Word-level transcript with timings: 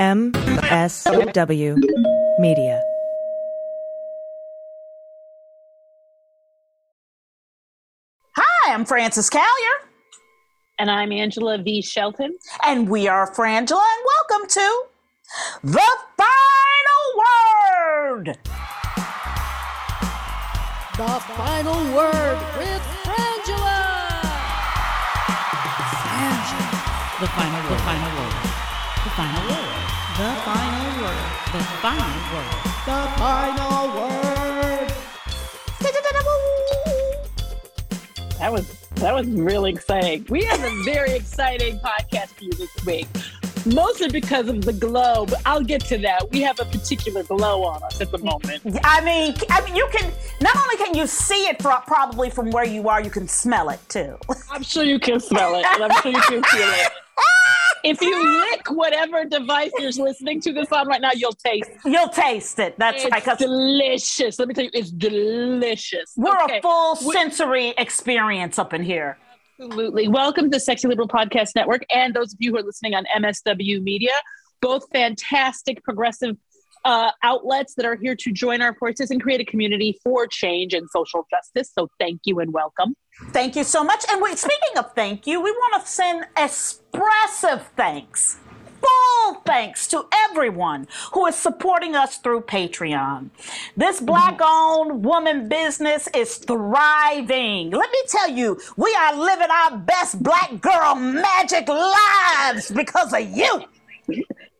MSW 0.00 1.76
Media. 2.38 2.82
Hi, 8.34 8.72
I'm 8.72 8.86
Frances 8.86 9.28
Callier. 9.28 9.44
And 10.78 10.90
I'm 10.90 11.12
Angela 11.12 11.58
V. 11.58 11.82
Shelton. 11.82 12.34
And 12.64 12.88
we 12.88 13.08
are 13.08 13.30
Frangela, 13.30 13.82
and 13.82 14.04
welcome 14.30 14.48
to 14.48 14.84
The 15.64 15.90
Final 16.16 17.02
Word. 17.18 18.38
The 20.96 21.20
Final 21.36 21.94
Word 21.94 22.38
with 22.56 22.82
Frangela. 23.04 23.76
The 27.20 27.26
final 27.26 27.60
word. 27.68 27.76
The 27.76 27.82
final 27.84 28.10
word. 28.16 28.32
The 29.04 29.10
final 29.10 29.42
word. 29.50 29.69
The 30.20 30.26
final 30.44 31.02
word. 31.02 31.16
The 31.50 31.64
final 31.80 32.20
word. 32.34 32.52
The 32.84 33.00
Final 33.16 33.88
Word. 33.96 34.92
That 38.38 38.52
was 38.52 38.68
that 38.96 39.14
was 39.14 39.26
really 39.28 39.70
exciting. 39.72 40.26
We 40.28 40.44
have 40.44 40.62
a 40.62 40.82
very 40.84 41.12
exciting 41.12 41.78
podcast 41.78 42.34
for 42.36 42.44
you 42.44 42.52
this 42.52 42.84
week. 42.84 43.08
Mostly 43.64 44.10
because 44.10 44.48
of 44.48 44.60
the 44.60 44.74
glow, 44.74 45.24
but 45.24 45.40
I'll 45.46 45.64
get 45.64 45.80
to 45.86 45.96
that. 45.96 46.30
We 46.30 46.42
have 46.42 46.60
a 46.60 46.66
particular 46.66 47.22
glow 47.22 47.64
on 47.64 47.82
us 47.82 47.98
at 48.02 48.10
the 48.10 48.18
moment. 48.18 48.60
I 48.84 49.00
mean, 49.00 49.34
I 49.48 49.64
mean, 49.64 49.74
you 49.74 49.88
can 49.90 50.12
not 50.42 50.54
only 50.54 50.76
can 50.76 50.94
you 50.94 51.06
see 51.06 51.46
it 51.46 51.62
fro- 51.62 51.80
probably 51.86 52.28
from 52.28 52.50
where 52.50 52.66
you 52.66 52.90
are, 52.90 53.00
you 53.02 53.08
can 53.08 53.26
smell 53.26 53.70
it 53.70 53.80
too. 53.88 54.18
I'm 54.50 54.64
sure 54.64 54.84
you 54.84 54.98
can 55.00 55.18
smell 55.18 55.54
it, 55.54 55.64
and 55.64 55.82
I'm 55.84 56.02
sure 56.02 56.12
you 56.12 56.20
can 56.20 56.42
feel 56.42 56.68
it. 56.68 56.92
If 57.82 58.00
you 58.02 58.40
lick 58.50 58.70
whatever 58.70 59.24
device 59.24 59.70
you're 59.78 59.90
listening 59.92 60.40
to 60.42 60.52
this 60.52 60.70
on 60.72 60.86
right 60.86 61.00
now, 61.00 61.10
you'll 61.14 61.32
taste. 61.32 61.70
You'll 61.84 62.08
taste 62.08 62.58
it. 62.58 62.78
That's 62.78 63.04
It's 63.04 63.26
right. 63.26 63.38
delicious. 63.38 64.38
Let 64.38 64.48
me 64.48 64.54
tell 64.54 64.64
you, 64.64 64.70
it's 64.74 64.90
delicious. 64.90 66.12
we're 66.16 66.36
Okay. 66.44 66.58
a 66.58 66.62
full 66.62 66.98
We- 67.06 67.14
sensory 67.14 67.68
experience 67.78 68.58
up 68.58 68.74
in 68.74 68.82
here. 68.82 69.18
Absolutely. 69.58 70.08
Welcome 70.08 70.50
to 70.50 70.60
Sexy 70.60 70.88
Liberal 70.88 71.08
Podcast 71.08 71.50
Network 71.54 71.82
and 71.94 72.14
those 72.14 72.32
of 72.32 72.38
you 72.40 72.50
who 72.52 72.58
are 72.58 72.62
listening 72.62 72.94
on 72.94 73.04
MSW 73.14 73.80
Media, 73.82 74.12
both 74.60 74.84
fantastic 74.92 75.82
progressive 75.84 76.36
uh, 76.86 77.10
outlets 77.22 77.74
that 77.74 77.84
are 77.84 77.96
here 77.96 78.16
to 78.16 78.32
join 78.32 78.62
our 78.62 78.74
forces 78.76 79.10
and 79.10 79.22
create 79.22 79.38
a 79.40 79.44
community 79.44 79.98
for 80.02 80.26
change 80.26 80.72
and 80.72 80.88
social 80.90 81.26
justice. 81.30 81.70
So 81.78 81.88
thank 81.98 82.20
you 82.24 82.40
and 82.40 82.52
welcome. 82.54 82.94
Thank 83.28 83.54
you 83.54 83.64
so 83.64 83.84
much. 83.84 84.04
And 84.10 84.20
we, 84.20 84.34
speaking 84.34 84.78
of 84.78 84.92
thank 84.94 85.26
you, 85.26 85.40
we 85.40 85.52
want 85.52 85.82
to 85.82 85.88
send 85.88 86.24
expressive 86.36 87.68
thanks, 87.76 88.38
full 88.80 89.34
thanks 89.46 89.86
to 89.88 90.06
everyone 90.12 90.88
who 91.12 91.26
is 91.26 91.36
supporting 91.36 91.94
us 91.94 92.16
through 92.18 92.40
Patreon. 92.42 93.30
This 93.76 94.00
black 94.00 94.40
owned 94.42 95.04
woman 95.04 95.48
business 95.48 96.08
is 96.14 96.36
thriving. 96.38 97.70
Let 97.70 97.90
me 97.92 97.98
tell 98.08 98.30
you, 98.30 98.58
we 98.76 98.96
are 98.98 99.16
living 99.16 99.48
our 99.50 99.76
best 99.78 100.20
black 100.22 100.60
girl 100.60 100.96
magic 100.96 101.68
lives 101.68 102.70
because 102.72 103.12
of 103.12 103.20
you. 103.20 103.64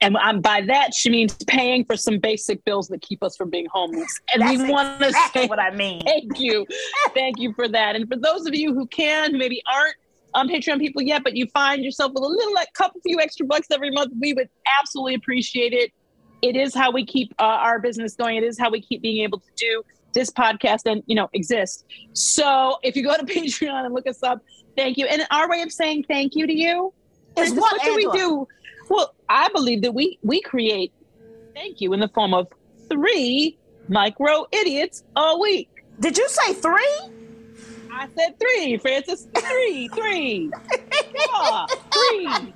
And 0.03 0.17
by 0.43 0.63
that, 0.63 0.95
she 0.95 1.11
means 1.11 1.37
paying 1.47 1.85
for 1.85 1.97
some 1.97 2.19
basic 2.19 2.65
bills 2.65 2.89
that 2.89 3.03
keep 3.03 3.23
us 3.23 3.37
from 3.37 3.51
being 3.51 3.67
homeless. 3.71 4.19
And 4.33 4.43
That's 4.43 4.63
we 4.63 4.71
want 4.71 5.01
to 5.01 5.13
say 5.33 5.47
what 5.47 5.59
I 5.59 5.71
mean. 5.71 6.03
thank 6.05 6.41
you. 6.41 6.67
thank 7.15 7.39
you 7.39 7.53
for 7.53 7.69
that. 7.69 7.97
And 7.97 8.09
for 8.09 8.17
those 8.17 8.47
of 8.47 8.55
you 8.55 8.75
who 8.75 8.87
can, 8.87 9.33
who 9.33 9.39
maybe 9.39 9.63
aren't 9.71 9.95
um, 10.33 10.49
Patreon 10.49 10.79
people 10.79 11.03
yet, 11.03 11.23
but 11.23 11.37
you 11.37 11.47
find 11.53 11.85
yourself 11.85 12.13
with 12.15 12.23
a 12.23 12.27
little, 12.27 12.55
like, 12.55 12.73
couple 12.73 13.01
few 13.03 13.21
extra 13.21 13.45
bucks 13.45 13.67
every 13.71 13.91
month, 13.91 14.13
we 14.19 14.33
would 14.33 14.49
absolutely 14.81 15.15
appreciate 15.15 15.75
it. 15.75 15.93
It 16.41 16.57
is 16.57 16.75
how 16.75 16.91
we 16.91 17.05
keep 17.05 17.35
uh, 17.39 17.43
our 17.43 17.79
business 17.79 18.15
going. 18.15 18.37
It 18.37 18.45
is 18.45 18.59
how 18.59 18.71
we 18.71 18.81
keep 18.81 19.03
being 19.03 19.23
able 19.23 19.41
to 19.41 19.51
do 19.57 19.83
this 20.15 20.31
podcast 20.31 20.91
and 20.91 21.03
you 21.07 21.15
know 21.15 21.29
exist. 21.35 21.85
So 22.13 22.79
if 22.83 22.97
you 22.97 23.03
go 23.03 23.17
to 23.17 23.25
Patreon 23.27 23.85
and 23.85 23.95
look 23.95 24.07
us 24.07 24.23
up, 24.23 24.41
thank 24.77 24.97
you. 24.97 25.07
And 25.07 25.27
our 25.31 25.49
way 25.49 25.63
of 25.63 25.73
saying 25.73 26.05
thank 26.09 26.35
you 26.35 26.47
to 26.47 26.53
you 26.53 26.93
Is 27.37 27.53
Frances, 27.53 27.59
what, 27.59 27.83
do 27.83 27.95
we 27.95 28.11
do? 28.13 28.49
Well, 28.89 29.15
I 29.31 29.49
believe 29.55 29.83
that 29.83 29.95
we 29.95 30.19
we 30.23 30.41
create 30.41 30.93
thank 31.55 31.81
you 31.81 31.93
in 31.93 32.01
the 32.01 32.09
form 32.09 32.35
of 32.35 32.49
three 32.89 33.57
micro 33.89 34.45
idiots 34.51 35.05
a 35.15 35.39
week. 35.39 35.71
Did 36.01 36.19
you 36.19 36.29
say 36.29 36.53
three? 36.53 36.99
I 37.93 38.09
said 38.17 38.39
three, 38.41 38.77
Frances. 38.79 39.29
Three, 39.37 39.89
three. 39.89 40.51
Yeah, 41.15 41.67
three. 41.93 42.55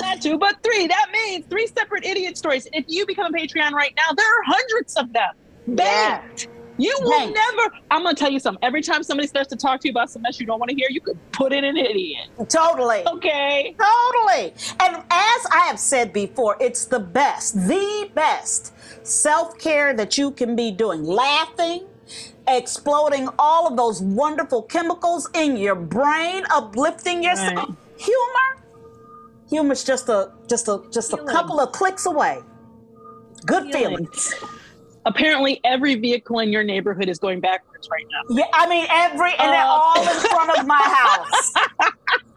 Not 0.00 0.20
two, 0.20 0.38
but 0.38 0.60
three. 0.62 0.88
That 0.88 1.06
means 1.12 1.46
three 1.46 1.68
separate 1.68 2.04
idiot 2.04 2.36
stories. 2.36 2.66
If 2.72 2.84
you 2.88 3.06
become 3.06 3.32
a 3.32 3.38
Patreon 3.38 3.72
right 3.72 3.94
now, 3.96 4.12
there 4.16 4.26
are 4.26 4.42
hundreds 4.44 4.96
of 4.96 5.12
them. 5.12 5.34
Yeah. 5.66 6.22
You 6.82 6.98
will 7.02 7.30
never. 7.30 7.74
I'm 7.90 8.02
gonna 8.02 8.14
tell 8.14 8.30
you 8.30 8.40
something. 8.40 8.62
Every 8.62 8.82
time 8.82 9.02
somebody 9.02 9.28
starts 9.28 9.48
to 9.50 9.56
talk 9.56 9.80
to 9.80 9.88
you 9.88 9.92
about 9.92 10.10
some 10.10 10.22
mess 10.22 10.40
you 10.40 10.46
don't 10.46 10.58
want 10.58 10.70
to 10.70 10.76
hear, 10.76 10.88
you 10.90 11.00
could 11.00 11.18
put 11.32 11.52
in 11.52 11.64
an 11.64 11.76
idiot. 11.76 12.28
Totally. 12.48 13.06
Okay. 13.06 13.76
Totally. 13.78 14.52
And 14.80 14.96
as 15.10 15.46
I 15.50 15.64
have 15.68 15.78
said 15.78 16.12
before, 16.12 16.56
it's 16.60 16.86
the 16.86 16.98
best, 16.98 17.54
the 17.68 18.10
best 18.14 18.72
self 19.06 19.58
care 19.58 19.94
that 19.94 20.18
you 20.18 20.32
can 20.32 20.56
be 20.56 20.72
doing. 20.72 21.04
Laughing, 21.04 21.86
exploding 22.48 23.28
all 23.38 23.68
of 23.68 23.76
those 23.76 24.02
wonderful 24.02 24.62
chemicals 24.62 25.28
in 25.34 25.56
your 25.56 25.76
brain, 25.76 26.44
uplifting 26.50 27.22
yourself. 27.22 27.68
Right. 27.68 27.78
Humor. 27.98 28.62
Humor's 29.48 29.84
just 29.84 30.08
a 30.08 30.32
just 30.48 30.66
a 30.66 30.82
just 30.90 31.12
a 31.12 31.18
couple 31.18 31.60
of 31.60 31.70
clicks 31.72 32.06
away. 32.06 32.40
Good 33.46 33.72
feeling. 33.72 34.06
feelings. 34.06 34.34
Apparently, 35.04 35.60
every 35.64 35.96
vehicle 35.96 36.38
in 36.38 36.50
your 36.52 36.62
neighborhood 36.62 37.08
is 37.08 37.18
going 37.18 37.40
backwards 37.40 37.88
right 37.90 38.06
now. 38.10 38.36
Yeah, 38.36 38.44
I 38.52 38.68
mean 38.68 38.86
every 38.88 39.32
and 39.32 39.52
they're 39.52 39.60
Uh, 39.60 39.66
all 39.66 40.00
in 40.02 40.20
front 40.20 40.58
of 40.58 40.66
my 40.66 40.80
house. 40.80 41.52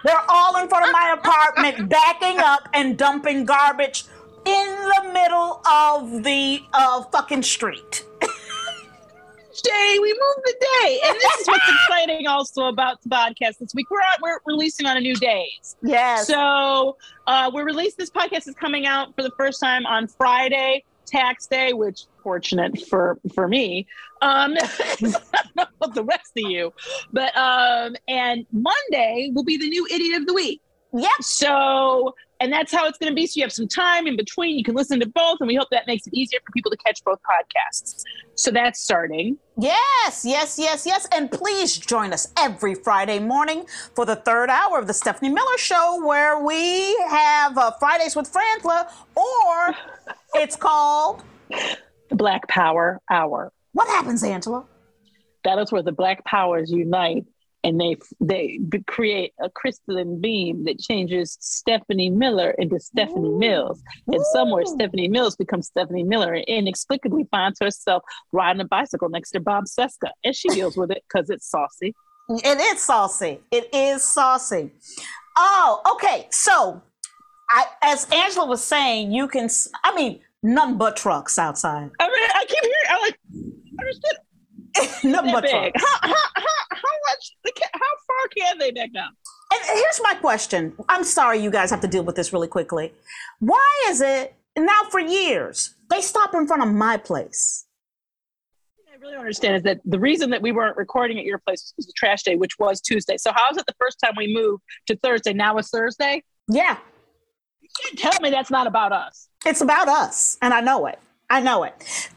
they're 0.04 0.24
all 0.30 0.58
in 0.62 0.68
front 0.68 0.86
of 0.88 0.92
my 0.92 1.16
apartment, 1.18 1.90
backing 1.90 2.40
up 2.40 2.68
and 2.74 2.98
dumping 2.98 3.46
garbage 3.46 4.06
in 4.46 4.66
the 4.76 5.12
middle 5.14 5.62
of 5.72 6.24
the 6.24 6.62
uh, 6.74 7.04
fucking 7.04 7.44
street. 7.44 8.04
Day, 9.64 9.98
we 10.02 10.10
moved 10.12 10.42
the 10.46 10.56
day, 10.84 11.00
and 11.06 11.16
this 11.16 11.40
is 11.42 11.48
what's 11.48 11.66
exciting 11.70 12.28
also 12.28 12.66
about 12.68 13.02
the 13.02 13.10
podcast 13.10 13.58
this 13.60 13.74
week. 13.74 13.90
We're 13.90 13.98
on, 14.00 14.18
we're 14.22 14.38
releasing 14.46 14.86
on 14.86 14.98
a 14.98 15.00
new 15.00 15.16
days. 15.16 15.78
Yes. 15.82 16.28
So 16.28 16.98
uh, 17.26 17.50
we're 17.54 17.64
released. 17.64 17.98
This 17.98 18.10
podcast 18.12 18.50
is 18.50 18.54
coming 18.56 18.86
out 18.86 19.16
for 19.16 19.24
the 19.24 19.32
first 19.38 19.62
time 19.62 19.86
on 19.86 20.08
Friday, 20.08 20.84
tax 21.06 21.48
day, 21.48 21.74
which 21.74 22.06
fortunate 22.24 22.80
for 22.88 23.20
for 23.34 23.48
me. 23.48 23.88
Um, 24.22 24.56
I 24.60 24.96
don't 25.02 25.56
know 25.56 25.66
about 25.82 25.96
the 25.96 26.04
rest 26.04 26.32
of 26.38 26.50
you, 26.50 26.74
but 27.12 27.36
um, 27.38 27.96
and 28.08 28.46
Monday 28.52 29.32
will 29.34 29.44
be 29.44 29.58
the 29.58 29.70
new 29.70 29.88
idiot 29.92 30.22
of 30.22 30.28
the 30.28 30.34
week. 30.34 30.62
yep. 30.94 31.12
So, 31.22 32.16
and 32.46 32.54
that's 32.54 32.72
how 32.72 32.88
it's 32.88 33.00
going 33.00 33.12
to 33.12 33.16
be. 33.16 33.26
So 33.26 33.40
you 33.40 33.44
have 33.44 33.52
some 33.52 33.68
time 33.68 34.06
in 34.06 34.16
between. 34.16 34.56
You 34.56 34.64
can 34.64 34.76
listen 34.76 35.00
to 35.00 35.08
both, 35.08 35.38
and 35.40 35.48
we 35.48 35.56
hope 35.56 35.68
that 35.72 35.88
makes 35.88 36.06
it 36.06 36.14
easier 36.14 36.40
for 36.46 36.52
people 36.52 36.70
to 36.70 36.78
catch 36.78 37.04
both 37.04 37.18
podcasts. 37.24 38.04
So 38.36 38.52
that's 38.52 38.80
starting. 38.80 39.38
Yes, 39.58 40.24
yes, 40.24 40.60
yes, 40.60 40.86
yes. 40.86 41.08
And 41.12 41.32
please 41.32 41.76
join 41.76 42.14
us 42.14 42.32
every 42.38 42.76
Friday 42.76 43.18
morning 43.18 43.66
for 43.96 44.06
the 44.06 44.16
third 44.16 44.52
hour 44.52 44.78
of 44.78 44.86
the 44.86 44.94
Stephanie 44.94 45.30
Miller 45.30 45.58
Show, 45.58 46.06
where 46.06 46.40
we 46.40 46.96
have 47.10 47.58
uh, 47.58 47.72
Fridays 47.80 48.16
with 48.16 48.32
Frangela, 48.32 48.92
or 49.16 49.76
it's 50.36 50.56
called 50.56 51.24
The 51.50 52.16
Black 52.16 52.48
Power 52.48 53.02
Hour. 53.10 53.52
What 53.72 53.88
Happens, 53.88 54.24
Angela? 54.24 54.66
That 55.46 55.58
is 55.58 55.72
where 55.72 55.82
the 55.82 55.92
Black 55.92 56.24
Powers 56.26 56.70
unite, 56.72 57.26
and 57.66 57.82
they 57.82 57.98
they 58.22 58.60
create 58.86 59.34
a 59.42 59.50
crystalline 59.50 60.22
beam 60.22 60.64
that 60.66 60.80
changes 60.80 61.36
Stephanie 61.42 62.12
Miller 62.12 62.52
into 62.52 62.80
Stephanie 62.80 63.30
Ooh. 63.30 63.40
Mills. 63.40 63.82
And 64.08 64.24
somewhere 64.32 64.66
Stephanie 64.66 65.08
Mills 65.08 65.36
becomes 65.36 65.68
Stephanie 65.68 66.04
Miller 66.04 66.34
and 66.34 66.46
inexplicably 66.46 67.28
finds 67.32 67.60
herself 67.60 68.04
riding 68.32 68.62
a 68.62 68.66
bicycle 68.66 69.10
next 69.10 69.32
to 69.32 69.40
Bob 69.40 69.66
Cesca, 69.66 70.12
and 70.24 70.36
she 70.36 70.48
deals 70.50 70.78
with 70.78 70.92
it 70.92 71.04
because 71.10 71.30
it's 71.32 71.50
saucy. 71.50 71.96
It 72.30 72.60
is 72.60 72.82
saucy. 72.82 73.42
It 73.52 73.74
is 73.74 74.04
saucy. 74.04 74.72
Oh, 75.38 75.82
okay. 75.96 76.28
So, 76.32 76.82
I, 77.50 77.66
as 77.84 78.08
Angela 78.12 78.46
was 78.46 78.64
saying, 78.64 79.12
you 79.12 79.28
can. 79.28 79.50
I 79.84 79.96
mean, 79.96 80.22
none 80.44 80.78
but 80.78 80.96
trucks 80.96 81.40
outside. 81.40 81.90
I 82.00 82.08
mean, 82.08 82.30
I 82.34 82.46
keep 82.48 82.62
hearing, 82.62 82.76
I'm 82.90 83.02
like, 83.02 83.20
I 83.80 83.82
understand 83.82 84.18
but 85.04 85.44
big. 85.44 85.74
How, 85.78 85.98
how, 86.02 86.14
how, 86.36 86.66
how 86.72 86.96
much? 87.08 87.36
How 87.74 87.80
far 87.80 88.28
can 88.36 88.58
they 88.58 88.72
back 88.72 88.94
down? 88.94 89.10
And 89.54 89.62
here's 89.66 90.02
my 90.02 90.16
question. 90.16 90.74
I'm 90.90 91.04
sorry 91.04 91.40
you 91.40 91.52
guys 91.52 91.70
have 91.70 91.82
to 91.82 91.88
deal 91.88 92.04
with 92.04 92.16
this 92.16 92.34
really 92.34 92.48
quickly. 92.48 92.94
Why 93.40 93.86
is 93.88 94.02
it 94.02 94.36
now 94.58 94.82
for 94.90 95.00
years 95.00 95.76
they 95.90 96.02
stop 96.02 96.34
in 96.34 96.48
front 96.48 96.64
of 96.64 96.70
my 96.70 96.98
place? 96.98 97.66
I 98.92 98.98
really 99.00 99.14
don't 99.14 99.22
understand 99.22 99.58
is 99.58 99.64
that 99.64 99.82
the 99.86 100.00
reason 100.00 100.30
that 100.32 100.42
we 100.42 100.52
weren't 100.52 100.78
recording 100.78 101.20
at 101.20 101.26
your 101.26 101.40
place 101.40 101.74
was 101.78 101.86
the 101.86 101.94
trash 101.96 102.24
day, 102.24 102.36
which 102.36 102.58
was 102.58 102.82
Tuesday. 102.82 103.18
So 103.18 103.32
how 103.34 103.50
is 103.52 103.58
it 103.58 103.66
the 103.68 103.76
first 103.80 104.00
time 104.04 104.14
we 104.18 104.34
moved 104.34 104.64
to 104.88 104.96
Thursday? 104.98 105.34
Now 105.34 105.58
it's 105.58 105.70
Thursday. 105.70 106.24
Yeah. 106.48 106.78
Tell 107.98 108.20
me 108.22 108.30
that's 108.30 108.50
not 108.50 108.68
about 108.68 108.92
us. 108.92 109.30
It's 109.46 109.62
about 109.62 109.88
us, 109.88 110.38
and 110.42 110.54
I 110.54 110.62
know 110.62 110.86
it. 110.88 111.00
I 111.30 111.42
know 111.42 111.64
it. 111.64 111.74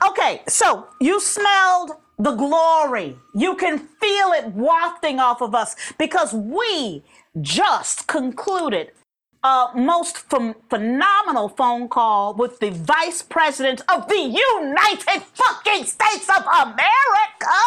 Okay, 0.09 0.43
so 0.47 0.87
you 1.01 1.21
smelled 1.21 1.93
the 2.19 2.33
glory. 2.33 3.17
You 3.35 3.55
can 3.55 3.79
feel 3.79 4.33
it 4.33 4.47
wafting 4.53 5.21
off 5.21 5.41
of 5.41 5.55
us 5.55 5.77
because 5.99 6.35
we 6.35 7.05
just 7.41 8.07
concluded 8.09 8.91
a 9.45 9.69
most 9.77 10.29
ph- 10.29 10.57
phenomenal 10.69 11.49
phone 11.49 11.89
call 11.89 12.35
with 12.35 12.59
the 12.59 12.71
vice 12.71 13.23
president 13.23 13.83
of 13.89 14.09
the 14.09 14.19
United 14.19 15.23
fucking 15.35 15.85
States 15.85 16.29
of 16.29 16.45
America, 16.45 17.59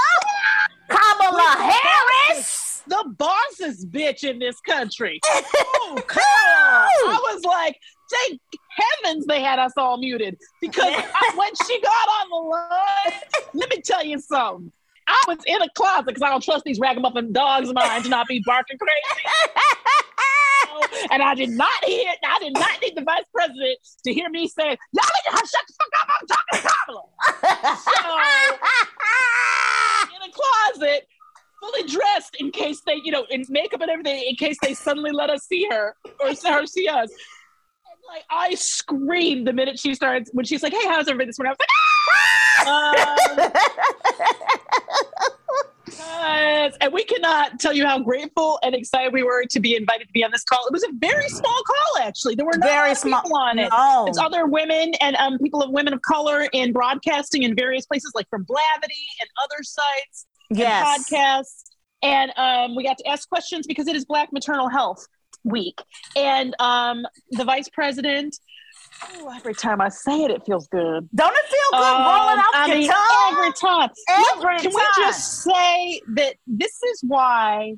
Kamala 0.90 1.56
Harris. 1.58 2.84
The 2.88 3.14
bossest 3.18 3.90
bitch 3.90 4.26
in 4.26 4.40
this 4.40 4.60
country. 4.62 5.22
oh, 5.26 6.04
come 6.08 6.24
on. 6.58 6.90
I 7.16 7.34
was 7.34 7.46
like, 7.46 7.78
thank 8.12 8.42
heavens 9.12 9.26
they 9.26 9.42
had 9.42 9.60
us 9.60 9.74
all 9.78 9.98
muted 9.98 10.38
because 10.60 10.84
I, 10.94 11.34
when 11.36 11.50
she 11.68 11.82
got 11.82 11.92
on 11.92 12.30
the 12.30 12.50
line, 12.50 13.22
let 13.54 13.70
me 13.70 13.82
tell 13.82 14.04
you 14.04 14.20
something. 14.20 14.72
I 15.08 15.24
was 15.28 15.38
in 15.46 15.62
a 15.62 15.70
closet 15.76 16.06
because 16.08 16.22
I 16.22 16.30
don't 16.30 16.44
trust 16.44 16.64
these 16.64 16.80
ragamuffin 16.80 17.34
dogs 17.34 17.70
of 17.70 17.76
mine 17.76 18.04
to 18.04 18.10
not 18.10 18.28
be 18.28 18.42
barking 18.46 18.78
crazy. 18.78 19.24
and 21.12 21.22
I 21.22 21.36
did 21.36 21.50
not 21.50 21.84
hear, 21.84 22.14
I 22.24 22.40
did 22.40 22.54
not 22.54 22.82
need 22.82 22.96
the 22.96 23.02
vice 23.02 23.26
president 23.34 23.78
to 24.06 24.14
hear 24.14 24.30
me 24.30 24.48
say, 24.48 24.64
y'all 24.64 24.70
need 24.70 25.26
to 25.26 25.38
shut 25.38 25.66
the 25.68 25.74
fuck 25.74 25.90
up, 26.00 26.08
I'm 26.22 26.28
talking 26.28 26.54
to 26.54 26.68
Kamala. 26.86 27.04
so, 27.76 28.02
in 30.16 30.22
a 30.30 30.32
closet, 30.32 31.08
fully 31.60 31.84
dressed 31.90 32.38
in 32.40 32.52
case 32.52 32.82
they, 32.86 33.02
you 33.04 33.12
know, 33.12 33.26
in 33.30 33.44
makeup 33.50 33.82
and 33.82 33.90
everything, 33.92 34.24
in 34.30 34.36
case 34.36 34.58
they 34.62 34.74
suddenly 34.74 35.12
let 35.12 35.30
us 35.30 35.44
see 35.46 35.68
her 35.70 35.96
or 36.22 36.28
her 36.30 36.66
see 36.66 36.88
us. 36.88 37.12
Like 38.12 38.26
I 38.30 38.56
screamed 38.56 39.48
the 39.48 39.54
minute 39.54 39.80
she 39.80 39.96
starts 39.96 40.30
when 40.34 40.44
she's 40.44 40.62
like, 40.62 40.74
"Hey, 40.74 40.86
how's 40.86 41.08
everybody 41.08 41.28
this 41.28 41.40
morning?" 41.40 41.56
I 41.58 42.66
was 42.66 42.68
like, 42.68 42.68
"Ah!" 42.68 43.52
Um, 43.52 43.52
Yes, 45.98 46.76
and 46.82 46.94
we 46.94 47.04
cannot 47.04 47.60
tell 47.60 47.74
you 47.74 47.86
how 47.86 48.00
grateful 48.00 48.60
and 48.64 48.76
excited 48.76 49.14
we 49.14 49.24
were 49.24 49.46
to 49.50 49.60
be 49.60 49.76
invited 49.76 50.08
to 50.08 50.14
be 50.14 50.24
on 50.24 50.32
this 50.32 50.44
call. 50.44 50.66
It 50.68 50.74
was 50.74 50.84
a 50.84 50.92
very 51.00 51.28
small 51.28 51.62
call, 51.68 52.04
actually. 52.04 52.36
There 52.36 52.46
were 52.46 52.58
not 52.58 52.68
Very 52.68 52.78
a 52.78 52.84
lot 52.84 52.92
of 52.92 52.98
small- 52.98 53.22
people 53.24 53.38
on 53.38 53.60
it. 53.60 53.70
no. 53.72 54.06
It's 54.08 54.18
other 54.20 54.46
women 54.46 54.94
and 55.02 55.16
um, 55.18 55.38
people 55.40 55.62
of 55.64 55.72
women 55.72 55.94
of 55.94 56.02
color 56.02 56.48
in 56.54 56.72
broadcasting 56.72 57.44
in 57.44 57.56
various 57.56 57.86
places, 57.86 58.12
like 58.16 58.30
from 58.30 58.46
Blavity 58.46 59.08
and 59.22 59.30
other 59.44 59.64
sites 59.64 60.28
yes. 60.50 60.86
and 60.98 61.06
podcasts. 61.06 61.64
And 62.04 62.32
um, 62.38 62.76
we 62.76 62.84
got 62.84 62.98
to 63.00 63.08
ask 63.08 63.28
questions 63.28 63.68
because 63.68 63.88
it 63.88 63.96
is 63.96 64.06
Black 64.06 64.32
Maternal 64.32 64.70
Health 64.70 65.08
Week. 65.44 65.82
And 66.16 66.56
um, 66.60 67.06
the 67.32 67.44
vice 67.46 67.70
president, 67.70 68.38
ooh, 69.18 69.30
every 69.36 69.54
time 69.56 69.82
I 69.82 69.90
say 69.90 70.24
it, 70.24 70.32
it 70.32 70.44
feels 70.46 70.68
good. 70.68 71.10
Don't 71.16 71.36
it 71.36 71.46
feel 71.46 71.80
good 71.80 71.96
Um, 71.96 72.06
rolling 72.06 72.40
off 72.40 72.56
I 72.56 72.68
your 72.68 72.76
mean, 72.78 72.90
tongue? 72.90 73.32
every 73.32 73.52
time. 73.54 73.90
Every 74.36 74.60
Can 74.62 74.72
we 74.74 74.82
just 74.98 75.44
say 75.44 76.02
that 76.16 76.36
this 76.48 76.82
is 76.84 77.02
why 77.08 77.74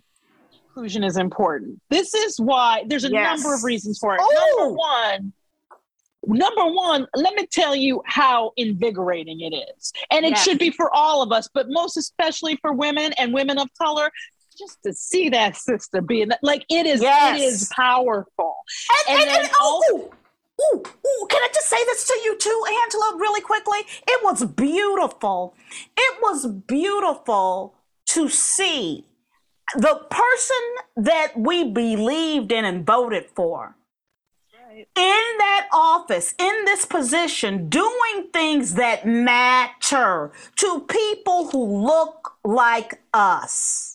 inclusion 0.75 1.03
is 1.03 1.17
important? 1.17 1.79
This 1.89 2.13
is 2.13 2.39
why 2.39 2.83
there's 2.87 3.03
a 3.03 3.09
Yes. 3.09 3.39
number 3.41 3.55
of 3.55 3.63
reasons 3.63 3.99
for 3.99 4.15
it. 4.15 4.21
Ooh. 4.21 4.57
Number 4.59 4.75
one, 4.75 5.33
number 6.25 6.65
one, 6.73 7.07
let 7.15 7.35
me 7.35 7.45
tell 7.51 7.75
you 7.75 8.01
how 8.05 8.51
invigorating 8.57 9.41
it 9.41 9.53
is. 9.53 9.91
And 10.09 10.25
it 10.25 10.31
Yes. 10.31 10.43
should 10.43 10.57
be 10.57 10.71
for 10.71 10.93
all 10.95 11.21
of 11.21 11.31
us, 11.31 11.47
but 11.53 11.67
most 11.69 11.97
especially 11.97 12.57
for 12.57 12.73
women 12.73 13.13
and 13.17 13.33
women 13.33 13.57
of 13.59 13.67
color. 13.81 14.09
Just 14.57 14.83
to 14.83 14.93
see 14.93 15.29
that 15.29 15.55
sister 15.55 16.01
being 16.01 16.29
like 16.41 16.65
it 16.69 16.85
is, 16.85 17.01
Yes. 17.01 17.39
it 17.39 17.43
is 17.43 17.69
powerful. 17.75 18.55
And, 19.09 19.19
And 19.19 19.29
and, 19.29 19.41
and- 19.43 19.51
oh, 19.59 19.83
ooh, 19.91 20.75
ooh, 20.75 20.83
ooh, 20.83 21.27
can 21.29 21.41
I 21.41 21.47
just 21.53 21.67
say 21.67 21.83
this 21.85 22.05
to 22.07 22.19
you 22.23 22.37
too, 22.37 22.63
Angela, 22.83 23.17
really 23.17 23.41
quickly? 23.41 23.79
It 24.07 24.23
was 24.23 24.43
beautiful. 24.45 25.55
It 25.97 26.21
was 26.21 26.45
beautiful 26.47 27.75
to 28.07 28.29
see 28.29 29.05
the 29.75 30.05
person 30.09 30.57
that 30.97 31.33
we 31.35 31.63
believed 31.63 32.51
in 32.51 32.65
and 32.65 32.85
voted 32.85 33.25
for 33.35 33.75
in 34.75 34.85
that 35.37 35.67
office, 35.71 36.33
in 36.39 36.65
this 36.65 36.83
position, 36.85 37.69
doing 37.69 38.27
things 38.33 38.73
that 38.73 39.05
matter 39.05 40.31
to 40.57 40.79
people 40.89 41.49
who 41.49 41.85
look 41.85 42.33
like 42.43 42.99
us, 43.13 43.92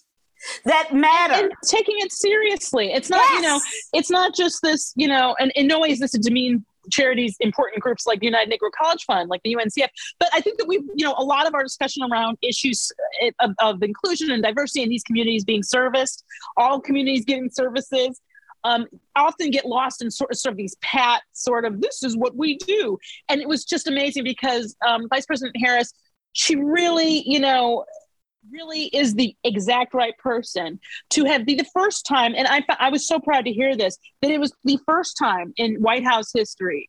that 0.65 0.93
matter. 0.93 1.35
and 1.35 1.53
taking 1.67 1.97
it 1.99 2.13
seriously. 2.13 2.93
It's 2.93 3.11
not, 3.11 3.29
you 3.35 3.41
know, 3.41 3.61
it's 3.93 4.11
not 4.11 4.35
just 4.35 4.63
this, 4.63 4.93
you 4.97 5.09
know, 5.09 5.35
and 5.39 5.53
in 5.55 5.67
no 5.67 5.81
way 5.81 5.91
is 5.91 6.01
this 6.01 6.13
to 6.13 6.19
demean 6.19 6.65
charities, 6.91 7.37
important 7.41 7.83
groups 7.83 8.07
like 8.07 8.21
the 8.21 8.27
United 8.27 8.53
Negro 8.53 8.71
College 8.71 9.05
Fund, 9.05 9.29
like 9.29 9.43
the 9.43 9.55
UNCF. 9.55 9.89
But 10.19 10.29
I 10.33 10.41
think 10.41 10.59
that 10.59 10.67
we, 10.67 10.77
you 10.95 11.05
know, 11.05 11.15
a 11.17 11.25
lot 11.25 11.47
of 11.47 11.55
our 11.55 11.63
discussion 11.63 12.03
around 12.11 12.39
issues 12.43 12.91
uh, 13.23 13.31
of, 13.41 13.55
of 13.61 13.83
inclusion 13.83 14.31
and 14.31 14.43
diversity 14.43 14.83
in 14.83 14.89
these 14.89 15.03
communities 15.03 15.45
being 15.45 15.63
serviced, 15.63 16.25
all 16.57 16.81
communities 16.81 17.25
getting 17.25 17.51
services, 17.51 18.21
um, 18.65 18.87
often 19.17 19.51
get 19.51 19.65
lost 19.65 20.03
in 20.03 20.11
sort 20.11 20.31
of, 20.31 20.39
sort 20.39 20.53
of 20.53 20.57
these 20.57 20.77
pat 20.83 21.23
sort 21.33 21.65
of 21.65 21.81
this 21.81 22.03
is 22.03 22.17
what 22.17 22.37
we 22.37 22.57
do. 22.59 22.99
And 23.29 23.41
it 23.41 23.49
was 23.49 23.65
just 23.65 23.87
amazing 23.87 24.25
because 24.25 24.77
um, 24.87 25.09
Vice 25.09 25.27
President 25.27 25.57
Harris, 25.59 25.93
she 26.33 26.57
really, 26.57 27.23
you 27.27 27.41
know, 27.41 27.85
really 28.53 28.85
is 28.87 29.15
the 29.15 29.35
exact 29.45 29.95
right 29.95 30.17
person 30.19 30.81
to 31.11 31.25
have 31.25 31.45
be 31.45 31.55
the 31.55 31.67
first 31.75 32.07
time 32.07 32.35
and 32.37 32.47
I, 32.49 32.65
I 32.79 32.91
was 32.91 33.07
so 33.07 33.19
proud 33.19 33.45
to 33.45 33.53
hear 33.53 33.77
this 33.77 33.99
that 34.23 34.31
it 34.31 34.41
was 34.41 34.53
the 34.65 34.79
first 34.87 35.17
time 35.19 35.53
in 35.57 35.77
white 35.77 36.05
house 36.05 36.31
history 36.35 36.89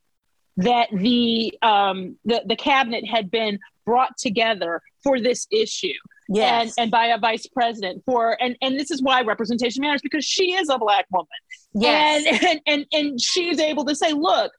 that 0.58 0.90
the 0.92 1.58
um 1.62 2.18
the, 2.26 2.44
the 2.46 2.56
cabinet 2.56 3.06
had 3.08 3.32
been 3.32 3.60
brought 3.86 4.18
together 4.18 4.82
for 5.04 5.20
this 5.20 5.48
issue 5.52 5.94
yes. 6.30 6.62
and 6.78 6.84
and 6.84 6.92
by 6.92 7.08
a 7.08 7.18
vice 7.18 7.48
president 7.48 8.04
for 8.06 8.42
and 8.42 8.56
and 8.62 8.80
this 8.80 8.92
is 8.92 9.02
why 9.02 9.22
representation 9.22 9.82
matters 9.82 10.02
because 10.02 10.26
she 10.26 10.54
is 10.54 10.70
a 10.70 10.78
black 10.78 11.06
woman 11.12 11.28
yes. 11.74 12.26
and, 12.26 12.44
and 12.44 12.62
and 12.68 12.86
and 12.92 13.22
she's 13.22 13.60
able 13.60 13.86
to 13.86 13.96
say 13.96 14.14
look 14.14 14.52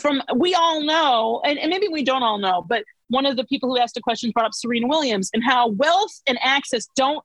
from 0.00 0.22
we 0.36 0.54
all 0.54 0.82
know 0.82 1.40
and, 1.44 1.58
and 1.58 1.70
maybe 1.70 1.88
we 1.88 2.02
don't 2.02 2.22
all 2.22 2.38
know 2.38 2.62
but 2.68 2.84
one 3.14 3.26
of 3.26 3.36
the 3.36 3.44
people 3.44 3.68
who 3.68 3.78
asked 3.78 3.96
a 3.96 4.00
question 4.00 4.30
brought 4.30 4.46
up 4.46 4.54
serena 4.54 4.86
williams 4.86 5.30
and 5.32 5.42
how 5.44 5.68
wealth 5.68 6.20
and 6.26 6.38
access 6.42 6.86
don't 6.96 7.24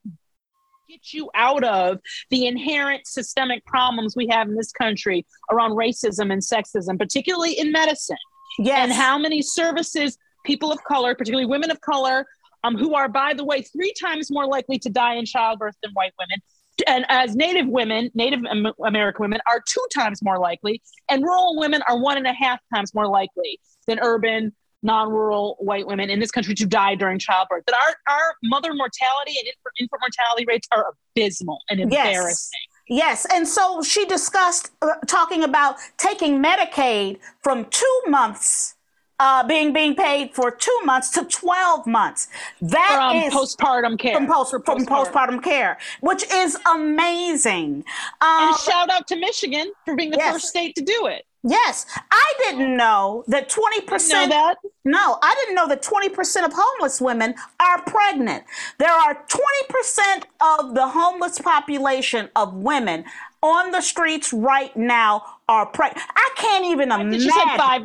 get 0.88 1.14
you 1.14 1.30
out 1.36 1.64
of 1.64 2.00
the 2.32 2.48
inherent 2.48 3.06
systemic 3.06 3.64
problems 3.66 4.16
we 4.16 4.28
have 4.28 4.48
in 4.48 4.56
this 4.56 4.72
country 4.72 5.26
around 5.52 5.72
racism 5.72 6.32
and 6.32 6.42
sexism 6.42 6.98
particularly 6.98 7.52
in 7.52 7.72
medicine 7.72 8.18
yes. 8.58 8.80
and 8.80 8.92
how 8.92 9.18
many 9.18 9.42
services 9.42 10.18
people 10.46 10.72
of 10.72 10.84
color, 10.84 11.16
particularly 11.16 11.46
women 11.46 11.72
of 11.72 11.82
color, 11.82 12.26
um, 12.64 12.76
who 12.76 12.96
are, 12.96 13.08
by 13.08 13.34
the 13.34 13.44
way, 13.44 13.62
three 13.62 13.94
times 13.94 14.32
more 14.32 14.46
likely 14.46 14.78
to 14.80 14.90
die 14.90 15.16
in 15.16 15.26
childbirth 15.26 15.76
than 15.82 15.92
white 15.94 16.14
women. 16.20 16.42
And 16.88 17.06
as 17.10 17.36
Native 17.36 17.68
women, 17.68 18.10
Native 18.14 18.40
American 18.86 19.22
women, 19.22 19.40
are 19.48 19.62
two 19.68 19.86
times 19.94 20.22
more 20.24 20.40
likely, 20.40 20.82
and 21.10 21.24
rural 21.24 21.58
women 21.58 21.82
are 21.88 22.02
one 22.02 22.18
and 22.18 22.28
a 22.28 22.34
half 22.34 22.60
times 22.74 22.94
more 22.96 23.08
likely 23.08 23.60
than 23.88 24.00
urban, 24.02 24.56
non-rural 24.82 25.58
white 25.60 25.86
women 25.88 26.10
in 26.10 26.20
this 26.20 26.32
country 26.32 26.56
to 26.56 26.66
die 26.66 26.96
during 26.96 27.20
childbirth. 27.20 27.64
That 27.68 27.76
our, 27.76 28.14
our 28.16 28.34
mother 28.44 28.74
mortality 28.74 29.36
and 29.40 29.48
infant, 29.48 29.74
infant 29.80 30.02
mortality 30.02 30.46
rates 30.48 30.68
are 30.72 30.86
abysmal 31.16 31.60
and 31.70 31.80
embarrassing. 31.80 32.60
Yes, 32.88 33.26
Yes, 33.26 33.28
and 33.32 33.48
so 33.48 33.84
she 33.84 34.06
discussed 34.06 34.72
uh, 34.82 34.88
talking 35.06 35.44
about 35.44 35.76
taking 35.98 36.42
Medicaid 36.42 37.20
from 37.44 37.66
two 37.66 38.02
months, 38.08 38.74
uh, 39.20 39.46
being 39.46 39.74
being 39.74 39.94
paid 39.96 40.34
for 40.34 40.50
two 40.50 40.76
months 40.86 41.12
to 41.12 41.24
twelve 41.26 41.86
months. 41.86 42.30
That 42.62 42.94
From 42.96 43.16
is 43.18 43.32
postpartum 43.32 44.00
care. 44.00 44.16
from 44.16 44.26
post 44.26 44.56
from 44.66 44.86
postpartum 44.88 45.44
care, 45.44 45.78
which 46.02 46.24
is 46.34 46.58
amazing. 46.72 47.84
Um, 48.22 48.48
and 48.50 48.56
shout 48.58 48.90
out 48.90 49.06
to 49.10 49.18
Michigan 49.18 49.72
for 49.86 49.96
being 49.96 50.10
the 50.10 50.18
Yes. 50.18 50.34
first 50.34 50.48
state 50.48 50.74
to 50.76 50.82
do 50.82 51.06
it. 51.06 51.26
Yes, 51.44 51.86
I 52.12 52.34
didn't 52.40 52.76
know 52.78 53.24
that 53.28 53.50
twenty 53.50 53.80
Know 53.82 53.86
percent. 53.88 54.32
that? 54.32 54.58
No, 54.86 55.18
I 55.22 55.36
didn't 55.42 55.56
know 55.56 55.68
that 55.68 55.84
20% 55.84 56.46
of 56.46 56.54
homeless 56.56 57.00
women 57.00 57.36
are 57.60 57.82
pregnant. 57.84 58.44
There 58.80 58.92
are 58.92 59.24
20% 59.28 60.24
of 60.42 60.74
the 60.74 60.88
homeless 60.88 61.38
population 61.38 62.30
of 62.36 62.54
women 62.56 63.04
on 63.44 63.72
the 63.72 63.82
streets 63.82 64.34
right 64.34 64.76
now 64.76 65.24
are 65.48 65.66
pregnant. 65.68 66.08
I 66.16 66.30
can't 66.38 66.66
even 66.66 66.92
I 66.92 67.02
imagine. 67.02 67.20
she 67.22 67.30
said 67.30 67.58
five, 67.58 67.82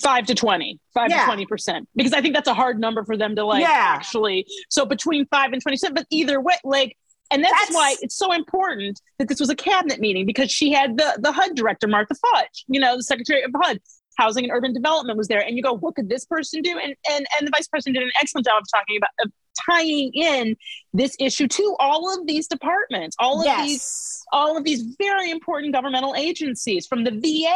five 0.00 0.26
to 0.26 0.34
twenty, 0.34 0.80
five 0.94 1.10
Yeah. 1.10 1.20
to 1.20 1.24
twenty 1.26 1.46
percent, 1.46 1.88
because 1.94 2.12
I 2.12 2.20
think 2.22 2.34
that's 2.34 2.48
a 2.48 2.54
hard 2.54 2.80
number 2.80 3.04
for 3.04 3.16
them 3.16 3.36
to 3.36 3.44
like 3.44 3.60
Yeah. 3.62 3.68
actually. 3.70 4.46
So 4.68 4.84
between 4.84 5.26
five 5.26 5.52
and 5.52 5.62
twenty-seven, 5.62 5.94
but 5.94 6.06
either 6.10 6.40
way, 6.40 6.54
like, 6.64 6.96
and 7.30 7.42
that's, 7.42 7.52
That's- 7.52 7.74
why 7.74 7.96
it's 8.00 8.16
so 8.16 8.32
important 8.32 9.00
that 9.18 9.28
this 9.28 9.40
was 9.40 9.50
a 9.50 9.56
cabinet 9.56 10.00
meeting 10.00 10.26
because 10.26 10.50
she 10.50 10.72
had 10.72 10.96
the 10.96 11.18
the 11.18 11.32
HUD 11.32 11.54
director 11.54 11.86
Marcia 11.86 12.14
Fudge, 12.14 12.64
you 12.68 12.80
know, 12.80 12.96
the 12.96 13.02
Secretary 13.02 13.42
of 13.42 13.50
HUD. 13.54 13.80
Housing 14.18 14.44
and 14.44 14.52
Urban 14.54 14.72
Development 14.72 15.18
was 15.18 15.28
there, 15.28 15.40
and 15.40 15.58
you 15.58 15.62
go, 15.62 15.76
what 15.76 15.94
could 15.94 16.08
this 16.08 16.24
person 16.24 16.62
do? 16.62 16.78
And 16.78 16.94
and 17.10 17.26
and 17.38 17.46
the 17.46 17.50
vice 17.54 17.68
president 17.68 17.96
did 17.96 18.02
an 18.02 18.12
excellent 18.18 18.46
job 18.46 18.62
of 18.62 18.66
talking 18.74 18.96
about 18.96 19.10
of 19.22 19.30
tying 19.68 20.10
in 20.14 20.56
this 20.94 21.14
issue 21.20 21.46
to 21.46 21.76
all 21.78 22.18
of 22.18 22.26
these 22.26 22.48
departments, 22.48 23.14
all 23.18 23.46
of 23.46 23.66
these 23.66 24.24
all 24.32 24.56
of 24.56 24.64
these 24.64 24.96
very 24.98 25.30
important 25.30 25.74
governmental 25.74 26.14
agencies 26.14 26.86
from 26.86 27.04
the 27.04 27.10
VA 27.10 27.54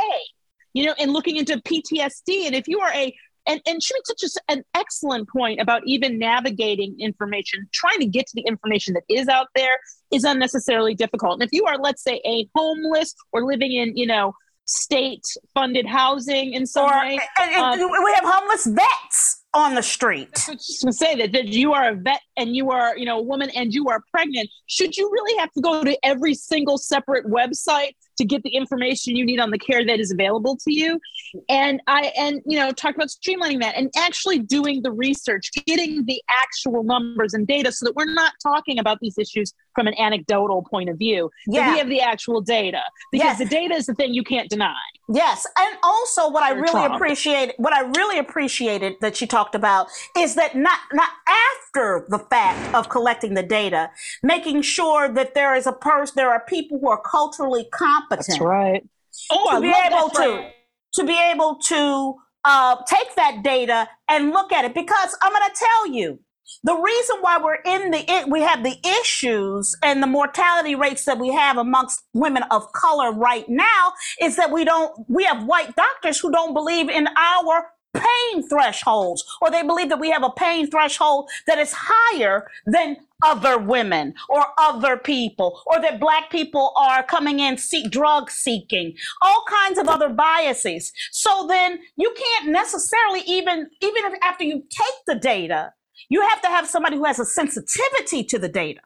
you 0.73 0.87
know, 0.87 0.95
and 0.99 1.13
looking 1.13 1.37
into 1.37 1.57
PTSD. 1.59 2.47
And 2.47 2.55
if 2.55 2.69
you 2.69 2.81
are 2.81 2.93
a 2.93 3.15
and, 3.47 3.61
and 3.67 3.83
she 3.83 3.95
makes 3.95 4.09
such 4.09 4.23
a, 4.23 4.53
an 4.53 4.65
excellent 4.75 5.29
point 5.29 5.61
about 5.61 5.83
even 5.87 6.19
navigating 6.19 6.99
information 6.99 7.69
trying 7.73 7.99
to 7.99 8.07
get 8.07 8.27
to 8.27 8.33
the 8.35 8.43
information 8.43 8.95
that 8.95 9.05
is 9.09 9.29
out 9.29 9.49
there 9.55 9.79
is 10.13 10.25
unnecessarily 10.25 10.95
difficult 10.95 11.35
and 11.35 11.43
if 11.43 11.51
you 11.53 11.65
are 11.65 11.79
let's 11.79 12.03
say 12.03 12.21
a 12.25 12.49
homeless 12.55 13.15
or 13.33 13.45
living 13.45 13.73
in 13.73 13.97
you 13.97 14.07
know 14.07 14.33
state 14.71 15.25
funded 15.53 15.87
housing 15.87 16.53
in 16.53 16.65
some 16.65 16.87
Or 16.87 17.01
way 17.01 17.19
um, 17.57 17.79
we 17.79 18.13
have 18.15 18.25
homeless 18.25 18.67
vets 18.67 19.41
on 19.53 19.75
the 19.75 19.83
street. 19.83 20.29
Just 20.35 20.83
gonna 20.83 20.93
say 20.93 21.17
that, 21.17 21.33
that 21.33 21.49
you 21.49 21.73
are 21.73 21.91
a 21.91 21.95
vet 21.95 22.21
and 22.37 22.55
you 22.55 22.71
are, 22.71 22.97
you 22.97 23.05
know, 23.05 23.19
a 23.19 23.23
woman 23.23 23.51
and 23.51 23.75
you 23.75 23.89
are 23.89 24.03
pregnant. 24.11 24.49
Should 24.67 24.97
you 24.97 25.11
really 25.11 25.37
have 25.39 25.51
to 25.53 25.61
go 25.61 25.83
to 25.83 25.99
every 26.05 26.35
single 26.35 26.79
separate 26.79 27.27
website 27.27 27.97
to 28.21 28.25
get 28.27 28.43
the 28.43 28.51
information 28.51 29.17
you 29.17 29.25
need 29.25 29.41
on 29.41 29.51
the 29.51 29.59
care 29.59 29.85
that 29.85 29.99
is 29.99 30.13
available 30.13 30.57
to 30.57 30.73
you? 30.73 31.01
And 31.49 31.81
I 31.87 32.13
and 32.19 32.43
you 32.47 32.59
know, 32.59 32.71
talk 32.71 32.95
about 32.95 33.09
streamlining 33.09 33.61
that 33.61 33.77
and 33.77 33.91
actually 33.97 34.39
doing 34.39 34.83
the 34.83 34.93
research, 34.93 35.51
getting 35.67 36.05
the 36.05 36.23
actual 36.29 36.83
numbers 36.85 37.35
and 37.35 37.47
data 37.47 37.73
so 37.73 37.87
that 37.87 37.97
we're 37.97 38.13
not 38.13 38.35
talking 38.43 38.79
about 38.79 38.99
these 39.01 39.17
issues 39.19 39.55
from 39.81 39.87
an 39.87 39.99
anecdotal 39.99 40.63
point 40.63 40.91
of 40.91 40.99
view. 40.99 41.31
Yeah. 41.47 41.73
we 41.73 41.79
have 41.79 41.89
the 41.89 42.03
actual 42.03 42.43
data. 42.43 42.83
Yes. 43.13 43.39
Because 43.39 43.39
the 43.39 43.45
data 43.47 43.75
is 43.75 43.87
the 43.87 43.95
thing 43.95 44.13
you 44.13 44.23
can't 44.23 44.51
deny. 44.51 44.75
Yes, 45.09 45.47
and 45.59 45.79
also 45.83 46.29
what 46.29 46.43
I 46.43 46.51
really 46.51 46.71
Trump. 46.71 46.95
appreciate, 46.95 47.55
what 47.57 47.73
I 47.73 47.81
really 47.97 48.19
appreciated 48.19 48.95
that 49.01 49.17
she 49.17 49.27
talked 49.27 49.55
about 49.55 49.89
is 50.17 50.35
that 50.35 50.55
not 50.55 50.79
not 50.93 51.11
after 51.27 52.07
the 52.09 52.19
fact 52.19 52.75
of 52.75 52.91
collecting 52.91 53.35
the 53.35 53.43
data, 53.43 53.91
making 54.23 54.63
sure 54.63 55.09
that 55.09 55.35
there 55.35 55.55
is 55.55 55.67
a 55.67 55.73
person, 55.73 56.13
there 56.17 56.31
are 56.31 56.45
people 56.47 56.79
who 56.79 56.91
are 56.91 57.01
culturally 57.01 57.67
competent 57.73 58.41
right. 58.41 58.87
Oh, 59.33 59.49
I 59.49 59.55
to 59.55 59.61
be 59.63 59.69
love 59.69 59.77
that 59.77 59.93
able 59.93 60.11
to 60.11 60.51
to 60.93 61.07
be 61.07 61.19
able 61.33 61.57
to 61.57 62.15
uh, 62.45 62.77
take 62.87 63.15
that 63.17 63.43
data 63.43 63.89
and 64.09 64.31
look 64.31 64.53
at 64.53 64.65
it 64.65 64.75
because 64.75 65.17
I'm 65.23 65.33
going 65.33 65.51
to 65.51 65.57
tell 65.57 65.87
you 65.89 66.21
the 66.63 66.75
reason 66.75 67.17
why 67.21 67.39
we're 67.43 67.55
in 67.55 67.91
the 67.91 68.25
we 68.29 68.41
have 68.41 68.63
the 68.63 68.77
issues 69.01 69.77
and 69.83 70.03
the 70.03 70.07
mortality 70.07 70.75
rates 70.75 71.05
that 71.05 71.19
we 71.19 71.33
have 71.33 71.57
amongst 71.57 72.03
women 72.13 72.43
of 72.51 72.73
color 72.73 73.13
right 73.13 73.49
now 73.49 73.93
is 74.21 74.37
that 74.37 74.51
we 74.51 74.65
don't 74.65 75.07
we 75.09 75.25
have 75.25 75.45
white 75.45 75.75
doctors 75.77 76.19
who 76.19 76.31
don't 76.31 76.55
believe 76.55 76.89
in 76.89 77.09
our 77.17 77.71
pain 77.95 78.49
thresholds 78.49 79.25
or 79.41 79.51
they 79.51 79.63
believe 79.63 79.89
that 79.89 79.99
we 79.99 80.11
have 80.11 80.23
a 80.23 80.31
pain 80.31 80.71
threshold 80.71 81.29
that 81.47 81.59
is 81.59 81.75
higher 81.77 82.47
than 82.67 82.97
other 83.23 83.59
women 83.59 84.15
or 84.29 84.47
other 84.59 84.97
people 84.97 85.61
or 85.67 85.81
that 85.81 86.01
black 86.01 86.31
people 86.31 86.73
are 86.77 87.03
coming 87.03 87.41
in 87.41 87.59
seek 87.59 87.91
drug 87.91 88.31
seeking 88.31 88.95
all 89.21 89.45
kinds 89.49 89.79
of 89.79 89.89
other 89.89 90.09
biases. 90.09 90.93
So 91.11 91.47
then 91.49 91.81
you 91.97 92.15
can't 92.17 92.51
necessarily 92.51 93.21
even 93.27 93.69
even 93.81 94.05
if 94.05 94.15
after 94.23 94.45
you 94.45 94.63
take 94.71 95.05
the 95.07 95.17
data 95.17 95.73
you 96.11 96.21
have 96.29 96.43
to 96.43 96.49
have 96.49 96.69
somebody 96.69 96.97
who 96.97 97.05
has 97.05 97.19
a 97.19 97.25
sensitivity 97.25 98.23
to 98.25 98.39
the 98.39 98.49
data 98.49 98.81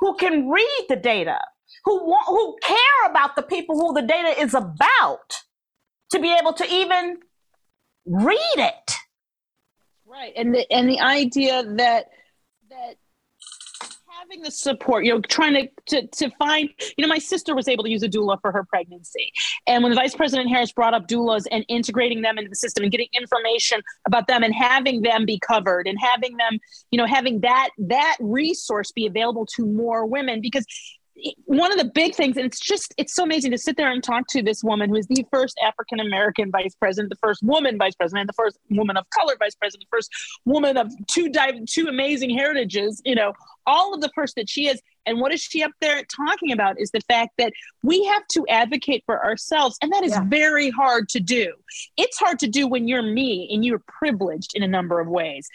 who 0.00 0.16
can 0.16 0.48
read 0.48 0.86
the 0.88 0.96
data 0.96 1.38
who 1.84 2.04
want, 2.04 2.26
who 2.26 2.56
care 2.62 3.10
about 3.10 3.36
the 3.36 3.42
people 3.42 3.76
who 3.76 3.94
the 3.94 4.06
data 4.06 4.40
is 4.40 4.54
about 4.54 5.34
to 6.10 6.18
be 6.18 6.32
able 6.32 6.52
to 6.54 6.64
even 6.72 7.18
read 8.06 8.38
it. 8.56 8.92
Right 10.06 10.32
and 10.36 10.54
the 10.54 10.70
and 10.72 10.88
the 10.88 11.00
idea 11.00 11.64
that 11.76 12.06
that 12.70 12.96
having 14.34 14.44
the 14.44 14.50
support 14.50 15.04
you 15.04 15.12
know 15.12 15.20
trying 15.20 15.54
to, 15.54 15.68
to 15.86 16.06
to 16.08 16.30
find 16.38 16.68
you 16.96 17.02
know 17.02 17.08
my 17.08 17.18
sister 17.18 17.54
was 17.54 17.68
able 17.68 17.84
to 17.84 17.90
use 17.90 18.02
a 18.02 18.08
doula 18.08 18.40
for 18.40 18.52
her 18.52 18.64
pregnancy. 18.64 19.32
And 19.66 19.82
when 19.82 19.90
the 19.90 19.96
vice 19.96 20.14
president 20.14 20.48
harris 20.48 20.72
brought 20.72 20.94
up 20.94 21.06
doulas 21.08 21.46
and 21.50 21.64
integrating 21.68 22.22
them 22.22 22.38
into 22.38 22.48
the 22.48 22.56
system 22.56 22.82
and 22.82 22.90
getting 22.90 23.08
information 23.14 23.80
about 24.06 24.26
them 24.26 24.42
and 24.42 24.54
having 24.54 25.02
them 25.02 25.24
be 25.24 25.38
covered 25.38 25.86
and 25.86 25.98
having 26.00 26.36
them 26.36 26.58
you 26.90 26.98
know 26.98 27.06
having 27.06 27.40
that 27.40 27.70
that 27.78 28.16
resource 28.20 28.92
be 28.92 29.06
available 29.06 29.46
to 29.46 29.66
more 29.66 30.06
women 30.06 30.40
because 30.40 30.66
one 31.44 31.70
of 31.70 31.78
the 31.78 31.84
big 31.84 32.14
things, 32.14 32.36
and 32.36 32.44
it's 32.44 32.58
just, 32.60 32.94
it's 32.98 33.14
so 33.14 33.22
amazing 33.22 33.52
to 33.52 33.58
sit 33.58 33.76
there 33.76 33.90
and 33.90 34.02
talk 34.02 34.26
to 34.28 34.42
this 34.42 34.64
woman 34.64 34.90
who 34.90 34.96
is 34.96 35.06
the 35.06 35.24
first 35.32 35.58
African 35.64 36.00
American 36.00 36.50
vice 36.50 36.74
president, 36.74 37.10
the 37.10 37.16
first 37.16 37.42
woman 37.42 37.78
vice 37.78 37.94
president, 37.94 38.26
the 38.26 38.32
first 38.32 38.58
woman 38.70 38.96
of 38.96 39.08
color 39.10 39.34
vice 39.38 39.54
president, 39.54 39.88
the 39.90 39.96
first 39.96 40.10
woman 40.44 40.76
of 40.76 40.92
two 41.08 41.28
dive, 41.28 41.54
two 41.66 41.86
amazing 41.86 42.30
heritages, 42.36 43.00
you 43.04 43.14
know, 43.14 43.32
all 43.66 43.94
of 43.94 44.00
the 44.00 44.08
person 44.10 44.34
that 44.36 44.48
she 44.48 44.68
is. 44.68 44.82
And 45.06 45.20
what 45.20 45.32
is 45.32 45.40
she 45.40 45.62
up 45.62 45.72
there 45.80 46.02
talking 46.04 46.52
about 46.52 46.80
is 46.80 46.90
the 46.90 47.00
fact 47.02 47.32
that 47.38 47.52
we 47.82 48.04
have 48.04 48.26
to 48.32 48.46
advocate 48.48 49.02
for 49.06 49.24
ourselves. 49.24 49.78
And 49.82 49.92
that 49.92 50.02
is 50.02 50.12
Yeah. 50.12 50.24
very 50.26 50.70
hard 50.70 51.08
to 51.10 51.20
do. 51.20 51.54
It's 51.96 52.18
hard 52.18 52.38
to 52.40 52.48
do 52.48 52.66
when 52.66 52.88
you're 52.88 53.02
me 53.02 53.48
and 53.52 53.64
you're 53.64 53.82
privileged 53.86 54.52
in 54.54 54.62
a 54.62 54.68
number 54.68 55.00
of 55.00 55.08
ways 55.08 55.48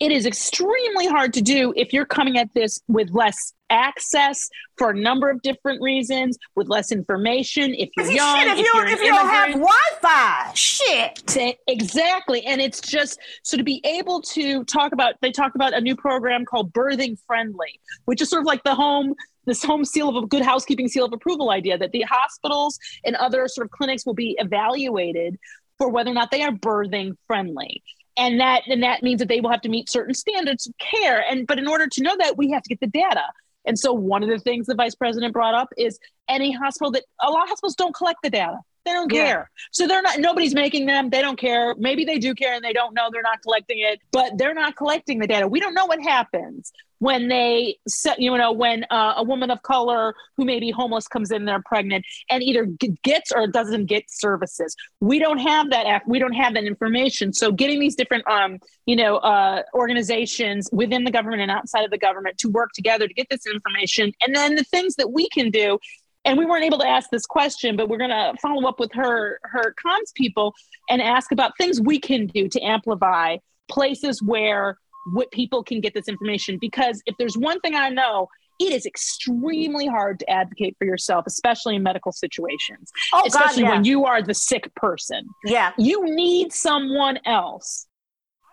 it 0.00 0.12
is 0.12 0.26
extremely 0.26 1.06
hard 1.06 1.32
to 1.34 1.42
do 1.42 1.72
if 1.76 1.92
you're 1.92 2.06
coming 2.06 2.38
at 2.38 2.52
this 2.54 2.80
with 2.88 3.10
less 3.10 3.52
access 3.70 4.48
for 4.76 4.90
a 4.90 4.94
number 4.94 5.30
of 5.30 5.40
different 5.42 5.80
reasons, 5.80 6.36
with 6.56 6.68
less 6.68 6.92
information. 6.92 7.74
If 7.74 7.90
you're 7.96 8.10
young, 8.10 8.38
shit, 8.38 8.48
if, 8.48 8.58
if 8.58 8.58
you, 8.58 8.72
you're 8.74 8.86
if 8.86 9.00
you 9.00 9.06
don't 9.06 9.28
have 9.28 9.52
wi-fi 9.52 10.52
shit 10.54 11.36
Exactly. 11.66 12.44
And 12.44 12.60
it's 12.60 12.80
just 12.80 13.18
so 13.42 13.56
to 13.56 13.62
be 13.62 13.80
able 13.84 14.20
to 14.22 14.64
talk 14.64 14.92
about, 14.92 15.14
they 15.22 15.30
talk 15.30 15.54
about 15.54 15.74
a 15.74 15.80
new 15.80 15.96
program 15.96 16.44
called 16.44 16.72
Birthing 16.72 17.18
Friendly, 17.26 17.80
which 18.04 18.20
is 18.20 18.30
sort 18.30 18.40
of 18.40 18.46
like 18.46 18.62
the 18.64 18.74
home, 18.74 19.14
this 19.46 19.62
home 19.62 19.84
seal 19.84 20.08
of 20.08 20.22
a 20.22 20.26
good 20.26 20.42
housekeeping 20.42 20.88
seal 20.88 21.04
of 21.04 21.12
approval 21.12 21.50
idea 21.50 21.78
that 21.78 21.92
the 21.92 22.02
hospitals 22.02 22.78
and 23.04 23.16
other 23.16 23.46
sort 23.48 23.66
of 23.66 23.70
clinics 23.70 24.04
will 24.06 24.14
be 24.14 24.36
evaluated 24.38 25.38
for 25.78 25.88
whether 25.88 26.10
or 26.10 26.14
not 26.14 26.30
they 26.30 26.42
are 26.42 26.52
birthing 26.52 27.16
friendly. 27.26 27.82
And 28.16 28.40
that 28.40 28.62
and 28.66 28.82
that 28.82 29.02
means 29.02 29.18
that 29.18 29.28
they 29.28 29.40
will 29.40 29.50
have 29.50 29.62
to 29.62 29.68
meet 29.68 29.90
certain 29.90 30.14
standards 30.14 30.66
of 30.66 30.74
care. 30.78 31.24
And 31.28 31.46
but 31.46 31.58
in 31.58 31.66
order 31.66 31.86
to 31.88 32.02
know 32.02 32.16
that, 32.18 32.36
we 32.36 32.50
have 32.50 32.62
to 32.62 32.68
get 32.68 32.80
the 32.80 32.86
data. 32.86 33.24
And 33.66 33.78
so 33.78 33.92
one 33.92 34.22
of 34.22 34.28
the 34.28 34.38
things 34.38 34.66
the 34.66 34.74
vice 34.74 34.94
president 34.94 35.32
brought 35.32 35.54
up 35.54 35.68
is 35.76 35.98
any 36.28 36.52
hospital 36.52 36.90
that 36.92 37.04
a 37.22 37.30
lot 37.30 37.44
of 37.44 37.48
hospitals 37.48 37.74
don't 37.74 37.94
collect 37.94 38.20
the 38.22 38.30
data. 38.30 38.58
They 38.84 38.92
don't 38.92 39.12
Yeah. 39.12 39.24
care. 39.24 39.50
So 39.72 39.86
they're 39.86 40.02
not 40.02 40.18
nobody's 40.18 40.54
making 40.54 40.86
them. 40.86 41.10
They 41.10 41.22
don't 41.22 41.38
care. 41.38 41.74
Maybe 41.78 42.04
they 42.04 42.18
do 42.18 42.34
care 42.34 42.54
and 42.54 42.64
they 42.64 42.72
don't 42.72 42.94
know 42.94 43.08
they're 43.12 43.22
not 43.22 43.40
collecting 43.42 43.78
it, 43.78 44.00
but 44.12 44.36
they're 44.36 44.54
not 44.54 44.76
collecting 44.76 45.18
the 45.18 45.26
data. 45.26 45.48
We 45.48 45.60
don't 45.60 45.74
know 45.74 45.86
what 45.86 46.00
happens 46.02 46.72
when 46.98 47.28
they 47.28 47.76
set, 47.86 48.18
you 48.20 48.36
know, 48.36 48.52
when 48.52 48.84
uh, 48.90 49.14
a 49.16 49.22
woman 49.22 49.50
of 49.50 49.60
color 49.62 50.14
who 50.36 50.44
may 50.44 50.58
be 50.60 50.70
homeless 50.70 51.06
comes 51.06 51.30
in, 51.30 51.44
they're 51.44 51.62
pregnant, 51.66 52.04
and 52.30 52.42
either 52.42 52.66
gets 53.02 53.30
or 53.30 53.46
doesn't 53.46 53.86
get 53.86 54.04
services. 54.08 54.74
We 55.00 55.18
don't 55.18 55.38
have 55.38 55.70
that. 55.70 56.02
We 56.06 56.18
don't 56.18 56.32
have 56.32 56.54
that 56.54 56.64
information. 56.64 57.32
So 57.32 57.52
getting 57.52 57.80
these 57.80 57.94
different, 57.94 58.26
um, 58.26 58.58
you 58.86 58.96
know, 58.96 59.16
uh, 59.16 59.62
organizations 59.74 60.68
within 60.72 61.04
the 61.04 61.10
government 61.10 61.42
and 61.42 61.50
outside 61.50 61.84
of 61.84 61.90
the 61.90 61.98
government 61.98 62.38
to 62.38 62.48
work 62.48 62.70
together 62.74 63.06
to 63.08 63.14
get 63.14 63.26
this 63.28 63.46
information, 63.46 64.12
and 64.24 64.34
then 64.34 64.54
the 64.54 64.64
things 64.64 64.96
that 64.96 65.12
we 65.12 65.28
can 65.28 65.50
do. 65.50 65.78
And 66.24 66.38
we 66.38 66.46
weren't 66.46 66.64
able 66.64 66.78
to 66.78 66.88
ask 66.88 67.10
this 67.10 67.26
question, 67.26 67.76
but 67.76 67.88
we're 67.88 67.98
going 67.98 68.10
to 68.10 68.32
follow 68.40 68.66
up 68.66 68.80
with 68.80 68.92
her 68.94 69.38
her 69.44 69.74
comms 69.84 70.12
people 70.14 70.54
and 70.88 71.02
ask 71.02 71.32
about 71.32 71.52
things 71.58 71.80
we 71.80 71.98
can 71.98 72.26
do 72.26 72.48
to 72.48 72.60
amplify 72.62 73.36
places 73.68 74.22
where 74.22 74.78
what 75.12 75.30
people 75.32 75.62
can 75.62 75.80
get 75.80 75.92
this 75.94 76.08
information 76.08 76.58
because 76.60 77.02
if 77.06 77.14
there's 77.18 77.36
one 77.36 77.60
thing 77.60 77.74
i 77.74 77.88
know 77.88 78.26
it 78.60 78.72
is 78.72 78.86
extremely 78.86 79.86
hard 79.86 80.18
to 80.18 80.30
advocate 80.30 80.74
for 80.78 80.86
yourself 80.86 81.24
especially 81.26 81.76
in 81.76 81.82
medical 81.82 82.12
situations 82.12 82.90
oh 83.12 83.20
god 83.20 83.26
especially 83.26 83.62
yeah. 83.64 83.70
when 83.70 83.84
you 83.84 84.04
are 84.06 84.22
the 84.22 84.32
sick 84.34 84.74
person 84.76 85.26
yeah 85.44 85.72
you 85.76 86.04
need 86.14 86.52
someone 86.52 87.18
else 87.26 87.86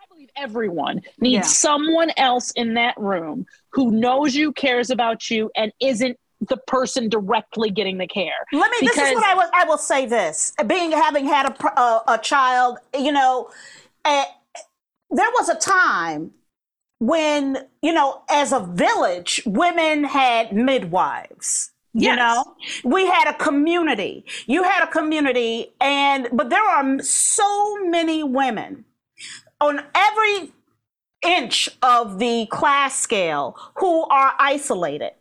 i 0.02 0.04
believe 0.08 0.28
everyone 0.36 1.00
needs 1.20 1.46
Yeah. 1.46 1.52
someone 1.52 2.10
else 2.18 2.50
in 2.52 2.74
that 2.74 2.94
room 2.98 3.46
who 3.72 3.90
knows 3.90 4.34
you 4.34 4.52
cares 4.52 4.90
about 4.90 5.30
you 5.30 5.50
and 5.56 5.72
isn't 5.80 6.18
the 6.48 6.56
person 6.66 7.08
directly 7.08 7.70
getting 7.70 7.98
the 7.98 8.06
care 8.06 8.32
Let 8.52 8.70
me. 8.70 8.86
this 8.86 8.96
is 8.96 9.14
what 9.14 9.24
I 9.24 9.34
will. 9.34 9.50
I 9.54 9.64
will 9.64 9.78
say 9.78 10.06
this: 10.06 10.52
being 10.66 10.92
having 10.92 11.26
had 11.26 11.46
a 11.46 11.80
a, 11.80 12.02
a 12.08 12.18
child, 12.18 12.78
you 12.98 13.12
know, 13.12 13.48
eh, 14.04 14.24
there 15.10 15.30
was 15.38 15.48
a 15.48 15.54
time 15.56 16.32
when 16.98 17.66
you 17.82 17.92
know, 17.92 18.22
as 18.30 18.52
a 18.52 18.60
village, 18.60 19.42
women 19.46 20.04
had 20.04 20.52
midwives. 20.52 21.70
You 21.94 22.06
Yes. 22.06 22.16
know, 22.18 22.54
we 22.84 23.06
had 23.06 23.28
a 23.28 23.34
community. 23.34 24.24
You 24.46 24.62
had 24.62 24.82
a 24.82 24.86
community, 24.86 25.72
and 25.80 26.28
but 26.32 26.48
there 26.48 26.64
are 26.64 26.98
so 27.02 27.84
many 27.84 28.22
women 28.22 28.84
on 29.60 29.84
every 29.94 30.52
inch 31.22 31.68
of 31.82 32.18
the 32.18 32.46
class 32.46 32.98
scale 32.98 33.56
who 33.76 34.04
are 34.04 34.34
isolated. 34.38 35.12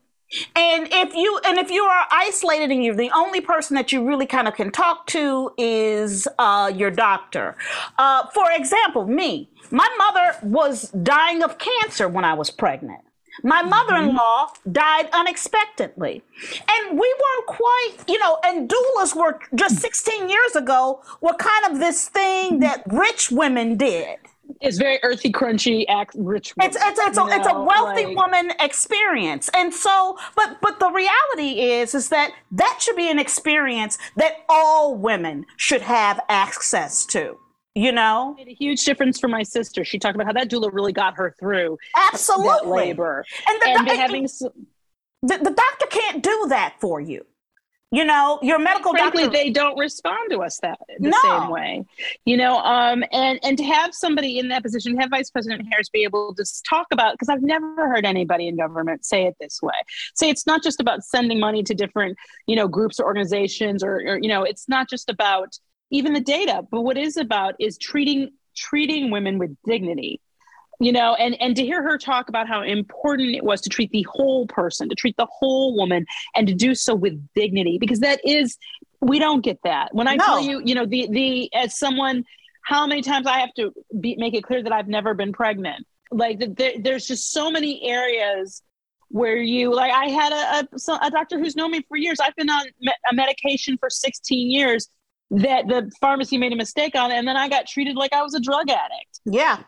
And 0.55 0.87
if 0.91 1.13
you 1.13 1.39
and 1.45 1.57
if 1.57 1.69
you 1.69 1.83
are 1.83 2.05
isolated 2.11 2.71
and 2.71 2.83
you're 2.83 2.95
the 2.95 3.11
only 3.15 3.41
person 3.41 3.75
that 3.75 3.91
you 3.91 4.05
really 4.05 4.25
kind 4.25 4.47
of 4.47 4.55
can 4.55 4.71
talk 4.71 5.07
to 5.07 5.51
is 5.57 6.27
uh, 6.39 6.71
your 6.73 6.91
doctor. 6.91 7.55
Uh, 7.97 8.27
for 8.33 8.51
example, 8.51 9.05
me, 9.05 9.49
my 9.71 9.87
mother 9.97 10.37
was 10.43 10.89
dying 10.91 11.43
of 11.43 11.57
cancer 11.57 12.07
when 12.07 12.25
I 12.25 12.33
was 12.33 12.49
pregnant. 12.49 13.01
My 13.43 13.61
mother 13.61 13.95
in 13.95 14.15
law 14.15 14.51
died 14.71 15.09
unexpectedly. 15.13 16.21
And 16.69 16.99
we 16.99 17.15
weren't 17.21 17.47
quite, 17.47 17.97
you 18.07 18.19
know, 18.19 18.37
and 18.43 18.69
doulas 18.69 19.15
were 19.15 19.39
just 19.55 19.79
16 19.79 20.29
years 20.29 20.55
ago, 20.55 21.01
were 21.21 21.33
kind 21.33 21.71
of 21.71 21.79
this 21.79 22.09
thing 22.09 22.59
that 22.59 22.83
rich 22.87 23.31
women 23.31 23.77
did. 23.77 24.17
It's 24.59 24.77
very 24.77 24.99
earthy, 25.03 25.31
crunchy, 25.31 25.85
act 25.87 26.15
rich. 26.17 26.53
It's 26.61 26.75
it's 26.79 26.99
it's 26.99 27.17
a, 27.17 27.21
you 27.21 27.31
it's 27.31 27.47
a 27.47 27.61
wealthy 27.61 28.05
like- 28.07 28.17
woman 28.17 28.51
experience, 28.59 29.49
and 29.55 29.73
so 29.73 30.17
but 30.35 30.57
but 30.61 30.79
the 30.79 30.89
reality 30.91 31.61
is 31.61 31.95
is 31.95 32.09
that 32.09 32.31
that 32.51 32.79
should 32.81 32.95
be 32.95 33.09
an 33.09 33.19
experience 33.19 33.97
that 34.17 34.37
all 34.49 34.95
women 34.95 35.45
should 35.57 35.81
have 35.81 36.19
access 36.29 37.05
to. 37.07 37.37
You 37.73 37.93
know, 37.93 38.35
made 38.37 38.49
a 38.49 38.53
huge 38.53 38.83
difference 38.83 39.17
for 39.17 39.29
my 39.29 39.43
sister. 39.43 39.85
She 39.85 39.97
talked 39.97 40.15
about 40.15 40.27
how 40.27 40.33
that 40.33 40.49
doula 40.49 40.73
really 40.73 40.91
got 40.91 41.15
her 41.15 41.33
through 41.39 41.77
absolutely. 41.95 42.69
labor. 42.69 43.23
And 43.47 43.61
the, 43.61 43.69
And 43.69 43.87
doc- 43.87 43.95
having, 43.95 44.23
the 44.23 44.51
the 45.21 45.37
doctor 45.55 45.85
can't 45.89 46.21
do 46.21 46.47
that 46.49 46.75
for 46.81 46.99
you. 46.99 47.25
You 47.93 48.05
know, 48.05 48.39
your 48.41 48.57
medical 48.57 48.91
frankly, 48.93 49.23
doctor. 49.23 49.37
they 49.37 49.49
don't 49.49 49.77
respond 49.77 50.31
to 50.31 50.39
us 50.39 50.59
that 50.61 50.79
the 50.99 51.09
No. 51.09 51.17
same 51.21 51.49
way. 51.49 51.85
You 52.23 52.37
know, 52.37 52.57
um, 52.59 53.03
and 53.11 53.37
and 53.43 53.57
to 53.57 53.65
have 53.65 53.93
somebody 53.93 54.39
in 54.39 54.47
that 54.47 54.63
position, 54.63 54.97
have 54.97 55.09
Vice 55.09 55.29
President 55.29 55.67
Harris 55.69 55.89
be 55.89 56.03
able 56.03 56.33
to 56.35 56.45
talk 56.69 56.87
about 56.91 57.13
because 57.15 57.27
I've 57.27 57.41
never 57.41 57.89
heard 57.89 58.05
anybody 58.05 58.47
in 58.47 58.55
government 58.55 59.03
say 59.03 59.25
it 59.25 59.35
this 59.41 59.59
way. 59.61 59.73
Say 60.15 60.29
it's 60.29 60.47
not 60.47 60.63
just 60.63 60.79
about 60.79 61.03
sending 61.03 61.37
money 61.39 61.63
to 61.63 61.73
different, 61.73 62.17
you 62.47 62.55
know, 62.55 62.67
groups 62.69 62.97
or 62.97 63.05
organizations, 63.05 63.83
or, 63.83 63.95
or 64.07 64.19
you 64.21 64.29
know, 64.29 64.43
it's 64.43 64.69
not 64.69 64.89
just 64.89 65.09
about 65.09 65.49
even 65.89 66.13
the 66.13 66.21
data, 66.21 66.61
but 66.71 66.83
what 66.83 66.97
it 66.97 67.03
is 67.05 67.17
about 67.17 67.55
is 67.59 67.77
treating 67.77 68.29
treating 68.55 69.11
women 69.11 69.37
with 69.37 69.53
dignity 69.65 70.21
you 70.81 70.91
know 70.91 71.13
and 71.15 71.39
and 71.39 71.55
to 71.55 71.63
hear 71.63 71.81
her 71.83 71.97
talk 71.97 72.27
about 72.27 72.47
how 72.47 72.61
important 72.63 73.35
it 73.35 73.43
was 73.43 73.61
to 73.61 73.69
treat 73.69 73.91
the 73.91 74.05
whole 74.09 74.47
person 74.47 74.89
to 74.89 74.95
treat 74.95 75.15
the 75.17 75.27
whole 75.31 75.75
woman 75.77 76.05
and 76.35 76.47
to 76.47 76.53
do 76.53 76.73
so 76.73 76.95
with 76.95 77.15
dignity 77.35 77.77
because 77.79 77.99
that 77.99 78.19
is 78.25 78.57
we 79.03 79.17
don't 79.17 79.41
get 79.43 79.59
that. 79.63 79.93
When 79.95 80.07
i 80.07 80.15
No. 80.15 80.25
tell 80.25 80.41
you 80.41 80.61
you 80.65 80.75
know 80.75 80.85
the 80.85 81.07
the 81.11 81.53
as 81.53 81.77
someone 81.77 82.25
how 82.63 82.85
many 82.85 83.01
times 83.01 83.25
i 83.27 83.37
have 83.39 83.53
to 83.55 83.71
be, 83.99 84.15
make 84.17 84.33
it 84.33 84.43
clear 84.43 84.61
that 84.63 84.73
i've 84.73 84.87
never 84.87 85.13
been 85.13 85.31
pregnant? 85.33 85.85
Like 86.11 86.39
the, 86.39 86.47
there, 86.47 86.73
there's 86.85 87.07
just 87.07 87.31
so 87.31 87.49
many 87.51 87.83
areas 87.87 88.61
where 89.09 89.37
you 89.37 89.73
like 89.73 89.91
i 89.91 90.05
had 90.05 90.31
a, 90.33 90.67
a, 90.91 91.07
a 91.07 91.11
doctor 91.11 91.37
who's 91.39 91.55
known 91.55 91.71
me 91.71 91.81
for 91.87 91.97
years. 91.97 92.19
I've 92.19 92.35
been 92.35 92.49
on 92.49 92.65
me- 92.79 92.93
a 93.11 93.15
medication 93.15 93.77
for 93.77 93.89
16 93.89 94.49
years 94.49 94.87
that 95.31 95.67
the 95.67 95.89
pharmacy 96.01 96.37
made 96.37 96.53
a 96.53 96.57
mistake 96.57 96.93
on 96.95 97.11
and 97.11 97.27
then 97.27 97.37
i 97.37 97.47
got 97.47 97.65
treated 97.67 97.95
like 97.95 98.13
i 98.13 98.21
was 98.21 98.33
a 98.33 98.39
drug 98.39 98.69
addict. 98.69 99.19
Yeah, 99.25 99.59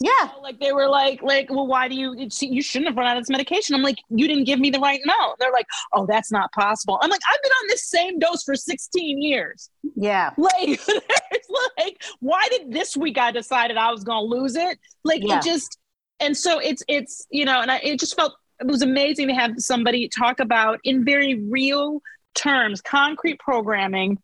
yeah, 0.00 0.30
like 0.42 0.58
they 0.58 0.72
were 0.72 0.88
like 0.88 1.22
like 1.22 1.48
well 1.50 1.66
why 1.66 1.88
do 1.88 1.94
you 1.94 2.14
you 2.40 2.62
shouldn't 2.62 2.88
have 2.88 2.96
run 2.96 3.06
out 3.06 3.16
of 3.16 3.22
this 3.22 3.30
medication. 3.30 3.74
I'm 3.74 3.82
like 3.82 3.98
you 4.10 4.26
didn't 4.26 4.44
give 4.44 4.58
me 4.58 4.70
the 4.70 4.80
right 4.80 5.00
amount. 5.02 5.38
They're 5.38 5.52
like 5.52 5.66
oh 5.92 6.04
that's 6.06 6.32
not 6.32 6.50
possible. 6.52 6.98
I'm 7.00 7.10
like 7.10 7.20
i've 7.28 7.42
been 7.42 7.52
on 7.52 7.68
this 7.68 7.84
same 7.88 8.18
dose 8.18 8.42
for 8.42 8.54
16 8.56 9.22
years. 9.22 9.70
Yeah, 9.94 10.30
like 10.36 10.80
like 11.78 12.02
why 12.20 12.46
did 12.50 12.72
this 12.72 12.96
week 12.96 13.18
i 13.18 13.30
decided 13.30 13.76
i 13.76 13.90
was 13.90 14.02
gonna 14.04 14.22
lose 14.26 14.56
it? 14.56 14.78
Like 15.04 15.22
Yeah. 15.24 15.38
it 15.38 15.44
just 15.44 15.78
and 16.20 16.36
so 16.36 16.58
it's 16.58 16.82
it's 16.88 17.26
you 17.30 17.44
know 17.44 17.60
and 17.60 17.70
I, 17.70 17.78
it 17.78 18.00
just 18.00 18.16
felt 18.16 18.34
it 18.60 18.66
was 18.66 18.82
amazing 18.82 19.28
to 19.28 19.34
have 19.34 19.52
somebody 19.58 20.08
talk 20.08 20.40
about 20.40 20.80
in 20.84 21.04
very 21.04 21.34
real 21.50 22.00
terms 22.34 22.80
concrete 22.80 23.38
programming 23.38 24.18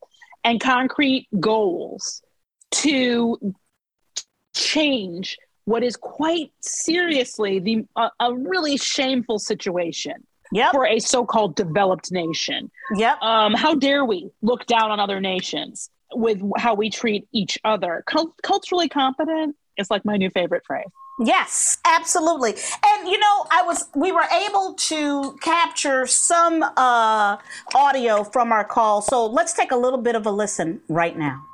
and 0.44 0.60
concrete 0.60 1.28
goals 1.38 2.22
to 2.72 3.54
change 4.54 5.36
what 5.70 5.84
is 5.84 5.96
quite 5.96 6.50
seriously 6.60 7.60
the 7.60 7.86
a 7.96 8.10
a 8.18 8.34
really 8.34 8.76
shameful 8.76 9.38
situation 9.38 10.14
yep, 10.52 10.72
for 10.72 10.84
a 10.84 10.98
so-called 10.98 11.54
developed 11.54 12.10
nation. 12.10 12.70
yep. 12.96 13.20
Um, 13.22 13.54
how 13.54 13.74
dare 13.76 14.04
we 14.04 14.30
look 14.42 14.66
down 14.66 14.90
on 14.90 14.98
other 14.98 15.20
nations 15.20 15.90
with 16.12 16.42
how 16.56 16.74
we 16.74 16.90
treat 16.90 17.28
each 17.32 17.56
other? 17.64 18.02
Cul- 18.06 18.34
culturally 18.42 18.88
competent 18.88 19.56
is 19.76 19.90
like 19.90 20.04
my 20.04 20.16
new 20.16 20.30
favorite 20.30 20.64
phrase. 20.66 20.86
Yes, 21.20 21.78
absolutely. 21.84 22.54
And 22.84 23.08
you 23.08 23.18
know, 23.18 23.46
I 23.52 23.62
was 23.64 23.88
we 23.94 24.10
were 24.10 24.26
able 24.48 24.74
to 24.74 25.36
capture 25.40 26.06
some 26.06 26.64
uh 26.76 27.36
audio 27.76 28.24
from 28.24 28.50
our 28.50 28.64
call. 28.64 29.02
So 29.02 29.26
let's 29.26 29.52
take 29.52 29.70
a 29.70 29.76
little 29.76 30.00
bit 30.00 30.16
of 30.16 30.26
a 30.26 30.30
listen 30.30 30.80
right 30.88 31.16
now. 31.16 31.44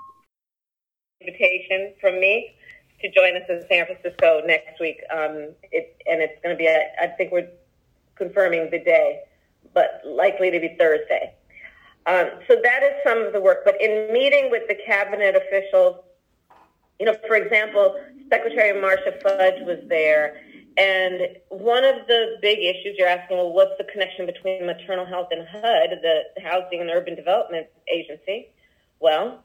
invitation 1.20 1.94
from 2.00 2.18
me 2.20 2.56
to 3.07 3.14
join 3.14 3.37
us 3.37 3.42
in 3.49 3.64
San 3.69 3.87
Francisco 3.87 4.42
next 4.45 4.81
week. 4.81 5.01
Um, 5.12 5.55
it, 5.71 5.97
and 6.07 6.21
it's 6.23 6.40
going 6.42 6.55
to 6.55 6.59
be, 6.59 6.66
a, 6.66 6.87
I 7.01 7.09
think 7.09 7.33
we're 7.33 7.49
confirming 8.16 8.69
the 8.71 8.79
day, 8.79 9.21
but 9.75 10.01
likely 10.05 10.51
to 10.51 10.61
be 10.61 10.77
Thursday. 10.79 11.35
Um, 12.07 12.31
so 12.47 12.57
that 12.62 12.83
is 12.83 12.92
some 13.05 13.19
of 13.19 13.33
the 13.33 13.40
work. 13.40 13.64
But 13.64 13.81
in 13.81 14.12
meeting 14.12 14.51
with 14.51 14.69
the 14.69 14.77
cabinet 14.87 15.37
officials, 15.37 15.97
you 16.99 17.07
know, 17.07 17.16
for 17.27 17.37
example, 17.37 17.97
Secretary 18.31 18.81
Marcia 18.81 19.19
Fudge 19.23 19.61
was 19.66 19.79
there. 19.88 20.40
And 20.79 21.21
one 21.49 21.85
of 21.85 22.07
the 22.07 22.37
big 22.42 22.59
issues 22.59 22.97
you're 22.99 23.09
asking, 23.09 23.38
well, 23.38 23.53
what's 23.53 23.73
the 23.79 23.85
connection 23.85 24.27
between 24.27 24.66
maternal 24.66 25.07
health 25.07 25.29
and 25.31 25.47
HUD, 25.49 25.90
the 26.03 26.42
Housing 26.42 26.81
and 26.81 26.90
Urban 26.90 27.14
Development 27.14 27.66
Agency? 27.92 28.49
Well, 29.01 29.42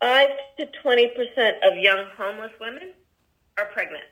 5 0.00 0.28
to 0.58 0.66
20 0.82 1.08
percent 1.08 1.56
of 1.64 1.78
young 1.78 2.06
homeless 2.16 2.52
women 2.60 2.92
are 3.58 3.66
pregnant. 3.66 4.04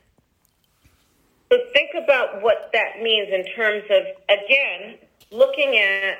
So 1.51 1.59
think 1.73 1.91
about 2.03 2.41
what 2.41 2.71
that 2.73 3.01
means 3.01 3.29
in 3.31 3.45
terms 3.53 3.83
of, 3.89 4.03
again, 4.29 4.97
looking 5.31 5.77
at 5.77 6.17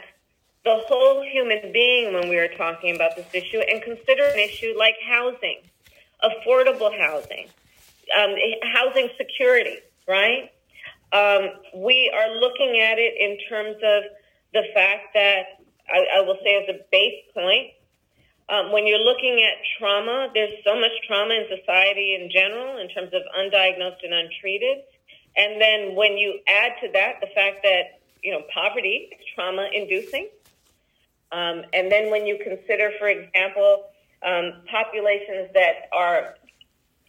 the 0.63 0.81
whole 0.87 1.23
human 1.23 1.71
being 1.71 2.13
when 2.13 2.29
we 2.29 2.37
are 2.37 2.47
talking 2.47 2.95
about 2.95 3.15
this 3.15 3.27
issue 3.33 3.59
and 3.59 3.81
consider 3.81 4.25
an 4.25 4.39
issue 4.39 4.73
like 4.77 4.95
housing, 5.07 5.59
affordable 6.23 6.95
housing, 6.97 7.47
um, 8.17 8.35
housing 8.73 9.09
security, 9.17 9.77
right? 10.07 10.51
Um, 11.11 11.49
we 11.75 12.11
are 12.15 12.35
looking 12.35 12.79
at 12.79 12.97
it 12.97 13.13
in 13.19 13.37
terms 13.47 13.77
of 13.83 14.03
the 14.53 14.63
fact 14.73 15.13
that, 15.13 15.59
I, 15.87 16.17
I 16.17 16.21
will 16.21 16.37
say 16.43 16.63
as 16.63 16.75
a 16.75 16.79
base 16.91 17.21
point, 17.33 17.71
um, 18.55 18.71
when 18.71 18.87
you're 18.87 19.03
looking 19.03 19.43
at 19.43 19.57
trauma, 19.77 20.29
there's 20.33 20.53
so 20.63 20.79
much 20.79 20.91
trauma 21.07 21.33
in 21.33 21.45
society 21.59 22.15
in 22.15 22.29
general 22.31 22.77
in 22.77 22.87
terms 22.89 23.11
of 23.13 23.21
undiagnosed 23.37 24.03
and 24.03 24.13
untreated. 24.13 24.83
And 25.35 25.61
then 25.61 25.95
when 25.95 26.17
you 26.17 26.39
add 26.47 26.73
to 26.81 26.91
that 26.93 27.19
the 27.19 27.27
fact 27.35 27.63
that, 27.63 27.99
you 28.23 28.31
know, 28.31 28.43
poverty 28.53 29.09
is 29.11 29.25
trauma 29.35 29.67
inducing. 29.73 30.29
Um, 31.31 31.63
and 31.73 31.91
then 31.91 32.11
when 32.11 32.25
you 32.25 32.39
consider, 32.41 32.91
for 32.97 33.07
example, 33.07 33.87
um, 34.25 34.63
populations 34.71 35.49
that 35.53 35.89
are, 35.91 36.35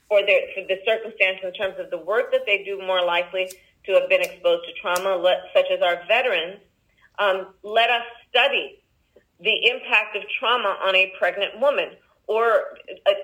for 0.09 0.23
the, 0.23 0.41
for 0.55 0.63
the 0.67 0.79
circumstance 0.85 1.39
in 1.45 1.53
terms 1.53 1.77
of 1.79 1.91
the 1.91 1.99
work 1.99 2.33
that 2.33 2.43
they 2.47 2.65
do, 2.65 2.81
more 2.85 3.05
likely 3.05 3.49
to 3.85 3.93
have 3.93 4.09
been 4.09 4.23
exposed 4.23 4.65
to 4.67 4.73
trauma, 4.81 5.23
such 5.55 5.67
as 5.71 5.81
our 5.81 6.03
veterans, 6.09 6.59
um, 7.19 7.55
let 7.63 7.89
us 7.89 8.03
study 8.29 8.83
the 9.41 9.67
impact 9.69 10.17
of 10.17 10.23
trauma 10.39 10.77
on 10.87 10.95
a 10.95 11.13
pregnant 11.19 11.61
woman 11.61 11.91
or, 12.27 12.79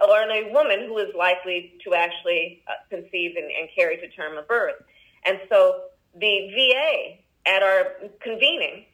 or 0.06 0.22
on 0.22 0.30
a 0.30 0.52
woman 0.52 0.86
who 0.86 0.98
is 0.98 1.14
likely 1.16 1.74
to 1.84 1.94
actually 1.94 2.62
uh, 2.68 2.72
conceive 2.90 3.36
and, 3.36 3.50
and 3.50 3.68
carry 3.74 3.96
to 3.96 4.08
term 4.10 4.36
of 4.36 4.46
birth. 4.46 4.76
And 5.24 5.38
so 5.48 5.82
the 6.14 6.50
VA 6.54 7.18
at 7.46 7.62
our 7.62 8.10
convening 8.20 8.84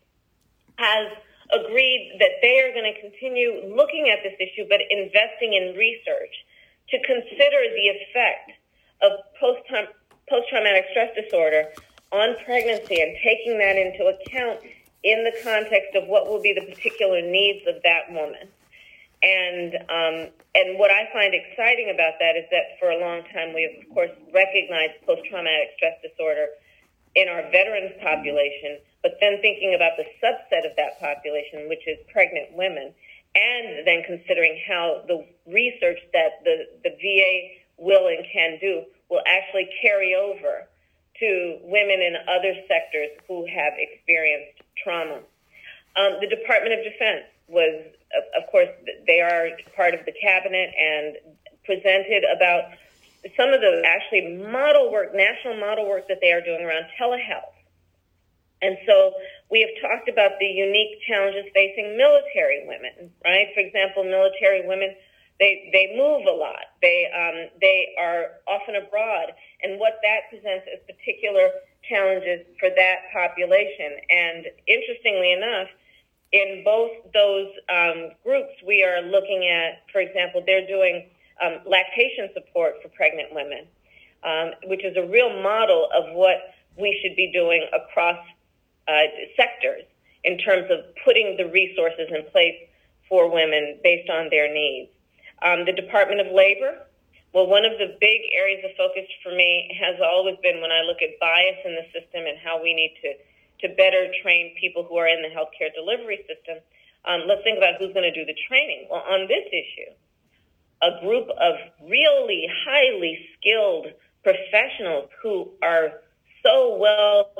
has 0.76 1.12
agreed 1.52 2.16
that 2.20 2.40
they 2.42 2.60
are 2.60 2.72
going 2.72 2.92
to 2.92 3.00
continue 3.00 3.74
looking 3.74 4.10
at 4.10 4.20
this 4.22 4.34
issue, 4.38 4.66
but 4.68 4.80
investing 4.90 5.54
in 5.54 5.74
research 5.76 6.34
to 6.90 6.96
consider 7.04 7.60
the 7.74 7.88
effect 7.88 8.52
of 9.02 9.12
post 9.40 9.60
post-traumatic 10.28 10.84
stress 10.90 11.10
disorder 11.16 11.72
on 12.12 12.36
pregnancy 12.44 13.00
and 13.00 13.16
taking 13.24 13.58
that 13.58 13.76
into 13.76 14.04
account 14.04 14.60
in 15.04 15.24
the 15.24 15.32
context 15.42 15.94
of 15.94 16.08
what 16.08 16.26
will 16.26 16.42
be 16.42 16.52
the 16.52 16.66
particular 16.66 17.22
needs 17.22 17.66
of 17.66 17.82
that 17.82 18.10
woman. 18.10 18.48
And 19.22 19.74
um, 19.90 20.16
and 20.54 20.78
what 20.78 20.90
I 20.90 21.10
find 21.12 21.34
exciting 21.34 21.90
about 21.90 22.14
that 22.20 22.38
is 22.38 22.46
that 22.50 22.78
for 22.78 22.90
a 22.90 22.98
long 22.98 23.22
time 23.34 23.54
we 23.54 23.66
have, 23.66 23.74
of 23.82 23.94
course, 23.94 24.14
recognized 24.34 25.02
post-traumatic 25.06 25.74
stress 25.76 25.98
disorder 26.02 26.46
in 27.14 27.28
our 27.28 27.42
veterans 27.50 27.98
population, 28.02 28.78
but 29.02 29.18
then 29.20 29.40
thinking 29.42 29.74
about 29.74 29.98
the 29.98 30.06
subset 30.22 30.62
of 30.62 30.76
that 30.76 31.00
population, 31.00 31.68
which 31.68 31.82
is 31.86 31.98
pregnant 32.12 32.54
women, 32.54 32.94
and 33.34 33.86
then 33.86 34.02
considering 34.06 34.60
how 34.66 35.02
the 35.06 35.26
research 35.46 35.98
that 36.12 36.42
the, 36.44 36.66
the 36.84 36.90
VA 36.90 37.58
will 37.78 38.06
and 38.06 38.24
can 38.32 38.58
do 38.60 38.84
will 39.10 39.22
actually 39.26 39.68
carry 39.82 40.14
over 40.14 40.66
to 41.18 41.58
women 41.62 41.98
in 41.98 42.14
other 42.28 42.54
sectors 42.68 43.10
who 43.26 43.46
have 43.46 43.74
experienced 43.78 44.62
trauma. 44.82 45.20
Um, 45.96 46.18
the 46.20 46.28
Department 46.28 46.78
of 46.78 46.84
Defense 46.84 47.24
was, 47.48 47.84
of, 48.36 48.50
course, 48.50 48.68
they 49.06 49.20
are 49.20 49.50
part 49.74 49.94
of 49.94 50.04
the 50.04 50.12
cabinet 50.20 50.70
and 50.78 51.16
presented 51.64 52.24
about 52.34 52.70
some 53.36 53.50
of 53.52 53.60
the 53.60 53.82
actually 53.84 54.36
model 54.36 54.92
work, 54.92 55.14
national 55.14 55.56
model 55.58 55.88
work 55.88 56.06
that 56.08 56.18
they 56.20 56.32
are 56.32 56.40
doing 56.40 56.62
around 56.62 56.84
telehealth. 57.00 57.56
And 58.62 58.76
so 58.86 59.12
we 59.50 59.60
have 59.62 59.74
talked 59.82 60.08
about 60.08 60.32
the 60.40 60.46
unique 60.46 60.98
challenges 61.06 61.46
facing 61.54 61.96
military 61.96 62.66
women, 62.66 63.10
right? 63.24 63.48
For 63.54 63.60
example, 63.60 64.04
military 64.04 64.66
women, 64.66 64.94
they, 65.38 65.70
they 65.72 65.94
move 65.96 66.26
a 66.26 66.34
lot. 66.34 66.74
They, 66.82 67.06
um, 67.06 67.50
they 67.60 67.94
are 67.98 68.42
often 68.48 68.74
abroad. 68.74 69.30
And 69.62 69.78
what 69.78 70.00
that 70.02 70.26
presents 70.30 70.66
as 70.66 70.82
particular 70.86 71.50
challenges 71.88 72.46
for 72.60 72.68
that 72.70 72.96
population. 73.12 73.96
And 74.10 74.46
interestingly 74.66 75.32
enough, 75.32 75.68
in 76.32 76.62
both 76.64 76.92
those 77.14 77.48
um, 77.72 78.10
groups, 78.22 78.52
we 78.66 78.84
are 78.84 79.00
looking 79.02 79.48
at, 79.48 79.82
for 79.92 80.00
example, 80.00 80.42
they're 80.44 80.66
doing 80.66 81.08
um, 81.42 81.60
lactation 81.66 82.28
support 82.34 82.74
for 82.82 82.88
pregnant 82.90 83.32
women, 83.32 83.66
um, 84.24 84.50
which 84.64 84.84
is 84.84 84.96
a 84.96 85.06
real 85.06 85.42
model 85.42 85.88
of 85.96 86.14
what 86.14 86.54
we 86.76 86.98
should 87.02 87.16
be 87.16 87.32
doing 87.32 87.66
across 87.72 88.18
uh, 88.88 88.92
sectors 89.36 89.84
in 90.24 90.38
terms 90.38 90.66
of 90.70 90.80
putting 91.04 91.36
the 91.36 91.46
resources 91.48 92.08
in 92.10 92.24
place 92.30 92.56
for 93.08 93.32
women 93.32 93.78
based 93.82 94.10
on 94.10 94.28
their 94.30 94.52
needs. 94.52 94.90
Um, 95.42 95.64
the 95.64 95.72
Department 95.72 96.20
of 96.20 96.32
Labor, 96.34 96.84
well, 97.32 97.46
one 97.46 97.64
of 97.64 97.78
the 97.78 97.96
big 98.00 98.20
areas 98.32 98.64
of 98.64 98.72
focus 98.76 99.04
for 99.22 99.32
me 99.32 99.70
has 99.78 100.00
always 100.00 100.36
been 100.42 100.60
when 100.60 100.72
I 100.72 100.82
look 100.82 101.02
at 101.02 101.20
bias 101.20 101.60
in 101.64 101.76
the 101.76 101.86
system 101.92 102.24
and 102.26 102.38
how 102.38 102.62
we 102.62 102.72
need 102.72 102.96
to, 103.02 103.68
to 103.68 103.74
better 103.76 104.08
train 104.22 104.54
people 104.60 104.84
who 104.84 104.96
are 104.96 105.08
in 105.08 105.22
the 105.22 105.28
healthcare 105.28 105.72
delivery 105.74 106.24
system. 106.26 106.62
Um, 107.04 107.28
let's 107.28 107.42
think 107.44 107.58
about 107.58 107.76
who's 107.78 107.92
going 107.92 108.08
to 108.08 108.14
do 108.14 108.24
the 108.24 108.36
training. 108.48 108.88
Well, 108.90 109.04
on 109.08 109.28
this 109.28 109.44
issue, 109.52 109.92
a 110.82 111.00
group 111.00 111.28
of 111.28 111.54
really 111.88 112.48
highly 112.64 113.18
skilled 113.36 113.88
professionals 114.22 115.10
who 115.22 115.50
are 115.62 116.00
so 116.42 116.76
well 116.76 117.30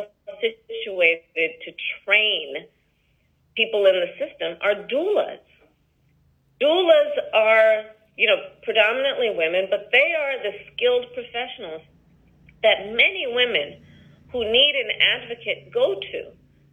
situated 0.40 1.50
to 1.64 1.72
train 2.04 2.56
people 3.56 3.86
in 3.86 3.94
the 3.94 4.08
system 4.18 4.56
are 4.60 4.74
doulas. 4.86 5.40
Doulas 6.60 7.12
are, 7.34 7.84
you 8.18 8.26
know, 8.26 8.50
predominantly 8.66 9.30
women, 9.30 9.70
but 9.70 9.94
they 9.94 10.10
are 10.18 10.42
the 10.42 10.50
skilled 10.74 11.06
professionals 11.14 11.86
that 12.66 12.90
many 12.90 13.30
women 13.30 13.78
who 14.34 14.42
need 14.42 14.74
an 14.74 14.90
advocate 15.22 15.70
go 15.72 15.94
to 15.94 16.20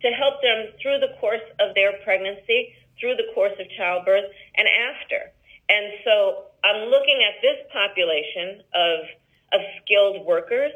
to 0.02 0.08
help 0.18 0.42
them 0.42 0.74
through 0.82 0.98
the 1.00 1.14
course 1.22 1.46
of 1.62 1.78
their 1.78 2.02
pregnancy, 2.04 2.74
through 3.00 3.16
the 3.16 3.30
course 3.38 3.54
of 3.62 3.70
childbirth, 3.78 4.26
and 4.58 4.66
after. 4.90 5.32
And 5.70 5.94
so 6.04 6.50
I'm 6.66 6.90
looking 6.90 7.22
at 7.22 7.38
this 7.46 7.62
population 7.70 8.66
of, 8.74 8.98
of 9.54 9.62
skilled 9.86 10.26
workers 10.26 10.74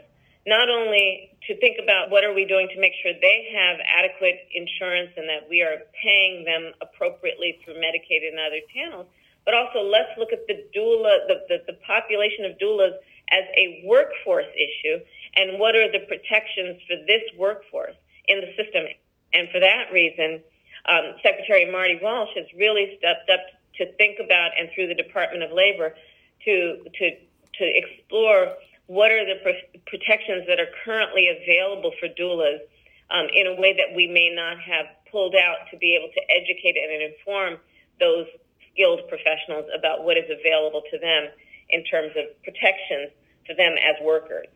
not 0.47 0.69
only 0.69 1.35
to 1.45 1.57
think 1.59 1.77
about 1.81 2.09
what 2.09 2.23
are 2.23 2.33
we 2.33 2.45
doing 2.45 2.69
to 2.73 2.79
make 2.79 2.93
sure 3.03 3.11
they 3.21 3.53
have 3.53 3.77
adequate 3.85 4.47
insurance 4.53 5.11
and 5.17 5.27
that 5.27 5.49
we 5.49 5.61
are 5.61 5.83
paying 6.01 6.45
them 6.45 6.71
appropriately 6.81 7.59
through 7.61 7.75
Medicaid 7.75 8.23
and 8.25 8.39
other 8.39 8.63
channels, 8.73 9.05
but 9.49 9.57
also 9.57 9.81
let's 9.81 10.13
look 10.21 10.29
at 10.29 10.45
the 10.45 10.61
doula, 10.77 11.25
the, 11.25 11.41
the, 11.49 11.73
the 11.73 11.77
population 11.81 12.45
of 12.45 12.53
doulas 12.61 12.93
as 13.33 13.49
a 13.57 13.81
workforce 13.83 14.45
issue 14.53 15.01
and 15.33 15.57
what 15.57 15.73
are 15.73 15.89
the 15.89 16.05
protections 16.05 16.77
for 16.85 16.93
this 17.09 17.25
workforce 17.33 17.97
in 18.27 18.45
the 18.45 18.53
system. 18.53 18.85
And 19.33 19.49
for 19.49 19.59
that 19.59 19.89
reason, 19.89 20.45
um, 20.85 21.17
Secretary 21.25 21.65
Marty 21.65 21.97
Walsh 21.97 22.29
has 22.37 22.45
really 22.53 22.93
stepped 23.01 23.25
up 23.33 23.41
to 23.81 23.91
think 23.97 24.21
about 24.21 24.53
and 24.53 24.69
through 24.75 24.85
the 24.85 24.93
Department 24.93 25.41
of 25.41 25.49
Labor 25.49 25.97
to 26.45 26.85
to 26.85 27.05
to 27.57 27.65
explore 27.65 28.53
what 28.85 29.09
are 29.09 29.25
the 29.25 29.41
protections 29.89 30.45
that 30.45 30.61
are 30.61 30.69
currently 30.85 31.25
available 31.25 31.91
for 31.99 32.05
doulas 32.13 32.61
um, 33.09 33.25
in 33.33 33.47
a 33.47 33.55
way 33.57 33.73
that 33.73 33.97
we 33.97 34.05
may 34.05 34.29
not 34.29 34.61
have 34.61 34.85
pulled 35.09 35.33
out 35.33 35.65
to 35.73 35.77
be 35.77 35.97
able 35.97 36.13
to 36.13 36.21
educate 36.29 36.77
and 36.77 37.01
inform 37.01 37.57
those 37.99 38.29
skilled 38.79 39.01
professionals 39.09 39.65
about 39.77 40.03
what 40.03 40.17
is 40.17 40.29
available 40.31 40.81
to 40.91 40.97
them 40.99 41.27
in 41.69 41.83
terms 41.83 42.11
of 42.15 42.31
protections 42.43 43.11
for 43.45 43.53
them 43.55 43.75
as 43.75 43.99
workers. 44.03 44.47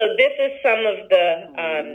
So 0.00 0.16
this 0.16 0.32
is 0.40 0.52
some 0.62 0.86
of 0.86 1.08
the 1.10 1.26
um, 1.58 1.88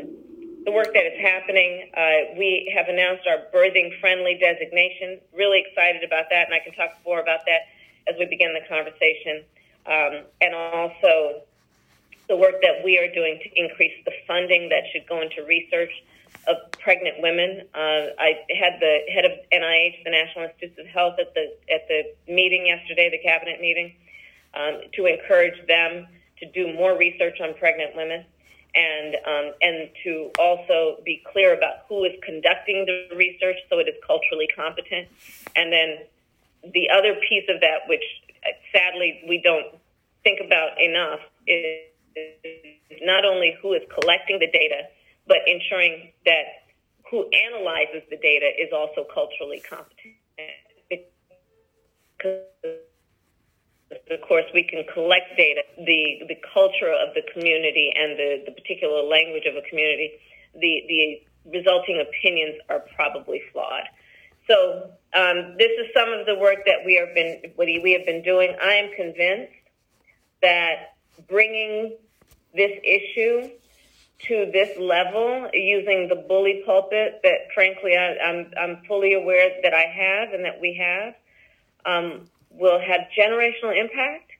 the 0.65 0.71
work 0.71 0.93
that 0.93 1.03
is 1.03 1.19
happening. 1.19 1.91
Uh, 1.91 2.37
we 2.37 2.71
have 2.73 2.87
announced 2.87 3.27
our 3.27 3.51
birthing 3.51 3.99
friendly 3.99 4.39
designation. 4.39 5.19
Really 5.35 5.63
excited 5.67 6.03
about 6.03 6.25
that, 6.29 6.45
and 6.47 6.53
I 6.53 6.59
can 6.63 6.73
talk 6.73 6.95
more 7.05 7.19
about 7.19 7.41
that 7.47 7.67
as 8.07 8.15
we 8.19 8.25
begin 8.25 8.53
the 8.53 8.63
conversation. 8.67 9.43
Um, 9.85 10.23
and 10.39 10.55
also 10.55 11.43
the 12.29 12.37
work 12.37 12.61
that 12.61 12.83
we 12.83 12.97
are 12.99 13.11
doing 13.13 13.39
to 13.43 13.49
increase 13.59 13.91
the 14.05 14.13
funding 14.25 14.69
that 14.69 14.83
should 14.93 15.07
go 15.07 15.21
into 15.21 15.43
research 15.43 15.91
of 16.47 16.57
pregnant 16.71 17.21
women. 17.21 17.61
Uh, 17.73 18.13
I 18.19 18.43
had 18.49 18.79
the 18.79 18.99
head 19.13 19.25
of 19.25 19.31
NIH, 19.51 20.03
the 20.03 20.11
National 20.11 20.45
Institutes 20.45 20.79
of 20.79 20.87
Health, 20.87 21.15
at 21.19 21.33
the 21.33 21.53
at 21.73 21.87
the 21.87 22.13
meeting 22.27 22.67
yesterday, 22.67 23.09
the 23.09 23.19
cabinet 23.19 23.61
meeting, 23.61 23.93
um, 24.53 24.81
to 24.93 25.05
encourage 25.05 25.65
them 25.67 26.07
to 26.39 26.45
do 26.51 26.73
more 26.73 26.97
research 26.97 27.39
on 27.41 27.53
pregnant 27.55 27.95
women, 27.95 28.25
and 28.75 29.15
um, 29.25 29.53
and 29.61 29.89
to 30.03 30.31
also 30.39 30.97
be 31.05 31.23
clear 31.31 31.55
about 31.55 31.85
who 31.87 32.03
is 32.03 32.13
conducting 32.23 32.85
the 32.85 33.15
research, 33.15 33.57
so 33.69 33.79
it 33.79 33.87
is 33.87 33.95
culturally 34.05 34.47
competent. 34.55 35.07
And 35.55 35.71
then 35.71 35.97
the 36.73 36.89
other 36.89 37.15
piece 37.29 37.45
of 37.49 37.61
that, 37.61 37.87
which 37.87 38.03
uh, 38.45 38.51
sadly 38.71 39.23
we 39.27 39.41
don't 39.41 39.67
think 40.23 40.39
about 40.45 40.81
enough, 40.81 41.19
is 41.47 41.87
not 43.01 43.25
only 43.25 43.55
who 43.61 43.73
is 43.73 43.81
collecting 43.93 44.39
the 44.39 44.47
data, 44.47 44.87
but 45.27 45.37
ensuring 45.47 46.11
that 46.25 46.63
who 47.09 47.29
analyzes 47.29 48.03
the 48.09 48.17
data 48.17 48.49
is 48.59 48.73
also 48.73 49.05
culturally 49.13 49.61
competent. 49.61 50.15
Because 52.17 52.41
of 54.09 54.21
course, 54.27 54.45
we 54.53 54.63
can 54.63 54.83
collect 54.93 55.37
data, 55.37 55.61
the, 55.77 56.23
the 56.27 56.37
culture 56.53 56.91
of 56.91 57.13
the 57.13 57.21
community 57.33 57.93
and 57.95 58.17
the, 58.17 58.43
the 58.45 58.51
particular 58.51 59.03
language 59.03 59.45
of 59.45 59.55
a 59.55 59.61
community, 59.69 60.13
the, 60.55 60.83
the 60.87 61.21
resulting 61.51 62.01
opinions 62.01 62.55
are 62.69 62.83
probably 62.95 63.41
flawed. 63.51 63.83
So 64.49 64.89
um, 65.15 65.55
this 65.57 65.71
is 65.79 65.87
some 65.95 66.11
of 66.11 66.25
the 66.25 66.35
work 66.35 66.65
that 66.65 66.83
we 66.85 66.95
have 66.95 67.13
been 67.13 67.53
what 67.55 67.67
we 67.67 67.95
have 67.97 68.05
been 68.05 68.23
doing. 68.23 68.55
I 68.61 68.73
am 68.73 68.91
convinced 68.95 69.53
that 70.41 70.95
bringing 71.29 71.95
this 72.53 72.71
issue 72.83 73.49
to 74.27 74.49
this 74.51 74.77
level 74.79 75.49
using 75.53 76.07
the 76.07 76.15
bully 76.15 76.63
pulpit 76.65 77.19
that 77.23 77.51
frankly 77.53 77.95
I, 77.97 78.15
am 78.21 78.51
I'm, 78.57 78.69
I'm 78.77 78.83
fully 78.85 79.13
aware 79.13 79.49
that 79.63 79.73
I 79.73 79.81
have 79.81 80.33
and 80.33 80.45
that 80.45 80.59
we 80.61 80.73
have 80.75 81.15
um, 81.85 82.29
will 82.49 82.79
have 82.79 83.01
generational 83.17 83.77
impact 83.77 84.31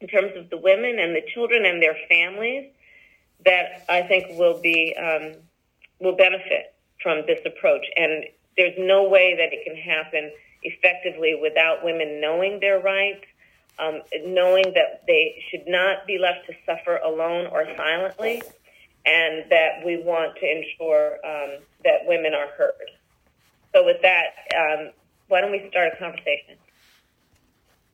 in 0.00 0.08
terms 0.08 0.32
of 0.36 0.50
the 0.50 0.58
women 0.58 0.98
and 0.98 1.14
the 1.14 1.22
children 1.32 1.64
and 1.64 1.82
their 1.82 1.96
families 2.08 2.70
that 3.44 3.84
I 3.88 4.02
think 4.02 4.38
will 4.38 4.60
be 4.60 4.94
um, 4.96 5.34
will 6.00 6.16
benefit 6.16 6.74
from 7.02 7.22
this 7.26 7.40
approach. 7.44 7.84
And 7.96 8.24
there's 8.56 8.74
no 8.78 9.08
way 9.08 9.36
that 9.36 9.52
it 9.52 9.64
can 9.64 9.76
happen 9.76 10.30
effectively 10.62 11.38
without 11.40 11.84
women 11.84 12.20
knowing 12.20 12.60
their 12.60 12.80
rights 12.80 13.24
um, 13.78 14.02
knowing 14.24 14.72
that 14.74 15.02
they 15.06 15.42
should 15.50 15.66
not 15.66 16.06
be 16.06 16.18
left 16.18 16.46
to 16.46 16.54
suffer 16.64 16.96
alone 16.98 17.46
or 17.46 17.66
silently, 17.76 18.42
and 19.06 19.44
that 19.50 19.84
we 19.84 20.02
want 20.02 20.36
to 20.36 20.44
ensure 20.46 21.20
um, 21.24 21.60
that 21.84 22.06
women 22.06 22.32
are 22.34 22.48
heard. 22.56 22.90
So, 23.74 23.84
with 23.84 24.00
that, 24.02 24.34
um, 24.56 24.90
why 25.28 25.40
don't 25.40 25.50
we 25.50 25.66
start 25.70 25.92
a 25.94 25.96
conversation? 25.98 26.56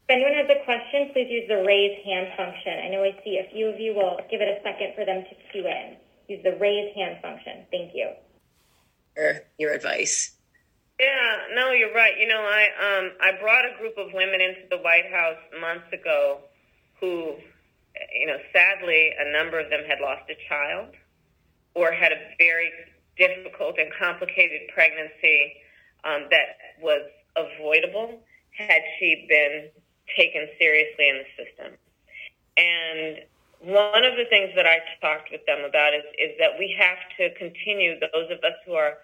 If 0.08 0.18
anyone 0.18 0.34
has 0.34 0.50
a 0.50 0.64
question, 0.64 1.10
please 1.12 1.30
use 1.30 1.48
the 1.48 1.62
raise 1.62 2.04
hand 2.04 2.28
function. 2.36 2.74
I 2.84 2.88
know 2.88 3.02
I 3.02 3.16
see 3.24 3.38
a 3.38 3.50
few 3.52 3.68
of 3.68 3.78
you 3.78 3.94
will 3.94 4.18
give 4.30 4.40
it 4.40 4.48
a 4.48 4.62
second 4.62 4.94
for 4.94 5.04
them 5.04 5.22
to 5.22 5.34
queue 5.52 5.66
in. 5.66 5.96
Use 6.28 6.42
the 6.42 6.56
raise 6.58 6.94
hand 6.94 7.18
function. 7.22 7.66
Thank 7.70 7.92
you. 7.94 8.10
Your 9.58 9.72
advice. 9.72 10.36
Yeah, 10.98 11.54
no, 11.54 11.72
you're 11.72 11.94
right. 11.94 12.12
You 12.18 12.28
know, 12.28 12.40
I 12.40 12.68
um 12.78 13.12
I 13.20 13.40
brought 13.40 13.64
a 13.64 13.78
group 13.78 13.96
of 13.98 14.12
women 14.12 14.40
into 14.40 14.68
the 14.68 14.78
White 14.78 15.10
House 15.10 15.38
months 15.60 15.92
ago 15.92 16.40
who 17.00 17.36
you 18.12 18.26
know, 18.26 18.38
sadly 18.52 19.10
a 19.18 19.32
number 19.32 19.58
of 19.58 19.70
them 19.70 19.80
had 19.86 20.00
lost 20.00 20.28
a 20.30 20.36
child 20.48 20.94
or 21.74 21.92
had 21.92 22.12
a 22.12 22.20
very 22.38 22.70
difficult 23.16 23.78
and 23.78 23.90
complicated 23.98 24.62
pregnancy 24.74 25.52
um, 26.04 26.26
that 26.30 26.56
was 26.80 27.02
avoidable 27.36 28.20
had 28.56 28.82
she 28.98 29.26
been 29.28 29.68
taken 30.16 30.48
seriously 30.58 31.08
in 31.08 31.22
the 31.22 31.28
system. 31.36 31.72
And 32.56 33.22
one 33.60 34.04
of 34.04 34.16
the 34.16 34.24
things 34.28 34.50
that 34.56 34.66
I 34.66 34.80
talked 35.00 35.30
with 35.30 35.44
them 35.46 35.60
about 35.64 35.94
is, 35.94 36.04
is 36.18 36.32
that 36.38 36.58
we 36.58 36.74
have 36.78 36.98
to 37.18 37.34
continue, 37.38 38.00
those 38.00 38.30
of 38.30 38.38
us 38.42 38.56
who 38.66 38.74
are 38.74 38.98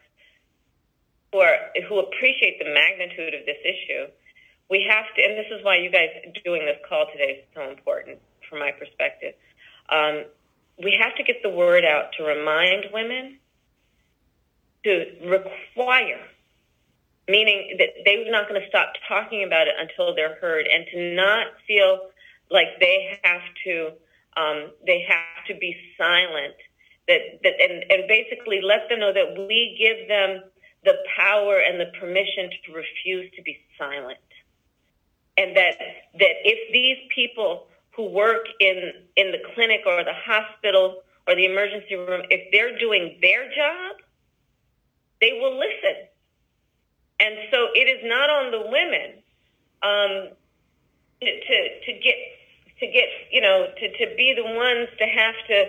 who 1.32 1.40
are 1.40 1.58
who 1.88 1.98
appreciate 1.98 2.58
the 2.58 2.72
magnitude 2.72 3.34
of 3.34 3.44
this 3.44 3.60
issue, 3.64 4.06
we 4.70 4.86
have 4.88 5.04
to, 5.14 5.22
and 5.22 5.36
this 5.36 5.50
is 5.50 5.62
why 5.64 5.76
you 5.76 5.90
guys 5.90 6.08
doing 6.44 6.64
this 6.64 6.78
call 6.88 7.06
today 7.12 7.42
is 7.42 7.44
so 7.54 7.68
important. 7.68 8.18
From 8.48 8.60
my 8.60 8.72
perspective. 8.72 9.34
Um, 9.88 10.24
we 10.82 10.96
have 11.00 11.14
to 11.16 11.22
get 11.22 11.42
the 11.42 11.50
word 11.50 11.84
out 11.84 12.12
to 12.18 12.24
remind 12.24 12.86
women 12.92 13.38
to 14.84 15.04
require, 15.24 16.20
meaning 17.28 17.76
that 17.78 17.88
they're 18.04 18.30
not 18.30 18.48
going 18.48 18.60
to 18.60 18.68
stop 18.68 18.92
talking 19.08 19.44
about 19.44 19.66
it 19.66 19.74
until 19.78 20.14
they're 20.14 20.36
heard, 20.36 20.66
and 20.66 20.86
to 20.92 21.14
not 21.14 21.46
feel 21.66 22.10
like 22.50 22.78
they 22.80 23.18
have 23.24 23.42
to 23.64 23.90
um, 24.36 24.70
they 24.86 25.04
have 25.08 25.46
to 25.48 25.54
be 25.54 25.74
silent. 25.96 26.54
That, 27.08 27.40
that 27.42 27.54
and, 27.62 27.84
and 27.90 28.08
basically 28.08 28.60
let 28.60 28.88
them 28.88 29.00
know 29.00 29.12
that 29.12 29.46
we 29.48 29.76
give 29.78 30.08
them 30.08 30.42
the 30.84 30.94
power 31.16 31.58
and 31.58 31.80
the 31.80 31.90
permission 31.98 32.50
to 32.66 32.72
refuse 32.72 33.30
to 33.36 33.42
be 33.42 33.58
silent, 33.78 34.18
and 35.36 35.56
that 35.56 35.74
that 36.18 36.34
if 36.44 36.72
these 36.72 36.98
people 37.14 37.66
who 37.96 38.10
work 38.10 38.46
in 38.60 38.92
in 39.16 39.32
the 39.32 39.38
clinic 39.54 39.80
or 39.86 40.04
the 40.04 40.12
hospital 40.14 41.02
or 41.26 41.34
the 41.34 41.46
emergency 41.46 41.96
room, 41.96 42.22
if 42.30 42.52
they're 42.52 42.78
doing 42.78 43.18
their 43.20 43.44
job, 43.48 43.96
they 45.20 45.32
will 45.40 45.58
listen. 45.58 46.06
And 47.18 47.34
so 47.50 47.68
it 47.74 47.88
is 47.88 48.00
not 48.04 48.28
on 48.28 48.50
the 48.52 48.60
women 48.70 49.22
um, 49.82 50.28
to, 51.20 51.80
to 51.86 51.92
get 52.00 52.16
to 52.80 52.86
get 52.86 53.08
you 53.32 53.40
know 53.40 53.66
to, 53.78 54.06
to 54.06 54.16
be 54.16 54.34
the 54.36 54.44
ones 54.44 54.88
to 54.98 55.06
have 55.06 55.34
to 55.48 55.64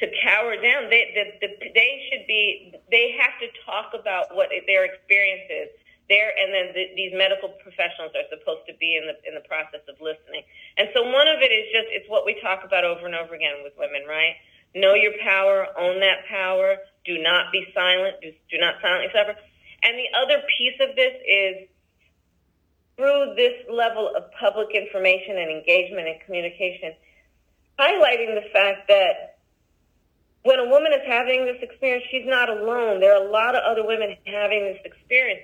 to 0.00 0.06
cower 0.24 0.56
down. 0.56 0.90
They 0.90 1.14
the, 1.14 1.46
the, 1.46 1.70
they 1.72 2.08
should 2.10 2.26
be 2.26 2.74
they 2.90 3.16
have 3.20 3.38
to 3.40 3.46
talk 3.64 3.94
about 3.94 4.34
what 4.34 4.48
their 4.66 4.84
experience 4.84 5.46
is 5.48 5.79
there, 6.10 6.34
and 6.34 6.50
then 6.50 6.74
the, 6.74 6.90
these 6.98 7.14
medical 7.14 7.54
professionals 7.62 8.10
are 8.18 8.26
supposed 8.28 8.66
to 8.66 8.74
be 8.82 8.98
in 8.98 9.06
the 9.06 9.14
in 9.22 9.38
the 9.38 9.46
process 9.46 9.80
of 9.86 9.96
listening. 10.02 10.42
And 10.76 10.90
so 10.92 11.06
one 11.06 11.30
of 11.30 11.38
it 11.38 11.54
is 11.54 11.70
just 11.70 11.88
it's 11.94 12.10
what 12.10 12.26
we 12.26 12.34
talk 12.42 12.66
about 12.66 12.82
over 12.82 13.06
and 13.06 13.14
over 13.14 13.32
again 13.32 13.62
with 13.62 13.72
women, 13.78 14.04
right? 14.10 14.34
Know 14.74 14.98
your 14.98 15.14
power, 15.22 15.70
own 15.78 16.02
that 16.02 16.26
power. 16.26 16.82
Do 17.06 17.22
not 17.22 17.54
be 17.54 17.64
silent. 17.72 18.18
Do, 18.20 18.34
do 18.50 18.58
not 18.58 18.82
silently 18.82 19.08
suffer. 19.14 19.38
And 19.86 19.94
the 19.96 20.10
other 20.18 20.42
piece 20.58 20.76
of 20.82 20.98
this 20.98 21.14
is 21.24 21.54
through 22.98 23.32
this 23.34 23.54
level 23.70 24.12
of 24.12 24.28
public 24.38 24.74
information 24.74 25.38
and 25.38 25.48
engagement 25.48 26.06
and 26.06 26.20
communication, 26.26 26.92
highlighting 27.78 28.36
the 28.36 28.44
fact 28.52 28.88
that 28.88 29.38
when 30.42 30.58
a 30.58 30.68
woman 30.68 30.92
is 30.92 31.00
having 31.06 31.46
this 31.46 31.56
experience, 31.62 32.04
she's 32.10 32.26
not 32.26 32.48
alone. 32.48 33.00
There 33.00 33.16
are 33.16 33.24
a 33.24 33.30
lot 33.30 33.54
of 33.54 33.62
other 33.64 33.86
women 33.86 34.16
having 34.26 34.64
this 34.64 34.80
experience. 34.84 35.40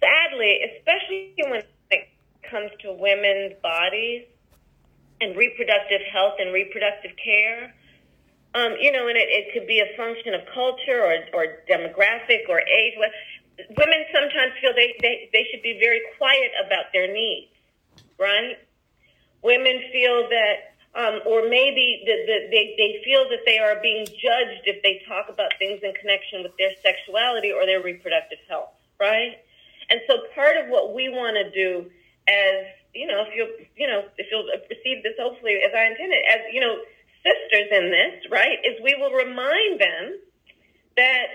Sadly, 0.00 0.60
especially 0.76 1.34
when 1.38 1.62
it 1.90 2.08
comes 2.48 2.70
to 2.82 2.92
women's 2.92 3.54
bodies 3.62 4.24
and 5.20 5.36
reproductive 5.36 6.00
health 6.12 6.34
and 6.38 6.52
reproductive 6.52 7.12
care, 7.22 7.74
um, 8.54 8.76
you 8.80 8.92
know, 8.92 9.08
and 9.08 9.16
it, 9.16 9.28
it 9.28 9.52
could 9.52 9.66
be 9.66 9.80
a 9.80 9.96
function 9.96 10.34
of 10.34 10.40
culture 10.54 11.04
or, 11.04 11.18
or 11.34 11.46
demographic 11.68 12.48
or 12.48 12.60
age 12.60 12.94
women 13.76 14.04
sometimes 14.14 14.52
feel 14.60 14.72
they, 14.74 14.94
they, 15.02 15.30
they 15.32 15.46
should 15.50 15.62
be 15.62 15.78
very 15.80 16.00
quiet 16.16 16.52
about 16.64 16.92
their 16.92 17.12
needs, 17.12 17.50
right? 18.18 18.56
Women 19.42 19.82
feel 19.92 20.28
that, 20.30 20.78
um, 20.94 21.20
or 21.26 21.48
maybe 21.48 22.02
the, 22.06 22.14
the, 22.26 22.38
they, 22.50 22.74
they 22.78 23.02
feel 23.04 23.28
that 23.30 23.42
they 23.44 23.58
are 23.58 23.80
being 23.82 24.06
judged 24.06 24.62
if 24.66 24.82
they 24.82 25.02
talk 25.08 25.28
about 25.28 25.50
things 25.58 25.80
in 25.82 25.92
connection 25.94 26.42
with 26.42 26.56
their 26.58 26.70
sexuality 26.82 27.52
or 27.52 27.66
their 27.66 27.82
reproductive 27.82 28.38
health, 28.48 28.70
right? 29.00 29.38
And 29.90 30.00
so 30.06 30.18
part 30.34 30.56
of 30.56 30.68
what 30.68 30.94
we 30.94 31.08
want 31.08 31.36
to 31.36 31.50
do 31.50 31.90
as, 32.28 32.66
you 32.94 33.06
know, 33.06 33.24
if 33.26 33.34
you'll, 33.34 33.54
you 33.76 33.86
know, 33.86 34.04
if 34.16 34.26
you'll 34.30 34.48
receive 34.68 35.02
this 35.02 35.14
hopefully 35.18 35.60
as 35.64 35.72
I 35.74 35.86
intended, 35.86 36.18
as, 36.30 36.40
you 36.52 36.60
know, 36.60 36.76
sisters 37.24 37.68
in 37.72 37.90
this, 37.90 38.30
right, 38.30 38.58
is 38.64 38.80
we 38.82 38.94
will 38.98 39.12
remind 39.12 39.80
them 39.80 40.18
that 40.96 41.26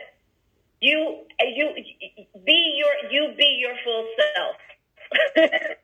you 0.81 1.23
you 1.39 1.73
be 2.45 2.75
your 2.77 3.11
you 3.11 3.33
be 3.37 3.59
your 3.61 3.75
full 3.83 4.07
self. 4.17 4.57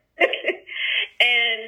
And 1.20 1.60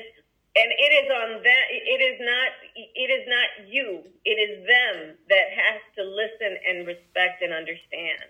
and 0.53 0.69
it 0.69 0.93
is 0.93 1.09
on 1.09 1.43
that 1.45 1.65
it 1.71 2.01
is 2.01 2.19
not 2.21 2.49
it 2.77 3.11
is 3.13 3.25
not 3.29 3.49
you 3.69 4.05
it 4.25 4.37
is 4.37 4.67
them 4.67 5.17
that 5.29 5.47
has 5.53 5.81
to 5.97 6.03
listen 6.05 6.57
and 6.69 6.87
respect 6.87 7.43
and 7.43 7.53
understand. 7.53 8.29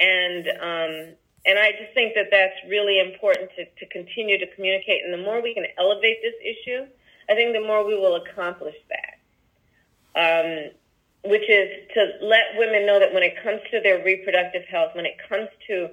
And 0.00 0.44
um 0.60 1.16
and 1.46 1.58
I 1.58 1.72
just 1.72 1.92
think 1.92 2.14
that 2.14 2.28
that's 2.30 2.56
really 2.68 3.00
important 3.00 3.50
to, 3.56 3.64
to 3.64 3.86
continue 3.92 4.38
to 4.38 4.46
communicate. 4.54 5.04
And 5.04 5.12
the 5.12 5.22
more 5.22 5.42
we 5.42 5.52
can 5.54 5.66
elevate 5.78 6.18
this 6.22 6.34
issue, 6.40 6.86
I 7.28 7.34
think 7.34 7.54
the 7.54 7.66
more 7.66 7.84
we 7.84 7.94
will 7.94 8.16
accomplish 8.16 8.76
that. 8.88 9.14
Um, 10.16 10.70
which 11.24 11.48
is 11.48 11.68
to 11.94 12.12
let 12.20 12.56
women 12.56 12.86
know 12.86 13.00
that 13.00 13.12
when 13.12 13.22
it 13.22 13.34
comes 13.42 13.60
to 13.70 13.80
their 13.80 14.04
reproductive 14.04 14.62
health, 14.70 14.92
when 14.94 15.06
it 15.06 15.16
comes 15.28 15.48
to 15.66 15.88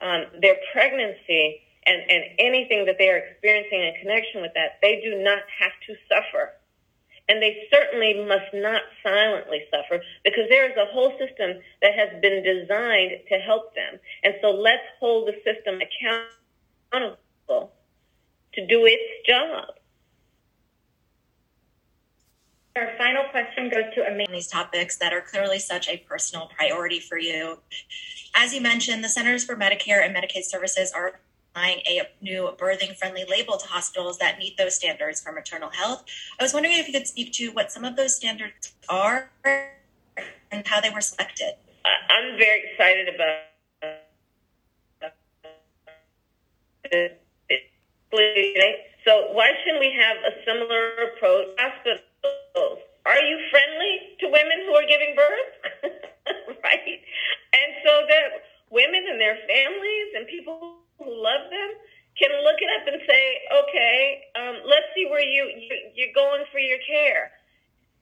um, 0.00 0.26
their 0.40 0.56
pregnancy 0.72 1.60
and, 1.86 2.02
and 2.08 2.24
anything 2.38 2.86
that 2.86 2.96
they 2.98 3.10
are 3.10 3.18
experiencing 3.18 3.82
in 3.82 3.94
connection 4.00 4.42
with 4.42 4.52
that, 4.54 4.78
they 4.82 5.00
do 5.02 5.22
not 5.22 5.42
have 5.58 5.72
to 5.86 5.94
suffer. 6.08 6.52
And 7.28 7.42
they 7.42 7.66
certainly 7.72 8.24
must 8.24 8.54
not 8.54 8.82
silently 9.02 9.64
suffer 9.70 10.02
because 10.24 10.48
there 10.48 10.70
is 10.70 10.76
a 10.76 10.86
whole 10.92 11.10
system 11.18 11.60
that 11.82 11.94
has 11.94 12.20
been 12.22 12.42
designed 12.44 13.20
to 13.28 13.38
help 13.38 13.74
them. 13.74 13.98
And 14.22 14.34
so 14.40 14.50
let's 14.50 14.84
hold 15.00 15.28
the 15.28 15.34
system 15.44 15.80
accountable 15.80 17.72
to 18.52 18.66
do 18.66 18.86
its 18.86 19.28
job. 19.28 19.74
Our 22.76 22.92
final 22.98 23.24
question 23.30 23.70
goes 23.70 23.94
to 23.94 24.06
Amanda. 24.06 24.30
These 24.30 24.48
topics 24.48 24.98
that 24.98 25.12
are 25.12 25.22
clearly 25.22 25.58
such 25.58 25.88
a 25.88 25.96
personal 25.96 26.50
priority 26.56 27.00
for 27.00 27.18
you. 27.18 27.58
As 28.34 28.52
you 28.52 28.60
mentioned, 28.60 29.02
the 29.02 29.08
Centers 29.08 29.44
for 29.44 29.56
Medicare 29.56 30.04
and 30.04 30.14
Medicaid 30.14 30.44
Services 30.44 30.92
are 30.92 31.20
applying 31.56 31.80
a 31.86 32.02
new 32.20 32.50
birthing 32.58 32.94
friendly 32.96 33.24
label 33.24 33.56
to 33.56 33.66
hospitals 33.66 34.18
that 34.18 34.38
meet 34.38 34.58
those 34.58 34.74
standards 34.74 35.22
for 35.22 35.32
maternal 35.32 35.70
health. 35.70 36.04
I 36.38 36.42
was 36.42 36.52
wondering 36.52 36.76
if 36.76 36.86
you 36.86 36.92
could 36.92 37.06
speak 37.06 37.32
to 37.34 37.48
what 37.48 37.72
some 37.72 37.84
of 37.84 37.96
those 37.96 38.14
standards 38.14 38.74
are 38.90 39.30
and 40.52 40.66
how 40.66 40.82
they 40.82 40.90
were 40.90 41.00
selected. 41.00 41.54
I'm 41.84 42.36
very 42.36 42.62
excited 42.70 43.08
about 43.14 43.46
So 49.06 49.32
why 49.32 49.48
shouldn't 49.64 49.80
we 49.80 49.96
have 49.96 50.16
a 50.28 50.44
similar 50.44 51.08
approach? 51.08 51.56
Hospitals 51.58 52.80
are 53.06 53.22
you 53.22 53.38
friendly 53.50 54.18
to 54.20 54.26
women 54.26 54.66
who 54.66 54.74
are 54.74 54.86
giving 54.86 55.14
birth? 55.16 55.92
right? 56.64 57.00
And 57.54 57.72
so 57.82 58.02
that 58.08 58.28
women 58.68 59.04
and 59.08 59.20
their 59.20 59.38
families 59.46 60.08
and 60.16 60.26
people 60.26 60.85
who 60.98 61.06
love 61.06 61.50
them 61.50 61.70
can 62.18 62.32
look 62.44 62.56
it 62.60 62.70
up 62.80 62.88
and 62.88 63.00
say, 63.04 63.24
okay, 63.52 64.22
um, 64.40 64.56
let's 64.64 64.88
see 64.94 65.04
where 65.04 65.20
you, 65.20 65.52
you, 65.94 66.08
are 66.08 66.14
going 66.14 66.44
for 66.50 66.58
your 66.58 66.78
care. 66.88 67.30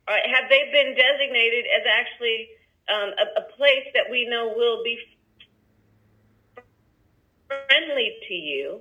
Uh, 0.06 0.22
have 0.30 0.48
they 0.48 0.70
been 0.70 0.94
designated 0.94 1.64
as 1.74 1.82
actually 1.90 2.48
um, 2.88 3.10
a, 3.18 3.40
a 3.40 3.44
place 3.56 3.90
that 3.94 4.06
we 4.10 4.26
know 4.28 4.52
will 4.54 4.84
be 4.84 4.98
friendly 7.48 8.14
to 8.28 8.34
you 8.34 8.80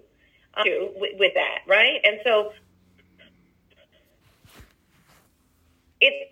um, 0.56 0.66
with, 0.98 1.18
with 1.18 1.34
that, 1.34 1.60
right? 1.68 2.00
And 2.04 2.20
so 2.24 2.54
it's 6.00 6.30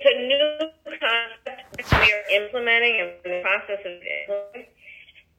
a 0.00 0.26
new 0.26 0.70
concept 0.86 1.68
we 1.92 2.12
are 2.12 2.42
implementing 2.42 3.00
and 3.00 3.10
in 3.24 3.38
the 3.38 3.42
process 3.42 3.80
of 3.84 3.92
implementing. 3.92 4.72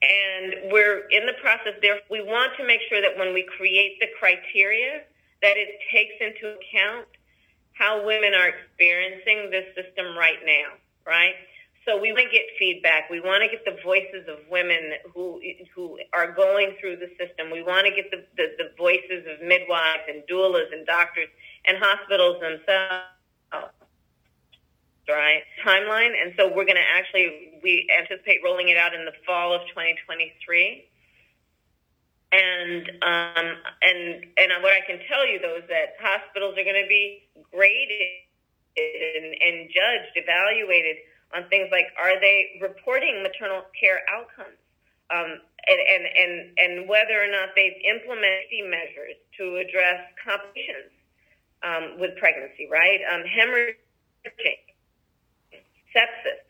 And 0.02 0.72
we're 0.72 1.08
in 1.10 1.26
the 1.26 1.34
process 1.42 1.74
there. 1.82 2.00
We 2.10 2.22
want 2.22 2.52
to 2.58 2.66
make 2.66 2.80
sure 2.88 3.02
that 3.02 3.18
when 3.18 3.34
we 3.34 3.44
create 3.56 4.00
the 4.00 4.06
criteria, 4.18 5.02
that 5.42 5.56
it 5.56 5.78
takes 5.92 6.14
into 6.20 6.56
account 6.56 7.06
how 7.74 8.04
women 8.04 8.32
are 8.34 8.48
experiencing 8.48 9.50
this 9.50 9.66
system 9.74 10.16
right 10.16 10.40
now, 10.44 10.76
right? 11.06 11.34
So 11.86 12.00
we 12.00 12.12
want 12.12 12.30
to 12.30 12.32
get 12.32 12.44
feedback. 12.58 13.08
We 13.10 13.20
want 13.20 13.42
to 13.42 13.48
get 13.48 13.64
the 13.64 13.76
voices 13.82 14.28
of 14.28 14.38
women 14.50 14.92
who 15.14 15.40
who 15.74 15.98
are 16.12 16.30
going 16.30 16.76
through 16.78 16.96
the 16.96 17.08
system. 17.18 17.50
We 17.50 17.62
want 17.62 17.86
to 17.86 17.92
get 17.92 18.10
the, 18.10 18.24
the, 18.36 18.52
the 18.58 18.70
voices 18.76 19.24
of 19.26 19.46
midwives 19.46 20.04
and 20.08 20.22
doulas 20.30 20.72
and 20.72 20.86
doctors 20.86 21.28
and 21.66 21.78
hospitals 21.80 22.40
themselves 22.40 23.72
right 25.10 25.42
timeline 25.64 26.12
and 26.22 26.32
so 26.36 26.46
we're 26.48 26.64
going 26.64 26.76
to 26.76 26.90
actually 26.96 27.49
we 27.62 27.88
anticipate 27.98 28.40
rolling 28.44 28.68
it 28.68 28.76
out 28.76 28.94
in 28.94 29.04
the 29.04 29.12
fall 29.26 29.54
of 29.54 29.62
2023 29.68 30.90
and 32.32 32.86
um, 33.02 33.46
and 33.82 34.22
and 34.38 34.48
what 34.62 34.72
I 34.72 34.86
can 34.86 35.02
tell 35.10 35.26
you 35.26 35.42
though 35.42 35.58
is 35.58 35.66
that 35.68 35.98
hospitals 35.98 36.54
are 36.54 36.62
going 36.62 36.78
to 36.78 36.88
be 36.88 37.26
graded 37.50 38.30
and, 38.78 39.34
and 39.34 39.56
judged, 39.66 40.14
evaluated 40.14 40.96
on 41.34 41.50
things 41.50 41.68
like 41.74 41.90
are 41.98 42.18
they 42.20 42.58
reporting 42.62 43.22
maternal 43.22 43.66
care 43.74 44.02
outcomes, 44.06 44.58
um, 45.10 45.42
and, 45.66 45.80
and 45.82 46.04
and 46.06 46.32
and 46.58 46.72
whether 46.88 47.18
or 47.18 47.30
not 47.30 47.50
they've 47.58 47.78
implemented 47.82 48.62
measures 48.70 49.18
to 49.34 49.58
address 49.58 49.98
complications 50.22 50.94
um, 51.66 51.98
with 51.98 52.14
pregnancy, 52.18 52.70
right? 52.70 53.02
Um, 53.10 53.26
hemorrhaging, 53.26 54.62
sepsis, 55.90 56.46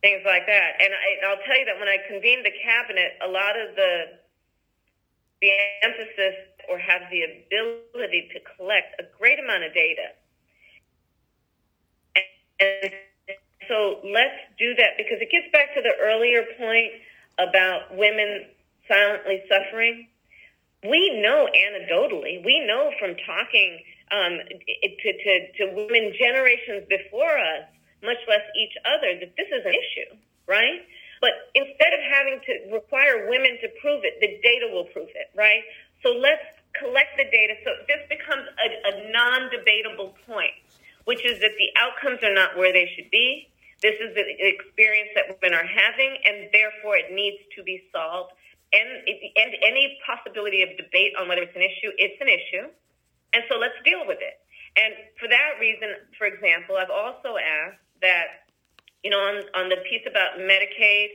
things 0.00 0.22
like 0.24 0.46
that. 0.46 0.70
And 0.80 0.90
I, 0.94 1.08
I'll 1.26 1.42
tell 1.42 1.58
you 1.58 1.66
that 1.66 1.78
when 1.78 1.88
I 1.88 1.98
convened 2.06 2.46
the 2.46 2.54
cabinet, 2.62 3.18
a 3.24 3.30
lot 3.30 3.58
of 3.58 3.74
the 3.74 4.18
the 5.40 5.50
emphasis 5.82 6.34
or 6.68 6.78
have 6.78 7.02
the 7.10 7.22
ability 7.22 8.28
to 8.34 8.40
collect 8.56 8.98
a 8.98 9.04
great 9.18 9.38
amount 9.38 9.62
of 9.62 9.72
data. 9.72 10.10
And 12.58 12.90
so 13.68 14.00
let's 14.02 14.34
do 14.58 14.74
that 14.74 14.98
because 14.98 15.22
it 15.22 15.30
gets 15.30 15.46
back 15.52 15.74
to 15.74 15.82
the 15.82 15.94
earlier 16.02 16.42
point 16.58 16.90
about 17.38 17.96
women 17.96 18.46
silently 18.88 19.44
suffering. 19.48 20.08
We 20.82 21.20
know 21.22 21.46
anecdotally, 21.46 22.44
we 22.44 22.64
know 22.66 22.90
from 22.98 23.14
talking 23.26 23.78
um, 24.10 24.38
to, 24.42 25.12
to, 25.12 25.52
to 25.58 25.74
women 25.74 26.12
generations 26.18 26.86
before 26.88 27.38
us, 27.38 27.66
much 28.02 28.20
less 28.28 28.44
each 28.56 28.76
other, 28.86 29.18
that 29.20 29.34
this 29.36 29.48
is 29.48 29.62
an 29.64 29.74
issue, 29.74 30.10
right? 30.46 30.82
But 31.20 31.50
instead 31.54 31.92
of 31.94 32.00
having 32.06 32.38
to 32.46 32.52
require 32.74 33.26
women 33.28 33.58
to 33.62 33.68
prove 33.82 34.06
it, 34.06 34.22
the 34.22 34.38
data 34.42 34.70
will 34.70 34.86
prove 34.94 35.10
it, 35.14 35.30
right? 35.34 35.62
So 36.02 36.14
let's 36.14 36.44
collect 36.78 37.18
the 37.18 37.26
data. 37.26 37.58
So 37.66 37.74
this 37.90 38.02
becomes 38.06 38.46
a, 38.46 38.68
a 38.86 39.10
non 39.10 39.50
debatable 39.50 40.14
point, 40.26 40.54
which 41.04 41.24
is 41.26 41.40
that 41.42 41.54
the 41.58 41.70
outcomes 41.74 42.22
are 42.22 42.34
not 42.34 42.56
where 42.56 42.72
they 42.72 42.86
should 42.94 43.10
be. 43.10 43.50
This 43.82 43.94
is 43.98 44.14
the 44.14 44.26
experience 44.26 45.10
that 45.14 45.38
women 45.38 45.54
are 45.54 45.66
having, 45.66 46.18
and 46.26 46.50
therefore 46.50 46.98
it 46.98 47.14
needs 47.14 47.38
to 47.54 47.62
be 47.62 47.82
solved. 47.94 48.34
And, 48.70 48.88
and 49.06 49.50
any 49.64 49.98
possibility 50.04 50.62
of 50.62 50.76
debate 50.76 51.14
on 51.18 51.26
whether 51.26 51.42
it's 51.42 51.56
an 51.56 51.62
issue, 51.62 51.90
it's 51.96 52.20
an 52.20 52.28
issue. 52.28 52.68
And 53.32 53.42
so 53.48 53.56
let's 53.56 53.78
deal 53.84 54.04
with 54.06 54.18
it. 54.20 54.36
And 54.76 54.94
for 55.18 55.26
that 55.28 55.56
reason, 55.58 55.88
for 56.18 56.26
example, 56.26 56.76
I've 56.76 56.92
also 56.92 57.38
asked 57.38 57.80
that 58.00 58.48
you 59.02 59.10
know, 59.10 59.18
on, 59.18 59.42
on 59.54 59.68
the 59.68 59.76
piece 59.88 60.02
about 60.06 60.38
Medicaid 60.38 61.08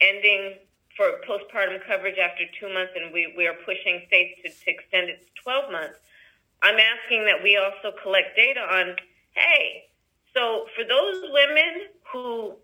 ending 0.00 0.54
for 0.96 1.18
postpartum 1.26 1.84
coverage 1.86 2.18
after 2.18 2.44
two 2.60 2.72
months, 2.72 2.92
and 2.94 3.12
we, 3.12 3.32
we 3.36 3.46
are 3.46 3.56
pushing 3.64 4.02
states 4.06 4.40
to, 4.44 4.50
to 4.50 4.70
extend 4.70 5.08
it 5.08 5.20
to 5.20 5.42
12 5.42 5.72
months, 5.72 5.98
I'm 6.62 6.76
asking 6.78 7.24
that 7.24 7.42
we 7.42 7.56
also 7.56 7.96
collect 8.02 8.36
data 8.36 8.60
on, 8.60 8.96
hey, 9.32 9.84
so 10.32 10.66
for 10.76 10.84
those 10.84 11.22
women 11.32 11.88
who 12.12 12.54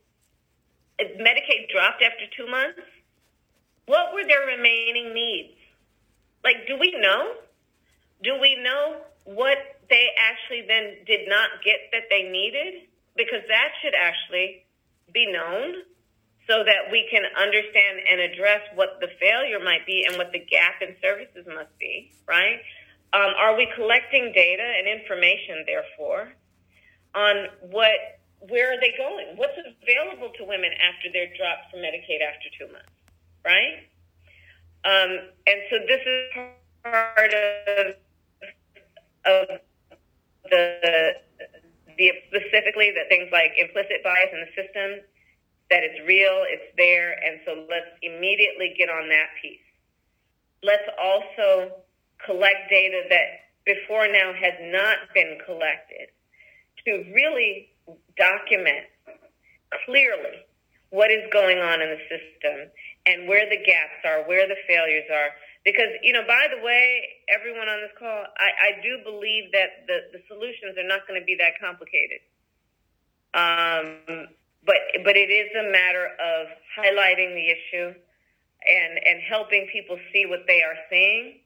Medicaid 1.01 1.69
dropped 1.73 2.03
after 2.03 2.27
two 2.37 2.49
months, 2.51 2.81
what 3.87 4.15
were 4.15 4.25
their 4.27 4.47
remaining 4.47 5.13
needs? 5.13 5.55
Like, 6.45 6.67
do 6.69 6.79
we 6.79 6.95
know? 7.01 7.35
Do 8.23 8.39
we 8.41 8.57
know 8.63 8.99
what 9.25 9.59
they 9.89 10.09
actually 10.19 10.65
then 10.69 11.05
did 11.07 11.29
not 11.29 11.51
get 11.65 11.91
that 11.93 12.05
they 12.09 12.31
needed? 12.31 12.87
Because 13.17 13.43
that 13.49 13.71
should 13.83 13.95
actually 13.95 14.65
be 15.13 15.31
known 15.31 15.83
so 16.49 16.65
that 16.65 16.91
we 16.91 17.07
can 17.11 17.23
understand 17.39 18.01
and 18.11 18.21
address 18.21 18.61
what 18.75 18.99
the 19.01 19.09
failure 19.21 19.63
might 19.63 19.87
be 19.87 20.05
and 20.09 20.17
what 20.17 20.33
the 20.33 20.41
gap 20.41 20.83
in 20.83 20.97
services 21.03 21.47
must 21.47 21.71
be, 21.79 22.13
right? 22.27 22.59
Um, 23.13 23.35
are 23.39 23.57
we 23.57 23.69
collecting 23.75 24.33
data 24.35 24.63
and 24.63 24.89
information, 24.89 25.65
therefore, 25.67 26.33
on 27.15 27.47
what 27.71 28.21
where 28.49 28.73
are 28.73 28.81
they 28.81 28.95
going? 28.97 29.37
What's 29.37 29.59
available 29.59 30.33
to 30.39 30.45
women 30.45 30.71
after 30.81 31.13
they're 31.13 31.35
dropped 31.37 31.71
from 31.71 31.81
Medicaid 31.81 32.25
after 32.25 32.49
two 32.59 32.73
months, 32.73 32.89
right? 33.45 33.85
Um, 34.85 35.29
and 35.47 35.61
so 35.69 35.77
this 35.87 36.01
is 36.07 36.51
part 36.83 37.35
of, 37.35 37.87
of 39.27 39.61
the 40.51 41.13
the, 42.01 42.09
specifically 42.33 42.91
that 42.97 43.13
things 43.13 43.29
like 43.31 43.53
implicit 43.61 44.01
bias 44.03 44.33
in 44.33 44.41
the 44.41 44.53
system, 44.57 45.05
that 45.69 45.85
it's 45.85 46.01
real, 46.09 46.49
it's 46.49 46.73
there, 46.81 47.13
and 47.21 47.39
so 47.45 47.69
let's 47.69 47.93
immediately 48.01 48.75
get 48.77 48.89
on 48.89 49.09
that 49.13 49.29
piece. 49.41 49.61
Let's 50.65 50.89
also 50.97 51.85
collect 52.25 52.73
data 52.73 53.05
that 53.13 53.53
before 53.69 54.09
now 54.09 54.33
has 54.33 54.57
not 54.73 55.13
been 55.15 55.39
collected 55.45 56.09
to 56.89 57.05
really 57.13 57.69
document 58.17 58.89
clearly 59.85 60.49
what 60.89 61.11
is 61.11 61.23
going 61.33 61.59
on 61.59 61.81
in 61.81 61.89
the 61.89 62.03
system 62.09 62.73
and 63.07 63.29
where 63.29 63.49
the 63.49 63.61
gaps 63.63 64.01
are, 64.05 64.27
where 64.27 64.49
the 64.49 64.57
failures 64.67 65.07
are, 65.13 65.31
because, 65.71 65.95
you 66.03 66.13
know, 66.13 66.27
by 66.27 66.51
the 66.51 66.63
way, 66.63 67.23
everyone 67.31 67.69
on 67.69 67.81
this 67.81 67.95
call, 67.99 68.27
I, 68.39 68.75
I 68.75 68.83
do 68.83 68.99
believe 69.07 69.53
that 69.53 69.87
the, 69.87 70.19
the 70.19 70.21
solutions 70.27 70.75
are 70.77 70.87
not 70.87 71.07
going 71.07 71.21
to 71.21 71.25
be 71.25 71.39
that 71.39 71.55
complicated. 71.63 72.19
Um, 73.31 74.27
but, 74.67 74.83
but 75.07 75.15
it 75.15 75.31
is 75.31 75.47
a 75.55 75.71
matter 75.71 76.11
of 76.19 76.51
highlighting 76.75 77.39
the 77.39 77.47
issue 77.47 77.95
and, 78.67 78.93
and 79.07 79.23
helping 79.23 79.71
people 79.73 79.97
see 80.13 80.27
what 80.27 80.43
they 80.51 80.63
are 80.63 80.77
seeing 80.91 81.39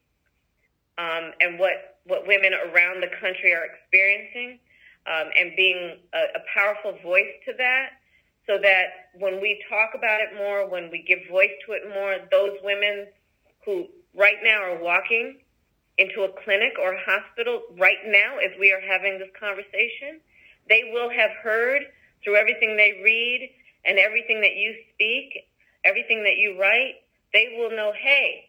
um, 0.96 1.36
and 1.40 1.58
what, 1.58 2.00
what 2.08 2.26
women 2.26 2.52
around 2.54 3.04
the 3.04 3.12
country 3.20 3.52
are 3.52 3.68
experiencing 3.68 4.58
um, 5.04 5.28
and 5.38 5.52
being 5.54 6.00
a, 6.14 6.40
a 6.40 6.42
powerful 6.56 6.96
voice 7.04 7.30
to 7.44 7.52
that 7.58 8.00
so 8.46 8.58
that 8.60 9.12
when 9.20 9.40
we 9.40 9.62
talk 9.68 9.92
about 9.94 10.20
it 10.20 10.36
more, 10.36 10.68
when 10.68 10.90
we 10.90 11.04
give 11.06 11.20
voice 11.30 11.52
to 11.66 11.72
it 11.72 11.82
more, 11.92 12.16
those 12.30 12.56
women 12.62 13.06
who 13.64 13.86
right 14.16 14.38
now 14.42 14.62
are 14.62 14.82
walking 14.82 15.38
into 15.98 16.22
a 16.22 16.32
clinic 16.44 16.74
or 16.80 16.94
a 16.94 17.04
hospital 17.04 17.62
right 17.78 18.02
now 18.06 18.38
as 18.38 18.50
we 18.58 18.72
are 18.72 18.80
having 18.80 19.18
this 19.18 19.30
conversation, 19.38 20.20
they 20.68 20.90
will 20.92 21.10
have 21.10 21.30
heard 21.42 21.82
through 22.22 22.36
everything 22.36 22.76
they 22.76 23.00
read 23.04 23.50
and 23.84 23.98
everything 23.98 24.40
that 24.40 24.56
you 24.56 24.74
speak, 24.94 25.46
everything 25.84 26.24
that 26.24 26.36
you 26.36 26.58
write, 26.58 26.94
they 27.32 27.54
will 27.58 27.70
know, 27.70 27.92
hey, 27.92 28.48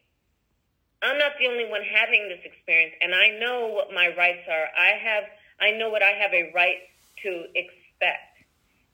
I'm 1.04 1.20
not 1.20 1.34
the 1.38 1.48
only 1.48 1.70
one 1.70 1.82
having 1.84 2.30
this 2.30 2.42
experience 2.44 2.96
and 3.02 3.14
I 3.14 3.38
know 3.38 3.68
what 3.68 3.94
my 3.94 4.10
rights 4.18 4.48
are. 4.50 4.68
I 4.74 4.98
have 4.98 5.24
I 5.60 5.72
know 5.72 5.90
what 5.90 6.04
I 6.04 6.12
have 6.12 6.34
a 6.34 6.52
right 6.54 6.82
to 7.24 7.46
expect 7.54 8.42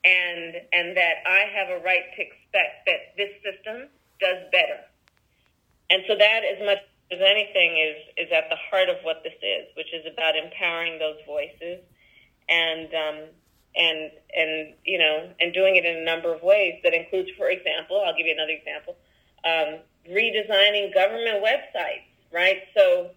and 0.04 0.56
and 0.74 0.98
that 0.98 1.24
I 1.26 1.46
have 1.56 1.70
a 1.70 1.84
right 1.84 2.04
to 2.16 2.22
expect 2.22 2.86
that 2.86 3.16
this 3.16 3.32
system 3.44 3.88
does 4.20 4.38
better 4.52 4.91
and 5.92 6.04
so 6.08 6.16
that, 6.16 6.42
as 6.48 6.66
much 6.66 6.80
as 7.12 7.20
anything, 7.20 7.76
is 7.76 8.26
is 8.26 8.32
at 8.32 8.48
the 8.50 8.56
heart 8.72 8.88
of 8.88 9.04
what 9.04 9.24
this 9.24 9.36
is, 9.44 9.68
which 9.76 9.92
is 9.94 10.08
about 10.08 10.36
empowering 10.40 10.98
those 10.98 11.20
voices, 11.28 11.84
and 12.48 12.88
um, 12.96 13.18
and 13.76 14.12
and 14.32 14.74
you 14.86 14.98
know, 14.98 15.30
and 15.40 15.54
doing 15.54 15.76
it 15.76 15.84
in 15.84 15.98
a 15.98 16.06
number 16.06 16.34
of 16.34 16.42
ways. 16.42 16.80
That 16.84 16.94
includes, 16.94 17.30
for 17.38 17.50
example, 17.50 18.02
I'll 18.06 18.16
give 18.16 18.26
you 18.26 18.34
another 18.34 18.56
example: 18.56 18.96
um, 19.44 19.84
redesigning 20.08 20.94
government 20.94 21.44
websites. 21.44 22.08
Right, 22.32 22.64
so. 22.76 23.12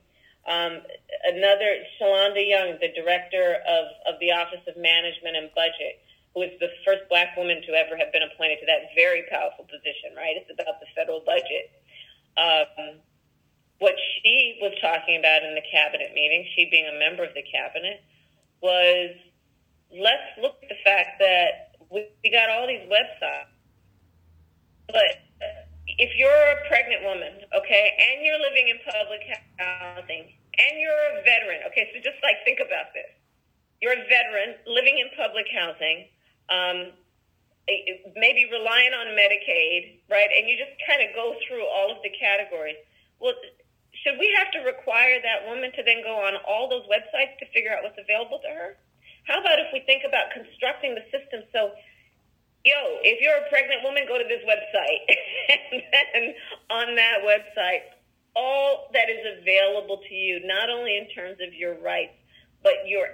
Um, 0.44 0.84
another, 1.24 1.80
Shalanda 1.96 2.46
Young, 2.46 2.76
the 2.76 2.92
director 2.92 3.64
of, 3.64 3.84
of 4.04 4.20
the 4.20 4.32
Office 4.32 4.60
of 4.68 4.76
Management 4.76 5.40
and 5.40 5.48
Budget, 5.56 6.04
who 6.34 6.42
is 6.42 6.52
the 6.58 6.68
first 6.84 7.08
black 7.08 7.36
woman 7.38 7.62
to 7.62 7.72
ever 7.72 7.96
have 7.96 8.12
been 8.12 8.26
appointed 8.26 8.58
to 8.60 8.66
that 8.66 8.90
very 8.98 9.22
powerful 9.30 9.64
position, 9.64 10.12
right? 10.18 10.34
It's 10.34 10.50
about 10.50 10.82
the 10.82 10.90
federal 10.92 11.22
budget. 11.24 11.70
Um, 12.36 13.00
what 13.78 13.94
she 13.98 14.58
was 14.62 14.72
talking 14.80 15.18
about 15.18 15.42
in 15.42 15.54
the 15.54 15.62
cabinet 15.70 16.12
meeting, 16.14 16.46
she 16.54 16.68
being 16.70 16.86
a 16.86 16.98
member 16.98 17.24
of 17.24 17.34
the 17.34 17.42
cabinet, 17.42 18.02
was 18.60 19.10
let's 19.92 20.30
look 20.40 20.56
at 20.62 20.68
the 20.68 20.80
fact 20.84 21.20
that 21.20 21.76
we, 21.90 22.08
we 22.22 22.30
got 22.30 22.50
all 22.50 22.66
these 22.66 22.86
websites, 22.88 23.52
but 24.88 25.20
if 25.86 26.10
you're 26.16 26.30
a 26.30 26.66
pregnant 26.68 27.04
woman, 27.04 27.44
okay, 27.54 27.92
and 27.98 28.24
you're 28.24 28.40
living 28.40 28.68
in 28.68 28.78
public 28.82 29.22
housing, 29.58 30.32
and 30.58 30.72
you're 30.80 31.04
a 31.18 31.22
veteran, 31.22 31.60
okay, 31.68 31.90
so 31.92 32.00
just 32.00 32.18
like 32.22 32.40
think 32.44 32.58
about 32.58 32.90
this. 32.94 33.10
You're 33.82 33.94
a 33.94 34.04
veteran 34.08 34.56
living 34.66 34.98
in 34.98 35.12
public 35.16 35.46
housing. 35.52 36.08
Um, 36.48 36.78
maybe 38.16 38.44
relying 38.52 38.92
on 38.92 39.16
Medicaid, 39.16 40.04
right? 40.10 40.28
And 40.28 40.48
you 40.48 40.56
just 40.56 40.76
kind 40.84 41.00
of 41.00 41.14
go 41.16 41.34
through 41.48 41.64
all 41.64 41.90
of 41.90 41.98
the 42.04 42.12
categories. 42.12 42.76
Well, 43.20 43.32
should 44.04 44.20
we 44.20 44.28
have 44.36 44.52
to 44.52 44.60
require 44.68 45.16
that 45.22 45.48
woman 45.48 45.72
to 45.72 45.82
then 45.82 46.04
go 46.04 46.12
on 46.12 46.36
all 46.44 46.68
those 46.68 46.84
websites 46.92 47.40
to 47.40 47.46
figure 47.56 47.72
out 47.72 47.80
what's 47.82 47.96
available 47.96 48.40
to 48.44 48.50
her? 48.52 48.76
How 49.24 49.40
about 49.40 49.56
if 49.56 49.72
we 49.72 49.80
think 49.88 50.04
about 50.04 50.28
constructing 50.36 50.92
the 50.92 51.04
system 51.08 51.48
so, 51.52 51.72
yo, 52.68 53.00
if 53.00 53.24
you're 53.24 53.40
a 53.40 53.48
pregnant 53.48 53.80
woman, 53.80 54.04
go 54.04 54.20
to 54.20 54.28
this 54.28 54.44
website. 54.44 55.00
and 55.72 55.80
then 55.88 56.22
on 56.68 56.94
that 57.00 57.24
website, 57.24 57.88
all 58.36 58.90
that 58.92 59.08
is 59.08 59.24
available 59.40 60.04
to 60.04 60.14
you, 60.14 60.44
not 60.44 60.68
only 60.68 60.98
in 60.98 61.08
terms 61.16 61.38
of 61.40 61.54
your 61.54 61.80
rights, 61.80 62.12
but 62.62 62.84
your 62.86 63.08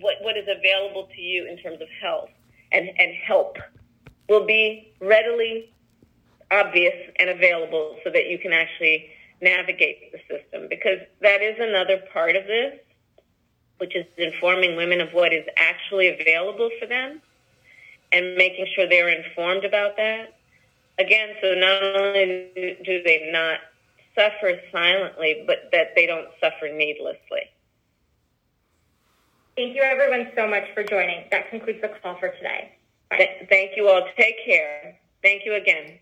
what, 0.00 0.16
what 0.20 0.36
is 0.36 0.48
available 0.48 1.08
to 1.14 1.20
you 1.20 1.48
in 1.48 1.56
terms 1.58 1.80
of 1.80 1.88
health 2.02 2.30
and, 2.72 2.88
and 2.98 3.12
help 3.26 3.56
will 4.28 4.46
be 4.46 4.92
readily 5.00 5.72
obvious 6.50 6.94
and 7.18 7.30
available 7.30 7.96
so 8.04 8.10
that 8.10 8.28
you 8.28 8.38
can 8.38 8.52
actually 8.52 9.10
navigate 9.40 10.12
the 10.12 10.18
system 10.28 10.68
because 10.68 10.98
that 11.20 11.42
is 11.42 11.56
another 11.58 12.02
part 12.12 12.36
of 12.36 12.46
this 12.46 12.74
which 13.78 13.96
is 13.96 14.06
informing 14.16 14.76
women 14.76 15.00
of 15.00 15.12
what 15.12 15.32
is 15.32 15.44
actually 15.56 16.08
available 16.08 16.70
for 16.80 16.86
them 16.86 17.20
and 18.12 18.36
making 18.36 18.66
sure 18.74 18.88
they're 18.88 19.08
informed 19.08 19.64
about 19.64 19.96
that. 19.96 20.34
Again, 20.98 21.30
so 21.42 21.54
not 21.54 21.82
only 21.82 22.78
do 22.84 23.02
they 23.02 23.28
not 23.32 23.58
suffer 24.14 24.60
silently, 24.70 25.42
but 25.46 25.70
that 25.72 25.88
they 25.96 26.06
don't 26.06 26.28
suffer 26.40 26.68
needlessly. 26.72 27.50
Thank 29.56 29.74
you, 29.74 29.82
everyone, 29.82 30.30
so 30.36 30.48
much 30.48 30.64
for 30.72 30.84
joining. 30.84 31.24
That 31.30 31.50
concludes 31.50 31.80
the 31.80 31.90
call 32.00 32.16
for 32.18 32.28
today. 32.28 32.76
Th- 33.12 33.48
thank 33.48 33.76
you 33.76 33.88
all. 33.88 34.06
Take 34.16 34.44
care. 34.44 34.98
Thank 35.22 35.44
you 35.44 35.54
again. 35.54 35.98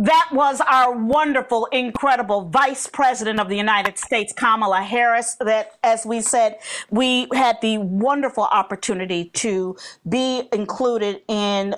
That 0.00 0.30
was 0.32 0.62
our 0.62 0.96
wonderful, 0.96 1.66
incredible 1.66 2.48
Vice 2.48 2.86
President 2.86 3.38
of 3.38 3.50
the 3.50 3.56
United 3.56 3.98
States, 3.98 4.32
Kamala 4.32 4.80
Harris. 4.80 5.36
That, 5.40 5.72
as 5.84 6.06
we 6.06 6.22
said, 6.22 6.58
we 6.90 7.28
had 7.34 7.60
the 7.60 7.76
wonderful 7.76 8.44
opportunity 8.44 9.26
to 9.34 9.76
be 10.08 10.48
included 10.54 11.20
in 11.28 11.74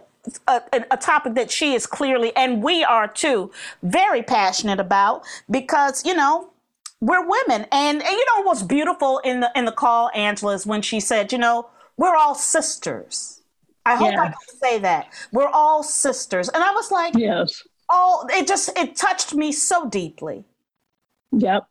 uh, 0.47 0.61
a, 0.73 0.85
a, 0.93 0.97
topic 0.97 1.35
that 1.35 1.51
she 1.51 1.75
is 1.75 1.85
clearly, 1.85 2.31
and 2.37 2.63
we 2.63 2.85
are 2.85 3.09
too, 3.09 3.51
very 3.83 4.23
passionate 4.23 4.79
about 4.79 5.25
because, 5.51 6.07
you 6.07 6.15
know, 6.15 6.53
we're 7.01 7.27
women. 7.29 7.67
And, 7.73 8.01
and 8.01 8.13
you 8.13 8.27
know 8.37 8.45
what's 8.45 8.63
beautiful 8.63 9.19
in 9.25 9.41
the 9.41 9.51
in 9.57 9.65
the 9.65 9.73
call, 9.73 10.11
Angela, 10.15 10.55
is 10.55 10.65
when 10.65 10.81
she 10.81 11.01
said, 11.01 11.33
you 11.33 11.39
know, 11.39 11.69
we're 11.97 12.15
all 12.15 12.37
sisters. 12.37 13.42
I 13.85 13.97
hope. 13.97 14.15
I 14.17 14.27
can 14.29 14.35
say 14.61 14.79
that. 14.81 15.13
We're 15.33 15.49
all 15.49 15.83
sisters. 15.83 16.49
And 16.49 16.63
I 16.63 16.73
was 16.73 16.91
like, 16.91 17.15
Yes. 17.17 17.63
oh, 17.91 18.27
it 18.31 18.47
just 18.47 18.71
it 18.79 18.97
touched 18.97 19.35
me 19.35 19.53
so 19.53 19.89
deeply. 19.89 20.45
Yep. 21.33 21.65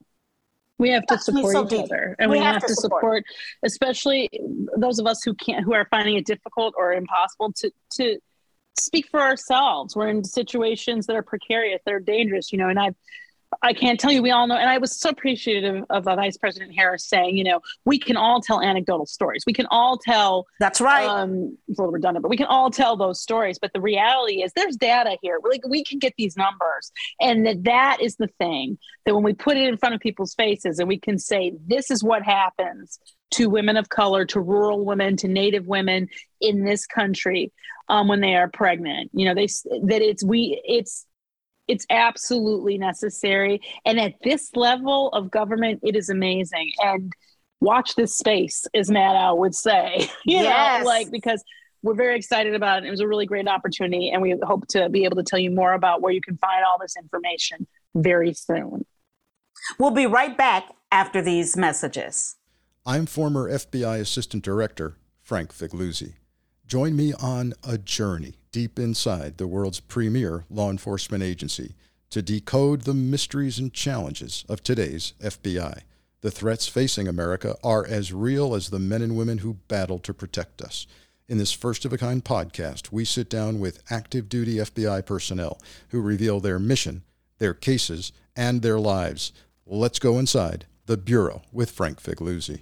We 0.77 0.89
have 0.89 1.05
to 1.07 1.19
support 1.19 1.53
so 1.53 1.63
each 1.63 1.69
deep. 1.69 1.83
other, 1.83 2.15
and 2.17 2.31
We 2.31 2.39
we, 2.39 2.43
have 2.43 2.55
have, 2.55 2.65
to 2.65 2.73
support. 2.73 3.01
support, 3.01 3.23
especially 3.63 4.29
those 4.75 4.97
of 4.97 5.05
us 5.05 5.21
who 5.23 5.35
can't, 5.35 5.63
who 5.63 5.73
are 5.73 5.85
finding 5.91 6.15
it 6.15 6.25
difficult 6.25 6.73
or 6.77 6.93
impossible 6.93 7.53
to 7.57 7.71
to 7.97 8.17
speak 8.79 9.07
for 9.09 9.21
ourselves. 9.21 9.95
We're 9.95 10.07
in 10.07 10.23
situations 10.23 11.05
that 11.05 11.15
are 11.15 11.21
precarious, 11.21 11.81
that 11.85 11.93
are 11.93 11.99
dangerous, 11.99 12.51
you 12.51 12.57
know. 12.57 12.69
And 12.69 12.79
I, 12.79 12.95
I 13.61 13.73
can't 13.73 13.99
tell 13.99 14.11
you, 14.11 14.21
we 14.21 14.31
all 14.31 14.47
know. 14.47 14.55
And 14.55 14.69
I 14.69 14.77
was 14.77 14.97
so 14.97 15.09
appreciative 15.09 15.83
of 15.89 16.07
uh, 16.07 16.15
Vice 16.15 16.37
President 16.37 16.73
Harris 16.75 17.05
saying, 17.05 17.37
you 17.37 17.43
know, 17.43 17.59
we 17.85 17.99
can 17.99 18.17
all 18.17 18.41
tell 18.41 18.61
anecdotal 18.61 19.05
stories. 19.05 19.43
We 19.45 19.53
can 19.53 19.67
all 19.69 19.97
tell 19.97 20.47
That's 20.59 20.79
right. 20.79 21.05
um, 21.05 21.57
it's 21.67 21.77
a 21.77 21.81
little 21.81 21.91
redundant, 21.91 22.23
but 22.23 22.29
we 22.29 22.37
can 22.37 22.47
all 22.47 22.71
tell 22.71 22.95
those 22.95 23.21
stories. 23.21 23.59
But 23.59 23.73
the 23.73 23.81
reality 23.81 24.41
is, 24.41 24.53
there's 24.55 24.77
data 24.77 25.17
here. 25.21 25.39
Like 25.43 25.67
we 25.67 25.83
can 25.83 25.99
get 25.99 26.13
these 26.17 26.37
numbers, 26.37 26.91
and 27.19 27.45
that 27.45 27.63
that 27.65 27.97
is 28.01 28.15
the 28.15 28.27
thing 28.39 28.77
that 29.05 29.13
when 29.13 29.23
we 29.23 29.33
put 29.33 29.57
it 29.57 29.67
in 29.67 29.77
front 29.77 29.95
of 29.95 30.01
people's 30.01 30.33
faces, 30.33 30.79
and 30.79 30.87
we 30.87 30.99
can 30.99 31.17
say, 31.17 31.53
this 31.67 31.91
is 31.91 32.03
what 32.03 32.23
happens 32.23 32.99
to 33.31 33.49
women 33.49 33.77
of 33.77 33.89
color, 33.89 34.25
to 34.25 34.39
rural 34.39 34.85
women, 34.85 35.15
to 35.17 35.27
Native 35.27 35.65
women 35.67 36.07
in 36.39 36.63
this 36.63 36.85
country 36.85 37.51
um, 37.89 38.07
when 38.07 38.21
they 38.21 38.35
are 38.35 38.49
pregnant. 38.49 39.09
You 39.13 39.25
know, 39.25 39.35
they 39.35 39.47
that 39.47 40.01
it's 40.01 40.23
we 40.23 40.61
it's 40.65 41.05
it's 41.71 41.85
absolutely 41.89 42.77
necessary, 42.77 43.61
and 43.85 43.99
at 43.99 44.13
this 44.23 44.51
level 44.55 45.09
of 45.09 45.31
government, 45.31 45.79
it 45.83 45.95
is 45.95 46.09
amazing 46.09 46.71
and. 46.83 47.11
Watch 47.63 47.93
this 47.93 48.17
space, 48.17 48.65
as 48.73 48.89
Matt 48.89 49.15
Al 49.15 49.37
would 49.37 49.53
say. 49.53 50.09
you 50.25 50.37
Yes. 50.37 50.81
know, 50.81 50.87
like 50.89 51.11
because 51.11 51.43
we're 51.83 51.93
very 51.93 52.15
excited 52.15 52.55
about 52.55 52.81
it. 52.81 52.87
It 52.87 52.89
was 52.89 53.01
a 53.01 53.07
really 53.07 53.27
great 53.27 53.47
opportunity, 53.47 54.09
and 54.09 54.19
we 54.19 54.33
hope 54.41 54.65
to 54.69 54.89
be 54.89 55.03
able 55.05 55.17
to 55.17 55.21
tell 55.23 55.37
you 55.37 55.51
more 55.51 55.73
about 55.73 56.01
where 56.01 56.11
you 56.11 56.21
can 56.21 56.37
find 56.37 56.65
all 56.65 56.79
this 56.79 56.95
information 56.97 57.67
very 57.93 58.33
soon. 58.33 58.83
We'll 59.77 59.91
be 59.91 60.07
right 60.07 60.35
back 60.35 60.71
after 60.91 61.21
these 61.21 61.55
messages. 61.55 62.35
I'm 62.83 63.05
former 63.05 63.47
FBI 63.47 63.99
Assistant 63.99 64.43
Director 64.43 64.97
Frank 65.21 65.53
Figliuzzi. 65.53 66.15
Join 66.65 66.95
me 66.95 67.13
on 67.13 67.53
a 67.63 67.77
journey 67.77 68.37
deep 68.51 68.77
inside 68.77 69.37
the 69.37 69.47
world's 69.47 69.79
premier 69.79 70.45
law 70.49 70.69
enforcement 70.69 71.23
agency 71.23 71.75
to 72.09 72.21
decode 72.21 72.81
the 72.81 72.93
mysteries 72.93 73.57
and 73.57 73.73
challenges 73.73 74.43
of 74.49 74.61
today's 74.61 75.13
FBI. 75.21 75.81
The 76.19 76.31
threats 76.31 76.67
facing 76.67 77.07
America 77.07 77.55
are 77.63 77.85
as 77.87 78.13
real 78.13 78.53
as 78.53 78.69
the 78.69 78.79
men 78.79 79.01
and 79.01 79.15
women 79.15 79.39
who 79.39 79.55
battle 79.67 79.97
to 79.99 80.13
protect 80.13 80.61
us. 80.61 80.85
In 81.29 81.37
this 81.37 81.53
first 81.53 81.85
of 81.85 81.93
a 81.93 81.97
kind 81.97 82.23
podcast, 82.23 82.91
we 82.91 83.05
sit 83.05 83.29
down 83.29 83.59
with 83.59 83.81
active 83.89 84.27
duty 84.27 84.55
FBI 84.55 85.05
personnel 85.05 85.59
who 85.89 86.01
reveal 86.01 86.39
their 86.41 86.59
mission, 86.59 87.03
their 87.39 87.53
cases, 87.53 88.11
and 88.35 88.61
their 88.61 88.79
lives. 88.79 89.31
Let's 89.65 89.99
go 89.99 90.19
inside 90.19 90.65
the 90.87 90.97
Bureau 90.97 91.41
with 91.53 91.71
Frank 91.71 92.01
Figliuzzi. 92.01 92.61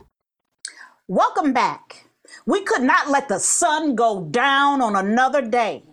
Welcome 1.07 1.51
back. 1.51 2.08
We 2.45 2.61
could 2.61 2.81
not 2.81 3.09
let 3.09 3.27
the 3.27 3.39
sun 3.39 3.95
go 3.95 4.23
down 4.25 4.81
on 4.81 4.95
another 4.95 5.41
day 5.41 5.83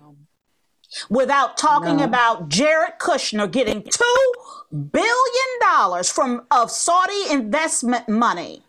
without 1.10 1.56
talking 1.56 1.96
No. 1.96 2.04
about 2.04 2.48
Jared 2.48 2.94
Kushner 2.98 3.50
getting 3.50 3.82
two 3.82 4.32
billion 4.70 5.50
dollars 5.60 6.10
from 6.10 6.46
of 6.50 6.70
Saudi 6.70 7.30
investment 7.30 8.08
money. 8.08 8.62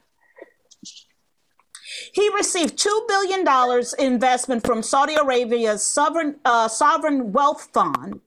He 2.13 2.29
received 2.33 2.77
two 2.77 3.05
billion 3.07 3.43
dollars 3.43 3.93
investment 3.93 4.65
from 4.65 4.81
Saudi 4.83 5.15
Arabia's 5.15 5.83
sovereign 5.83 6.39
uh, 6.45 6.67
sovereign 6.67 7.31
wealth 7.31 7.69
fund, 7.73 8.21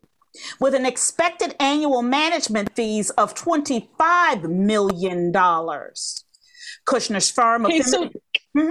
with 0.61 0.75
an 0.75 0.87
expected 0.87 1.55
annual 1.61 2.03
management 2.03 2.75
fees 2.77 3.11
of 3.11 3.35
twenty 3.35 3.91
five 3.99 4.45
million 4.45 5.33
dollars. 5.33 6.25
Kushner's 6.87 7.31
firm. 7.31 7.67
Okay, 7.67 7.81
so, 7.83 8.11
so 8.57 8.71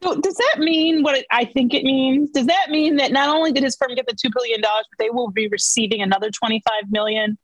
does 0.00 0.34
that 0.34 0.56
mean 0.58 1.02
what 1.02 1.24
I 1.30 1.44
think 1.44 1.74
it 1.74 1.84
means? 1.84 2.30
Does 2.30 2.46
that 2.46 2.70
mean 2.70 2.96
that 2.96 3.12
not 3.12 3.28
only 3.28 3.52
did 3.52 3.62
his 3.64 3.76
firm 3.76 3.94
get 3.94 4.06
the 4.06 4.14
two 4.20 4.30
billion 4.34 4.60
dollars, 4.60 4.84
but 4.90 5.02
they 5.04 5.10
will 5.10 5.30
be 5.30 5.48
receiving 5.48 6.02
another 6.02 6.30
twenty-five 6.30 6.90
million 6.90 7.38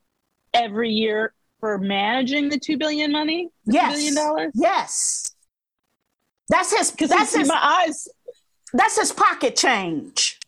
every 0.53 0.91
year 0.91 1.35
for 1.61 1.79
managing 1.79 2.49
the 2.49 2.59
two 2.59 2.77
billion 2.77 3.11
money? 3.13 3.49
The 3.67 3.73
$2 3.73 3.75
Yes. 3.75 3.93
billion 3.95 4.15
dollars. 4.15 4.53
Yes. 4.55 5.35
That's 6.49 6.77
his. 6.77 6.91
Because 6.91 7.11
That's 7.11 7.35
his. 7.35 7.49
my 7.49 7.83
eyes. 7.87 8.07
That's 8.73 8.99
his 8.99 9.13
pocket 9.13 9.57
change. 9.57 10.39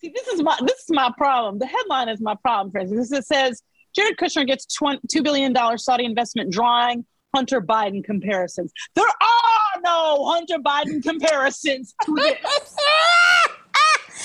See, 0.00 0.08
this 0.14 0.26
is 0.28 0.42
my 0.42 0.56
this 0.62 0.78
is 0.80 0.90
my 0.90 1.10
problem. 1.18 1.58
The 1.58 1.66
headline 1.66 2.08
is 2.08 2.20
my 2.20 2.34
problem, 2.36 2.72
friends. 2.72 2.90
This 2.90 3.12
it 3.12 3.26
says 3.26 3.62
Jared 3.94 4.16
Kushner 4.16 4.46
gets 4.46 4.66
two 4.66 5.22
billion 5.22 5.52
dollars 5.52 5.84
Saudi 5.84 6.04
investment, 6.04 6.50
drawing 6.50 7.04
Hunter 7.34 7.60
Biden 7.60 8.02
comparisons. 8.04 8.72
There 8.94 9.06
are 9.06 9.80
no 9.82 10.26
Hunter 10.26 10.58
Biden 10.58 11.02
comparisons 11.02 11.94
to 12.04 12.14
this. 12.14 12.36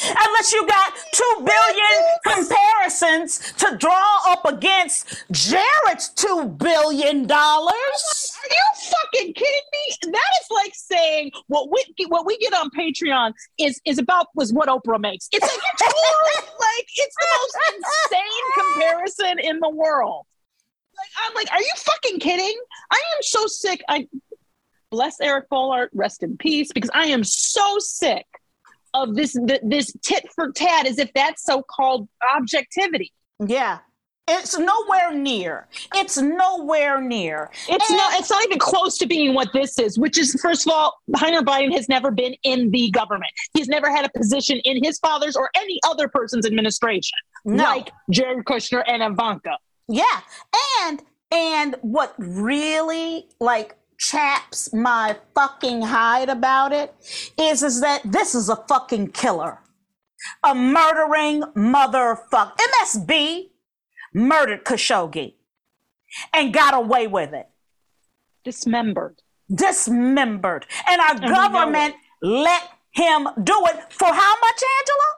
Unless 0.07 0.53
you 0.53 0.67
got 0.67 0.93
two 1.13 1.33
billion 1.37 2.03
comparisons 2.25 3.53
to 3.57 3.77
draw 3.77 4.21
up 4.27 4.45
against 4.45 5.23
Jared's 5.31 6.09
two 6.09 6.45
billion 6.57 7.25
dollars. 7.25 7.71
Are 7.71 8.49
you 8.49 8.91
fucking 8.91 9.33
kidding 9.33 9.61
me? 9.71 10.11
That 10.11 10.31
is 10.41 10.47
like 10.51 10.73
saying 10.75 11.31
what 11.47 11.71
we 11.71 11.83
what 12.07 12.25
we 12.25 12.37
get 12.37 12.53
on 12.53 12.69
Patreon 12.71 13.33
is 13.57 13.79
is 13.85 13.97
about 13.97 14.27
was 14.35 14.51
what 14.53 14.67
Oprah 14.67 14.99
makes. 14.99 15.29
It's 15.31 15.41
like 15.41 15.51
like 15.59 16.87
it's 16.95 17.15
the 17.15 17.27
most 17.39 17.57
insane 17.75 18.63
comparison 18.73 19.39
in 19.39 19.59
the 19.59 19.69
world. 19.69 20.25
I'm 21.17 21.33
like, 21.35 21.51
are 21.51 21.61
you 21.61 21.71
fucking 21.75 22.19
kidding? 22.19 22.57
I 22.91 22.95
am 22.95 23.21
so 23.21 23.45
sick. 23.47 23.83
I 23.89 24.07
bless 24.91 25.19
Eric 25.21 25.49
Boehlert, 25.49 25.87
rest 25.93 26.23
in 26.23 26.37
peace, 26.37 26.71
because 26.73 26.89
I 26.93 27.05
am 27.07 27.23
so 27.23 27.77
sick 27.79 28.25
of 28.93 29.15
this 29.15 29.33
th- 29.33 29.61
this 29.63 29.91
tit 30.01 30.27
for 30.33 30.51
tat, 30.51 30.87
as 30.87 30.99
if 30.99 31.11
that's 31.13 31.43
so 31.43 31.61
called 31.63 32.07
objectivity. 32.35 33.11
Yeah. 33.45 33.79
It's 34.27 34.57
nowhere 34.57 35.13
near. 35.13 35.67
It's 35.93 36.17
nowhere 36.17 36.99
near. 36.99 37.51
It's 37.69 37.89
And- 37.89 37.97
not. 37.97 38.19
It's 38.19 38.31
not 38.31 38.43
even 38.45 38.57
close 38.57 38.97
to 38.97 39.05
being 39.05 39.35
what 39.35 39.49
this 39.53 39.77
is. 39.77 39.99
Which 39.99 40.17
is, 40.17 40.35
first 40.41 40.65
of 40.65 40.73
all, 40.73 40.97
Hunter 41.15 41.41
Biden 41.43 41.71
has 41.73 41.87
never 41.87 42.09
been 42.09 42.35
in 42.43 42.71
the 42.71 42.89
government. 42.89 43.31
He's 43.53 43.67
never 43.67 43.91
had 43.91 44.03
a 44.03 44.09
position 44.17 44.57
in 44.65 44.83
his 44.83 44.97
father's 44.97 45.35
or 45.35 45.51
any 45.55 45.79
other 45.87 46.07
person's 46.07 46.47
administration, 46.47 47.17
No. 47.43 47.63
like 47.65 47.91
Jared 48.09 48.45
Kushner 48.45 48.83
and 48.87 49.03
Ivanka. 49.03 49.59
Yeah. 49.87 50.21
And 50.81 51.03
and 51.31 51.75
what 51.81 52.13
really 52.17 53.27
like 53.39 53.77
chaps 53.97 54.73
my 54.73 55.17
fucking 55.33 55.81
hide 55.81 56.29
about 56.29 56.71
it 56.73 56.93
is 57.39 57.63
is 57.63 57.81
that 57.81 58.01
this 58.03 58.35
is 58.35 58.49
a 58.49 58.55
fucking 58.67 59.11
killer. 59.11 59.59
A 60.43 60.55
murdering 60.55 61.41
motherfucker. 61.55 62.53
MSB 62.81 63.49
murdered 64.13 64.63
Khashoggi 64.65 65.35
and 66.33 66.53
got 66.53 66.73
away 66.73 67.07
with 67.07 67.33
it. 67.33 67.47
Dismembered. 68.43 69.21
Dismembered. 69.53 70.65
And 70.89 71.01
our 71.01 71.15
know 71.15 71.27
government 71.27 71.95
let 72.21 72.63
him 72.91 73.27
do 73.43 73.65
it 73.67 73.93
for 73.93 74.07
how 74.07 74.33
much, 74.41 74.63
Angela? 74.79 75.09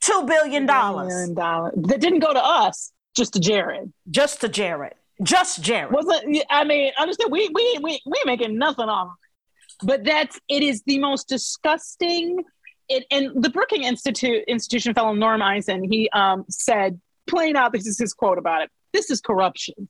Two 0.00 0.26
billion 0.26 0.66
dollars. 0.66 1.34
That 1.34 1.98
didn't 2.00 2.20
go 2.20 2.32
to 2.32 2.42
us, 2.42 2.92
just 3.16 3.32
to 3.34 3.40
Jared. 3.40 3.92
Just 4.10 4.40
to 4.42 4.48
Jared. 4.48 4.94
Just 5.22 5.62
Jared. 5.62 5.92
Wasn't 5.92 6.44
I 6.50 6.64
mean, 6.64 6.92
understand 6.98 7.32
we 7.32 7.48
we 7.52 7.78
we 7.82 8.00
we 8.06 8.22
making 8.24 8.58
nothing 8.58 8.88
off 8.88 9.08
of 9.08 9.12
it. 9.12 9.86
But 9.86 10.04
that's 10.04 10.38
it 10.48 10.62
is 10.62 10.82
the 10.86 10.98
most 10.98 11.28
disgusting 11.28 12.44
it, 12.88 13.04
and 13.10 13.42
the 13.42 13.50
Brookings 13.50 13.86
Institute 13.86 14.44
institution 14.48 14.94
fellow 14.94 15.12
Norm 15.12 15.42
Eisen, 15.42 15.84
he 15.84 16.08
um, 16.10 16.44
said 16.48 17.00
plain 17.28 17.56
out, 17.56 17.72
this 17.72 17.86
is 17.86 17.98
his 17.98 18.14
quote 18.14 18.38
about 18.38 18.62
it. 18.62 18.70
This 18.92 19.10
is 19.10 19.20
corruption. 19.20 19.88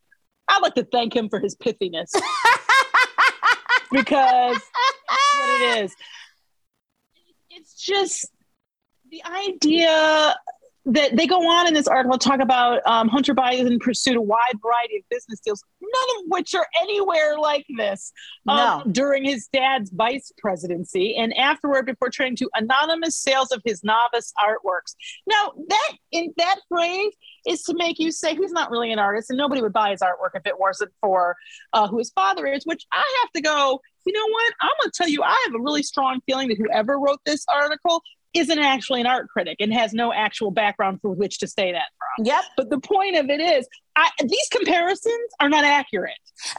I'd 0.48 0.62
like 0.62 0.74
to 0.74 0.84
thank 0.84 1.14
him 1.14 1.28
for 1.28 1.38
his 1.38 1.54
pithiness. 1.56 2.10
because 3.92 4.60
what 5.38 5.60
it 5.60 5.84
is. 5.84 5.94
It's 7.50 7.74
just 7.74 8.30
the 9.10 9.22
idea 9.24 10.34
that 10.92 11.16
they 11.16 11.26
go 11.26 11.46
on 11.46 11.66
in 11.66 11.74
this 11.74 11.86
article 11.86 12.16
talk 12.16 12.40
about 12.40 12.80
um, 12.86 13.08
Hunter 13.08 13.34
Biden 13.34 13.78
pursued 13.78 14.16
a 14.16 14.22
wide 14.22 14.58
variety 14.62 14.96
of 14.96 15.02
business 15.10 15.38
deals, 15.40 15.62
none 15.80 16.16
of 16.18 16.24
which 16.28 16.54
are 16.54 16.66
anywhere 16.80 17.38
like 17.38 17.66
this 17.76 18.12
um, 18.48 18.56
No. 18.56 18.82
during 18.90 19.24
his 19.24 19.48
dad's 19.52 19.90
vice 19.90 20.32
presidency 20.38 21.14
and 21.16 21.36
afterward 21.36 21.84
before 21.86 22.08
turning 22.10 22.36
to 22.36 22.48
anonymous 22.54 23.16
sales 23.16 23.52
of 23.52 23.60
his 23.64 23.84
novice 23.84 24.32
artworks. 24.42 24.94
Now 25.26 25.52
that 25.68 25.92
in 26.12 26.32
that 26.38 26.56
phrase 26.68 27.12
is 27.46 27.62
to 27.64 27.74
make 27.74 27.98
you 27.98 28.10
say 28.10 28.34
he's 28.34 28.52
not 28.52 28.70
really 28.70 28.90
an 28.90 28.98
artist 28.98 29.28
and 29.28 29.36
nobody 29.36 29.60
would 29.60 29.72
buy 29.74 29.90
his 29.90 30.00
artwork 30.00 30.30
if 30.34 30.46
it 30.46 30.58
wasn't 30.58 30.90
for 31.02 31.36
uh, 31.74 31.86
who 31.86 31.98
his 31.98 32.10
father 32.10 32.46
is, 32.46 32.64
which 32.64 32.86
I 32.92 33.20
have 33.22 33.32
to 33.32 33.42
go, 33.42 33.80
you 34.06 34.12
know 34.14 34.32
what? 34.32 34.54
I'm 34.62 34.70
going 34.80 34.90
to 34.90 34.96
tell 34.96 35.08
you, 35.08 35.22
I 35.22 35.44
have 35.46 35.54
a 35.54 35.62
really 35.62 35.82
strong 35.82 36.20
feeling 36.24 36.48
that 36.48 36.56
whoever 36.56 36.98
wrote 36.98 37.20
this 37.26 37.44
article 37.52 38.02
isn't 38.34 38.58
actually 38.58 39.00
an 39.00 39.06
art 39.06 39.28
critic 39.28 39.56
and 39.60 39.72
has 39.72 39.92
no 39.92 40.12
actual 40.12 40.50
background 40.50 41.00
for 41.00 41.10
which 41.10 41.38
to 41.38 41.46
say 41.46 41.72
that 41.72 41.86
from. 41.98 42.26
Yep. 42.26 42.44
But 42.56 42.70
the 42.70 42.80
point 42.80 43.16
of 43.16 43.30
it 43.30 43.40
is, 43.40 43.66
I, 43.96 44.10
these 44.20 44.48
comparisons 44.50 45.30
are 45.40 45.48
not 45.48 45.64
accurate. 45.64 46.12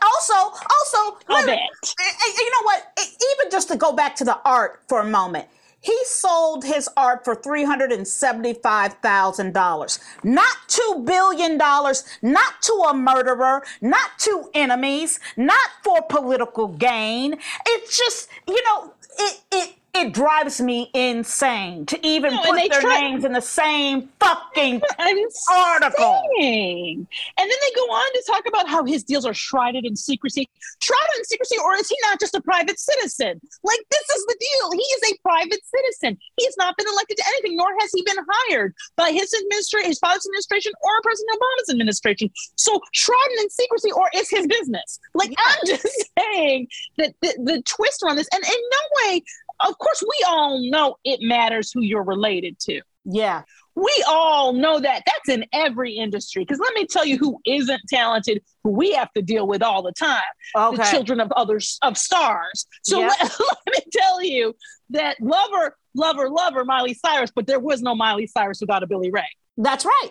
Also, 0.03 0.33
also, 0.33 1.17
it. 1.29 1.49
eh, 1.49 2.03
eh, 2.03 2.31
you 2.37 2.51
know 2.51 2.63
what? 2.63 2.83
Eh, 2.97 3.03
Even 3.03 3.51
just 3.51 3.69
to 3.69 3.77
go 3.77 3.93
back 3.93 4.15
to 4.17 4.23
the 4.25 4.37
art 4.43 4.81
for 4.89 4.99
a 4.99 5.05
moment, 5.05 5.47
he 5.81 5.97
sold 6.03 6.65
his 6.65 6.89
art 6.97 7.23
for 7.23 7.35
three 7.35 7.63
hundred 7.63 7.93
and 7.93 8.05
seventy-five 8.05 8.95
thousand 8.95 9.53
dollars, 9.53 9.99
not 10.23 10.57
two 10.67 11.03
billion 11.05 11.57
dollars, 11.57 12.03
not 12.21 12.61
to 12.63 12.73
a 12.89 12.93
murderer, 12.93 13.63
not 13.79 14.09
to 14.19 14.49
enemies, 14.53 15.21
not 15.37 15.69
for 15.81 16.01
political 16.01 16.67
gain. 16.67 17.37
It's 17.65 17.97
just, 17.97 18.27
you 18.47 18.61
know, 18.63 18.93
it 19.19 19.41
it. 19.53 19.75
It 19.93 20.13
drives 20.13 20.61
me 20.61 20.91
insane 20.93 21.85
to 21.87 21.99
even 22.05 22.33
No, 22.33 22.41
put 22.43 22.69
their 22.69 22.81
try- 22.81 23.01
names 23.01 23.25
in 23.25 23.33
the 23.33 23.41
same 23.41 24.09
fucking 24.19 24.81
article. 25.51 26.21
And 26.39 27.07
then 27.37 27.47
they 27.49 27.75
go 27.75 27.81
on 27.91 28.13
to 28.13 28.23
talk 28.27 28.43
about 28.47 28.69
how 28.69 28.85
his 28.85 29.03
deals 29.03 29.25
are 29.25 29.33
shrouded 29.33 29.85
in 29.85 29.95
secrecy. 29.95 30.47
Shrouded 30.79 31.17
in 31.17 31.25
secrecy, 31.25 31.55
or 31.63 31.73
is 31.75 31.89
he 31.89 31.95
not 32.03 32.19
just 32.19 32.35
a 32.35 32.41
private 32.41 32.79
citizen? 32.79 33.41
Like, 33.63 33.79
this 33.89 34.09
is 34.15 34.25
the 34.27 34.37
deal. 34.39 34.71
He 34.71 34.79
is 34.79 35.11
a 35.11 35.17
private 35.23 35.59
citizen. 35.65 36.17
He 36.37 36.45
has 36.45 36.55
not 36.57 36.77
been 36.77 36.87
elected 36.87 37.17
to 37.17 37.23
anything, 37.29 37.57
nor 37.57 37.67
has 37.79 37.91
he 37.91 38.03
been 38.03 38.23
hired 38.29 38.75
by 38.95 39.11
his 39.11 39.33
administration, 39.41 39.89
his 39.89 39.99
father's 39.99 40.25
administration, 40.27 40.71
or 40.81 40.91
President 41.01 41.35
Obama's 41.35 41.69
administration. 41.71 42.29
So, 42.55 42.79
shrouded 42.93 43.39
in 43.41 43.49
secrecy, 43.49 43.91
or 43.91 44.09
is 44.15 44.29
his 44.29 44.45
business? 44.47 44.99
Like, 45.15 45.33
I'm 45.37 45.59
just 45.65 45.87
saying 46.17 46.67
that 46.97 47.13
the, 47.21 47.33
the 47.43 47.61
twist 47.63 48.03
around 48.03 48.17
this, 48.17 48.29
and 48.33 48.43
in 48.43 48.49
no 48.49 49.09
way, 49.09 49.23
of 49.65 49.77
course, 49.77 50.01
we 50.03 50.25
all 50.27 50.69
know 50.69 50.95
it 51.03 51.19
matters 51.21 51.71
who 51.73 51.81
you're 51.81 52.03
related 52.03 52.59
to. 52.61 52.81
Yeah. 53.05 53.43
We 53.75 54.03
all 54.09 54.51
know 54.53 54.79
that. 54.79 55.03
That's 55.05 55.29
in 55.37 55.45
every 55.53 55.93
industry. 55.93 56.43
Because 56.43 56.59
let 56.59 56.73
me 56.73 56.85
tell 56.85 57.05
you 57.05 57.17
who 57.17 57.37
isn't 57.45 57.81
talented, 57.87 58.41
who 58.63 58.71
we 58.71 58.91
have 58.93 59.11
to 59.13 59.21
deal 59.21 59.47
with 59.47 59.63
all 59.63 59.81
the 59.83 59.93
time. 59.93 60.21
Okay. 60.55 60.77
The 60.77 60.83
children 60.83 61.19
of 61.21 61.31
others 61.33 61.77
of 61.81 61.97
stars. 61.97 62.65
So 62.83 62.99
Yeah. 62.99 63.07
let, 63.07 63.21
let 63.39 63.75
me 63.75 63.83
tell 63.91 64.21
you 64.23 64.53
that 64.89 65.17
lover, 65.21 65.77
lover, 65.95 66.29
lover, 66.29 66.65
Miley 66.65 66.93
Cyrus, 66.93 67.31
but 67.33 67.47
there 67.47 67.59
was 67.59 67.81
no 67.81 67.95
Miley 67.95 68.27
Cyrus 68.27 68.59
without 68.59 68.83
a 68.83 68.87
Billy 68.87 69.11
Ray. 69.11 69.27
That's 69.57 69.85
right. 69.85 70.09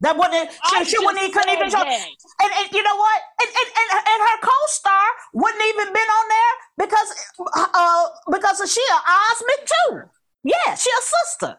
That 0.00 0.16
wouldn't. 0.16 0.50
I 0.62 0.84
She, 0.84 0.90
she 0.90 0.98
wouldn't 0.98 1.22
even, 1.22 1.32
couldn't 1.32 1.56
even 1.56 1.70
yay. 1.70 2.04
And, 2.42 2.52
and 2.52 2.72
you 2.72 2.82
know 2.82 2.96
what? 2.96 3.20
And, 3.40 3.48
and, 3.48 3.68
and, 3.80 3.88
and 4.06 4.20
her 4.28 4.38
co-star 4.42 5.06
wouldn't 5.32 5.64
even 5.64 5.86
been 5.92 6.10
on 6.18 6.26
there 6.28 6.86
because 6.86 7.08
uh 7.56 8.06
because 8.30 8.60
she 8.72 8.82
a 8.92 9.00
Osmond 9.08 9.62
too. 9.64 10.10
Yeah, 10.44 10.74
she 10.74 10.90
a 10.90 11.02
sister. 11.02 11.58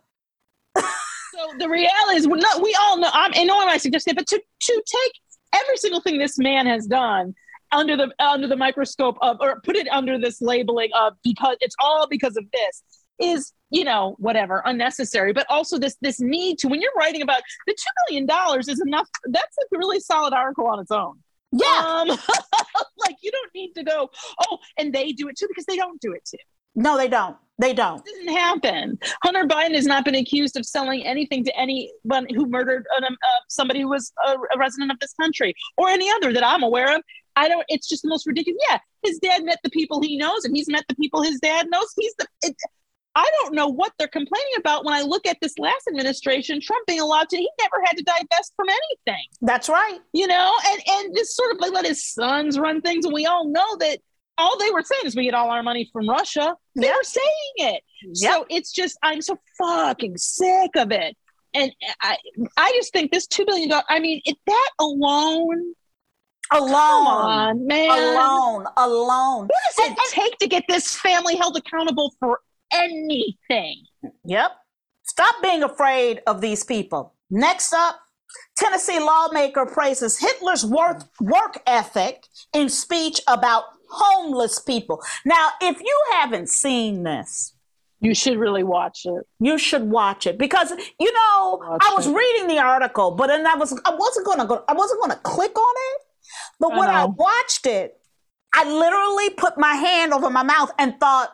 So 0.78 1.58
the 1.60 1.70
reality 1.70 2.18
is, 2.18 2.28
not, 2.28 2.62
we 2.64 2.76
all 2.82 2.98
know. 2.98 3.10
I'm, 3.14 3.32
and 3.36 3.48
no 3.48 3.58
one 3.58 3.68
might 3.68 3.82
suggest 3.82 4.08
it, 4.08 4.16
but 4.16 4.28
to 4.28 4.40
to 4.40 4.84
take 4.86 5.12
every 5.54 5.78
single 5.78 6.02
thing 6.02 6.18
this 6.20 6.38
man 6.38 6.66
has 6.68 6.86
done 6.88 7.34
under 7.72 7.98
the 7.98 8.14
under 8.20 8.48
the 8.48 8.56
microscope 8.56 9.18
of, 9.22 9.38
or 9.40 9.60
put 9.62 9.76
it 9.76 9.88
under 9.90 10.18
this 10.18 10.42
labeling 10.42 10.90
of 10.96 11.14
because 11.24 11.58
it's 11.60 11.76
all 11.80 12.08
because 12.08 12.38
of 12.38 12.46
this 12.52 12.84
is 13.20 13.54
you 13.70 13.84
know 13.84 14.16
whatever 14.20 14.62
unnecessary. 14.66 15.34
But 15.34 15.46
also 15.50 15.78
this 15.78 15.98
this 16.02 16.20
need 16.20 16.60
to 16.60 16.68
when 16.68 16.82
you're 16.82 16.94
writing 16.98 17.22
about 17.22 17.42
the 17.66 17.74
two 17.74 17.92
million 18.08 18.26
dollars 18.26 18.68
is 18.68 18.82
enough. 18.82 19.08
That's 19.26 19.58
a 19.58 19.78
really 19.78 20.00
solid 20.00 20.34
article 20.34 20.68
on 20.68 20.80
its 20.80 20.92
own. 20.92 21.20
Yeah. 21.52 21.84
Um, 21.86 22.08
like 22.98 23.16
you 23.22 23.32
don't 23.32 23.52
need 23.54 23.74
to 23.74 23.84
go. 23.84 24.10
Oh, 24.50 24.58
and 24.78 24.94
they 24.94 25.12
do 25.12 25.28
it 25.28 25.38
too 25.38 25.48
because 25.48 25.66
they 25.66 25.78
don't 25.78 26.00
do 26.02 26.14
it 26.14 26.24
too. 26.26 26.38
No, 26.76 26.96
they 26.96 27.08
don't. 27.08 27.36
They 27.60 27.74
don't. 27.74 28.04
It 28.06 28.12
doesn't 28.12 28.38
happen. 28.38 29.00
Hunter 29.24 29.46
Biden 29.46 29.74
has 29.74 29.88
not 29.88 30.06
been 30.06 30.14
accused 30.14 30.58
of 30.58 30.66
selling 30.66 31.04
anything 31.04 31.44
to 31.44 31.60
anyone 31.60 32.28
who 32.36 32.46
murdered 32.46 32.86
an, 32.96 33.04
um, 33.04 33.14
uh, 33.14 33.42
somebody 33.50 33.82
who 33.82 33.90
was 33.90 34.14
a, 34.28 34.34
a 34.34 34.60
resident 34.60 34.92
of 34.92 35.00
this 35.00 35.12
country 35.14 35.56
or 35.76 35.90
any 35.90 36.08
other 36.12 36.32
that 36.34 36.46
I'm 36.46 36.62
aware 36.62 36.96
of. 36.96 37.02
I 37.36 37.48
don't. 37.48 37.66
It's 37.68 37.90
just 37.90 38.04
the 38.04 38.10
most 38.10 38.28
ridiculous. 38.28 38.60
Yeah, 38.70 38.78
his 39.04 39.18
dad 39.20 39.44
met 39.44 39.58
the 39.64 39.72
people 39.72 40.02
he 40.02 40.18
knows, 40.18 40.46
and 40.46 40.56
he's 40.56 40.68
met 40.68 40.86
the 40.88 40.96
people 40.96 41.24
his 41.24 41.40
dad 41.40 41.68
knows. 41.70 41.88
He's 41.98 42.14
the. 42.20 42.28
It, 42.44 42.56
I 43.18 43.28
don't 43.42 43.56
know 43.56 43.68
what 43.68 43.92
they're 43.98 44.08
complaining 44.08 44.54
about 44.60 44.86
when 44.86 44.94
I 44.94 45.02
look 45.02 45.26
at 45.26 45.38
this 45.42 45.58
last 45.58 45.88
administration. 45.90 46.62
Trump 46.62 46.86
being 46.86 47.00
allowed 47.02 47.30
to, 47.30 47.38
he 47.38 47.50
never 47.60 47.78
had 47.86 47.98
to 47.98 48.04
divest 48.04 48.54
from 48.56 48.68
anything 48.70 49.24
That's 49.42 49.68
right. 49.70 50.00
you 50.14 50.28
know, 50.28 50.54
and 50.70 50.82
and 50.88 51.16
just 51.18 51.36
sort 51.36 51.52
of 51.54 51.60
like 51.60 51.74
let 51.74 51.86
his 51.86 52.06
sons 52.06 52.60
run 52.60 52.80
things, 52.82 53.06
and 53.06 53.14
we 53.14 53.26
all 53.26 53.48
know 53.50 53.76
that 53.78 53.98
all 54.38 54.56
they 54.60 54.70
were 54.70 54.84
saying 54.84 55.02
is 55.06 55.16
we 55.16 55.24
get 55.24 55.34
all 55.34 55.50
our 55.50 55.64
money 55.64 55.90
from 55.92 56.08
Russia. 56.08 56.54
They 56.76 56.86
Yep. 56.88 56.96
were 56.96 57.04
saying 57.04 57.54
it, 57.74 57.84
Yep. 58.04 58.32
so 58.34 58.46
it's 58.52 58.72
just 58.72 58.98
I'm 59.02 59.22
so 59.22 59.38
fucking 59.58 60.16
sick 60.18 60.72
of 60.76 60.92
it, 60.92 61.18
and 61.56 61.72
I 62.02 62.18
I 62.56 62.72
just 62.76 62.94
think 62.94 63.12
this 63.12 63.26
two 63.26 63.46
billion 63.46 63.70
dollars. 63.70 63.86
I 63.90 64.00
mean, 64.00 64.22
it, 64.26 64.38
that 64.46 64.70
alone, 64.80 65.74
Alone. 66.52 66.72
on, 66.72 67.68
man, 67.68 67.90
Alone. 67.90 68.66
Alone. 68.78 69.48
What 69.48 69.50
does 69.76 69.90
it 69.90 69.98
take 70.12 70.38
to 70.38 70.48
get 70.48 70.64
this 70.70 70.96
family 70.96 71.36
held 71.36 71.58
accountable 71.58 72.14
for 72.20 72.40
anything? 72.72 73.86
Yep. 74.26 74.52
Stop 75.04 75.36
being 75.42 75.64
afraid 75.64 76.22
of 76.28 76.42
these 76.42 76.64
people. 76.64 77.14
Next 77.30 77.74
up, 77.74 78.00
Tennessee 78.58 79.00
lawmaker 79.00 79.66
praises 79.66 80.20
Hitler's 80.20 80.66
work, 80.66 81.02
work 81.22 81.62
ethic 81.66 82.24
in 82.54 82.70
speech 82.70 83.22
about 83.28 83.64
homeless 83.90 84.60
people. 84.60 85.02
Now, 85.26 85.50
if 85.62 85.80
you 85.80 86.02
haven't 86.14 86.50
seen 86.50 87.04
this, 87.04 87.54
You 88.00 88.14
should 88.14 88.38
really 88.38 88.64
watch 88.64 89.06
it. 89.06 89.24
you 89.40 89.58
should 89.58 89.90
watch 89.90 90.28
it 90.28 90.38
because 90.38 90.72
you 91.00 91.12
know 91.14 91.60
Watch 91.62 91.82
I 91.84 91.94
was 91.96 92.08
it. 92.08 92.14
reading 92.14 92.48
the 92.48 92.60
article, 92.60 93.12
but 93.12 93.28
then 93.28 93.48
I 93.48 93.56
was 93.56 93.72
I 93.86 93.96
wasn't 93.96 94.26
gonna 94.28 94.46
go 94.46 94.64
I 94.68 94.74
wasn't 94.74 95.02
gonna 95.02 95.20
click 95.24 95.58
on 95.58 95.76
it. 95.94 96.02
But 96.60 96.74
I 96.74 96.78
when 96.78 96.90
I 96.90 97.06
watched 97.06 97.66
it, 97.66 98.00
I 98.54 98.70
literally 98.70 99.30
put 99.32 99.58
my 99.58 99.74
hand 99.74 100.14
over 100.14 100.30
my 100.30 100.44
mouth 100.44 100.72
and 100.78 101.00
thought 101.00 101.30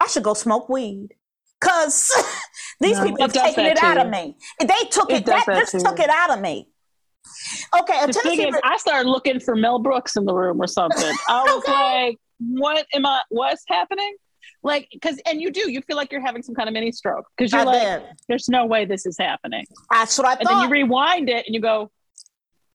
I 0.00 0.06
should 0.06 0.22
go 0.22 0.34
smoke 0.34 0.68
weed. 0.68 1.14
Cause 1.60 2.10
these 2.80 2.98
No, 2.98 3.04
people 3.04 3.22
have 3.22 3.32
taken 3.32 3.64
it 3.64 3.82
out 3.82 3.98
of 3.98 4.10
me. 4.10 4.36
They 4.60 4.66
took 4.90 5.10
It 5.10 5.18
it, 5.18 5.26
that, 5.26 5.46
that 5.46 5.54
this 5.60 5.72
too. 5.72 5.78
took 5.80 5.98
it 5.98 6.10
out 6.10 6.30
of 6.30 6.40
me. 6.40 6.68
Okay, 7.80 8.00
a 8.02 8.06
The 8.06 8.12
thing 8.12 8.36
Tennessee 8.36 8.48
is, 8.48 8.60
I 8.62 8.76
started 8.76 9.08
looking 9.08 9.40
for 9.40 9.56
Mel 9.56 9.78
Brooks 9.78 10.16
in 10.16 10.24
the 10.24 10.34
room 10.34 10.60
or 10.60 10.66
something. 10.66 11.14
I 11.28 11.42
was 11.42 11.64
Okay. 11.64 12.06
like, 12.06 12.18
"What 12.38 12.86
am 12.94 13.06
I? 13.06 13.20
What's 13.30 13.64
happening?" 13.66 14.14
Like, 14.62 14.88
because 14.92 15.20
and 15.26 15.40
you 15.40 15.50
do, 15.50 15.70
you 15.70 15.80
feel 15.82 15.96
like 15.96 16.12
you're 16.12 16.24
having 16.24 16.42
some 16.42 16.54
kind 16.54 16.68
of 16.68 16.72
mini 16.74 16.92
stroke 16.92 17.26
because 17.36 17.52
you're 17.52 17.62
I 17.62 17.64
like, 17.64 17.82
did. 17.82 18.02
"There's 18.28 18.48
no 18.48 18.66
way 18.66 18.84
this 18.84 19.06
is 19.06 19.16
happening," 19.18 19.64
That's 19.90 20.18
what 20.18 20.26
I 20.26 20.34
and 20.34 20.46
then 20.46 20.60
you 20.60 20.68
rewind 20.68 21.28
it 21.28 21.46
and 21.46 21.54
you 21.54 21.60
go, 21.60 21.90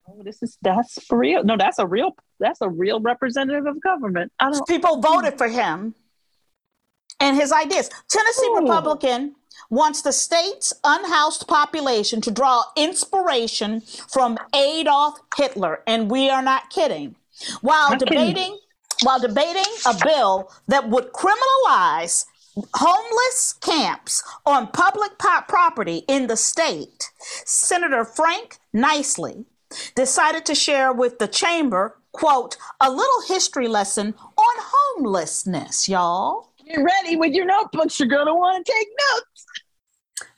"Oh, 0.07 0.21
this 0.23 0.41
is 0.41 0.57
that's 0.61 1.03
for 1.05 1.17
real. 1.17 1.43
No, 1.43 1.57
that's 1.57 1.79
a 1.79 1.85
real 1.85 2.15
that's 2.39 2.61
a 2.61 2.69
real 2.69 2.99
representative 2.99 3.65
of 3.65 3.81
government." 3.81 4.31
I 4.39 4.49
don't. 4.49 4.67
people 4.67 4.99
voted 4.99 5.33
hmm. 5.33 5.37
for 5.37 5.47
him 5.47 5.95
and 7.19 7.35
his 7.35 7.51
ideas. 7.51 7.89
Tennessee 8.07 8.47
Ooh. 8.47 8.61
Republican 8.61 9.35
wants 9.69 10.01
the 10.01 10.11
state's 10.11 10.73
unhoused 10.83 11.47
population 11.47 12.21
to 12.21 12.31
draw 12.31 12.63
inspiration 12.75 13.81
from 14.11 14.37
Adolf 14.55 15.19
Hitler, 15.37 15.83
and 15.85 16.09
we 16.09 16.29
are 16.29 16.41
not 16.41 16.69
kidding. 16.69 17.15
While 17.61 17.91
Not 17.91 17.99
kidding. 17.99 18.17
debating, 18.17 18.59
while 19.03 19.19
debating 19.19 19.71
a 19.85 19.95
bill 20.03 20.51
that 20.67 20.89
would 20.89 21.13
criminalize 21.13 22.25
homeless 22.73 23.53
camps 23.61 24.23
on 24.45 24.67
public 24.67 25.17
property 25.17 26.03
in 26.07 26.27
the 26.27 26.35
state, 26.35 27.11
Senator 27.45 28.03
Frank 28.03 28.57
Niceley 28.75 29.45
decided 29.95 30.45
to 30.47 30.55
share 30.55 30.91
with 30.91 31.19
the 31.19 31.27
chamber, 31.27 31.97
quote, 32.11 32.57
a 32.81 32.89
little 32.89 33.21
history 33.27 33.67
lesson 33.67 34.15
on 34.35 34.55
homelessness, 34.57 35.87
y'all. 35.87 36.48
Get 36.69 36.83
ready 36.83 37.15
with 37.15 37.33
your 37.33 37.45
notebooks. 37.45 37.99
You're 37.99 38.09
going 38.09 38.27
to 38.27 38.33
want 38.33 38.65
to 38.65 38.71
take 38.71 38.87
notes. 39.13 39.45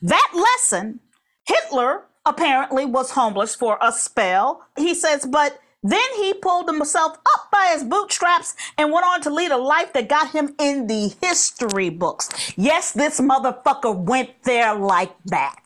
That 0.00 0.32
lesson, 0.34 1.00
Hitler 1.46 2.04
apparently 2.24 2.86
was 2.86 3.10
homeless 3.10 3.54
for 3.54 3.78
a 3.82 3.92
spell. 3.92 4.66
He 4.76 4.94
says, 4.94 5.26
but 5.26 5.60
then 5.82 6.00
he 6.16 6.32
pulled 6.34 6.68
himself 6.68 7.18
up 7.34 7.50
by 7.50 7.70
his 7.72 7.82
bootstraps 7.82 8.54
and 8.78 8.92
went 8.92 9.04
on 9.04 9.20
to 9.22 9.30
lead 9.30 9.50
a 9.50 9.56
life 9.56 9.92
that 9.92 10.08
got 10.08 10.30
him 10.30 10.54
in 10.60 10.86
the 10.86 11.14
history 11.20 11.90
books. 11.90 12.28
Yes, 12.56 12.92
this 12.92 13.20
motherfucker 13.20 13.94
went 13.94 14.30
there 14.44 14.74
like 14.74 15.12
that. 15.26 15.64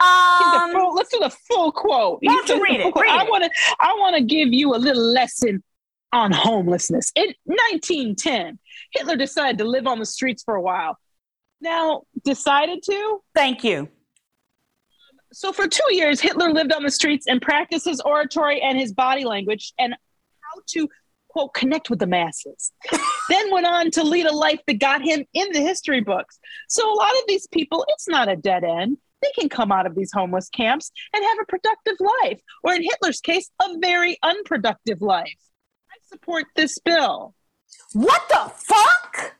Um, 0.00 0.72
full, 0.72 0.94
let's 0.94 1.10
do 1.10 1.18
the 1.20 1.30
full 1.30 1.72
quote. 1.72 2.20
Why 2.22 2.42
you 2.48 2.62
read 2.62 2.80
it? 2.80 2.94
Read 2.96 3.10
I 3.10 3.24
want 3.24 3.44
to. 3.44 3.50
I 3.80 3.94
want 3.98 4.16
to 4.16 4.22
give 4.22 4.52
you 4.52 4.74
a 4.74 4.78
little 4.78 5.02
lesson 5.02 5.62
on 6.14 6.32
homelessness. 6.32 7.12
In 7.14 7.34
1910, 7.44 8.58
Hitler 8.94 9.16
decided 9.16 9.58
to 9.58 9.64
live 9.64 9.86
on 9.86 9.98
the 9.98 10.06
streets 10.06 10.42
for 10.42 10.54
a 10.54 10.62
while. 10.62 10.98
Now, 11.60 12.02
decided 12.24 12.82
to. 12.84 13.20
Thank 13.34 13.64
you. 13.64 13.88
So 15.32 15.52
for 15.52 15.66
two 15.66 15.94
years, 15.94 16.20
Hitler 16.20 16.50
lived 16.52 16.72
on 16.72 16.84
the 16.84 16.90
streets 16.90 17.26
and 17.26 17.42
practiced 17.42 17.86
his 17.86 18.00
oratory 18.00 18.60
and 18.60 18.78
his 18.78 18.92
body 18.92 19.24
language 19.24 19.72
and 19.78 19.92
how 19.92 20.60
to 20.68 20.88
quote 21.28 21.52
connect 21.54 21.90
with 21.90 21.98
the 21.98 22.06
masses. 22.06 22.70
then 23.28 23.50
went 23.50 23.66
on 23.66 23.90
to 23.90 24.04
lead 24.04 24.26
a 24.26 24.32
life 24.32 24.60
that 24.68 24.78
got 24.78 25.02
him 25.02 25.24
in 25.34 25.52
the 25.52 25.60
history 25.60 26.00
books. 26.00 26.38
So 26.68 26.88
a 26.88 26.94
lot 26.94 27.10
of 27.10 27.22
these 27.26 27.48
people, 27.48 27.84
it's 27.88 28.08
not 28.08 28.28
a 28.28 28.36
dead 28.36 28.62
end. 28.62 28.98
They 29.22 29.32
can 29.36 29.48
come 29.48 29.72
out 29.72 29.86
of 29.86 29.96
these 29.96 30.12
homeless 30.12 30.48
camps 30.50 30.92
and 31.12 31.24
have 31.24 31.38
a 31.42 31.46
productive 31.46 31.96
life, 32.22 32.40
or 32.62 32.74
in 32.74 32.82
Hitler's 32.82 33.20
case, 33.20 33.50
a 33.60 33.78
very 33.80 34.18
unproductive 34.22 35.00
life. 35.00 35.38
I 35.90 35.96
support 36.12 36.44
this 36.54 36.78
bill. 36.78 37.34
What 37.94 38.22
the 38.28 38.52
fuck? 38.54 39.34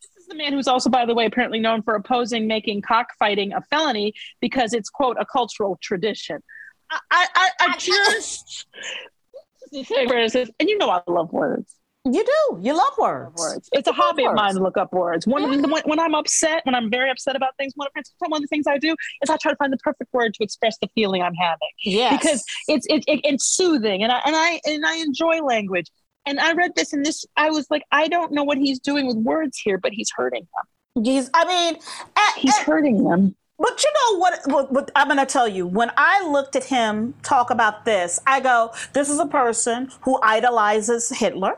This 0.00 0.22
is 0.22 0.26
the 0.26 0.34
man 0.34 0.52
who's 0.52 0.68
also, 0.68 0.90
by 0.90 1.06
the 1.06 1.14
way, 1.14 1.26
apparently 1.26 1.60
known 1.60 1.82
for 1.82 1.94
opposing 1.94 2.46
making 2.46 2.82
cockfighting 2.82 3.52
a 3.52 3.62
felony 3.62 4.14
because 4.40 4.74
it's, 4.74 4.90
quote, 4.90 5.16
a 5.18 5.24
cultural 5.24 5.78
tradition. 5.80 6.42
I, 6.90 6.98
I, 7.10 7.26
I, 7.34 7.50
I 7.60 7.76
just. 7.76 8.66
this 9.72 9.82
is 9.82 9.88
the 9.88 9.94
thing 9.94 10.08
where 10.08 10.20
it 10.20 10.32
says, 10.32 10.50
and 10.58 10.68
you 10.68 10.76
know 10.76 10.90
I 10.90 11.02
love 11.06 11.32
words. 11.32 11.74
You 12.04 12.24
do. 12.24 12.58
You 12.62 12.76
love 12.76 12.92
words. 12.98 13.40
words. 13.40 13.68
It's 13.72 13.86
a 13.86 13.90
You 13.90 13.98
love 13.98 14.06
hobby 14.06 14.24
of 14.24 14.34
mine 14.34 14.54
to 14.54 14.62
look 14.62 14.76
up 14.76 14.92
words. 14.92 15.26
One 15.26 15.44
of 15.44 15.62
the, 15.62 15.68
when, 15.68 15.82
when 15.84 16.00
I'm 16.00 16.14
upset, 16.14 16.64
when 16.64 16.74
I'm 16.74 16.90
very 16.90 17.10
upset 17.10 17.36
about 17.36 17.56
things, 17.58 17.74
one 17.76 17.88
of, 17.94 18.04
one 18.18 18.38
of 18.38 18.42
the 18.42 18.48
things 18.48 18.66
I 18.66 18.78
do 18.78 18.96
is 19.22 19.30
I 19.30 19.36
try 19.36 19.52
to 19.52 19.56
find 19.56 19.72
the 19.72 19.78
perfect 19.78 20.12
word 20.12 20.34
to 20.34 20.44
express 20.44 20.76
the 20.80 20.88
feeling 20.94 21.22
I'm 21.22 21.34
having. 21.34 21.68
Yes. 21.84 22.18
Because 22.18 22.44
it's 22.66 22.86
it, 22.86 23.04
it, 23.06 23.20
it's 23.24 23.46
soothing, 23.46 24.02
and 24.02 24.10
I 24.10 24.20
and 24.24 24.34
I 24.34 24.60
and 24.64 24.86
I 24.86 24.96
enjoy 24.96 25.42
language. 25.42 25.90
And 26.28 26.38
I 26.38 26.52
read 26.52 26.74
this, 26.76 26.92
and 26.92 27.04
this 27.06 27.24
I 27.36 27.48
was 27.50 27.66
like, 27.70 27.82
I 27.90 28.06
don't 28.08 28.32
know 28.32 28.44
what 28.44 28.58
he's 28.58 28.78
doing 28.78 29.06
with 29.06 29.16
words 29.16 29.58
here, 29.58 29.78
but 29.78 29.92
he's 29.92 30.10
hurting 30.14 30.46
them. 30.54 31.04
He's, 31.04 31.30
I 31.32 31.44
mean, 31.46 31.76
a- 32.16 32.38
He's 32.38 32.56
a- 32.58 32.62
hurting 32.64 33.02
them. 33.04 33.34
But 33.60 33.82
you 33.82 33.90
know 33.98 34.18
what, 34.20 34.40
what, 34.46 34.72
what 34.72 34.90
I'm 34.94 35.08
going 35.08 35.18
to 35.18 35.26
tell 35.26 35.48
you? 35.48 35.66
When 35.66 35.90
I 35.96 36.24
looked 36.28 36.54
at 36.54 36.62
him 36.64 37.14
talk 37.24 37.50
about 37.50 37.84
this, 37.84 38.20
I 38.26 38.38
go, 38.40 38.72
this 38.92 39.08
is 39.10 39.18
a 39.18 39.26
person 39.26 39.90
who 40.02 40.20
idolizes 40.22 41.08
Hitler. 41.08 41.56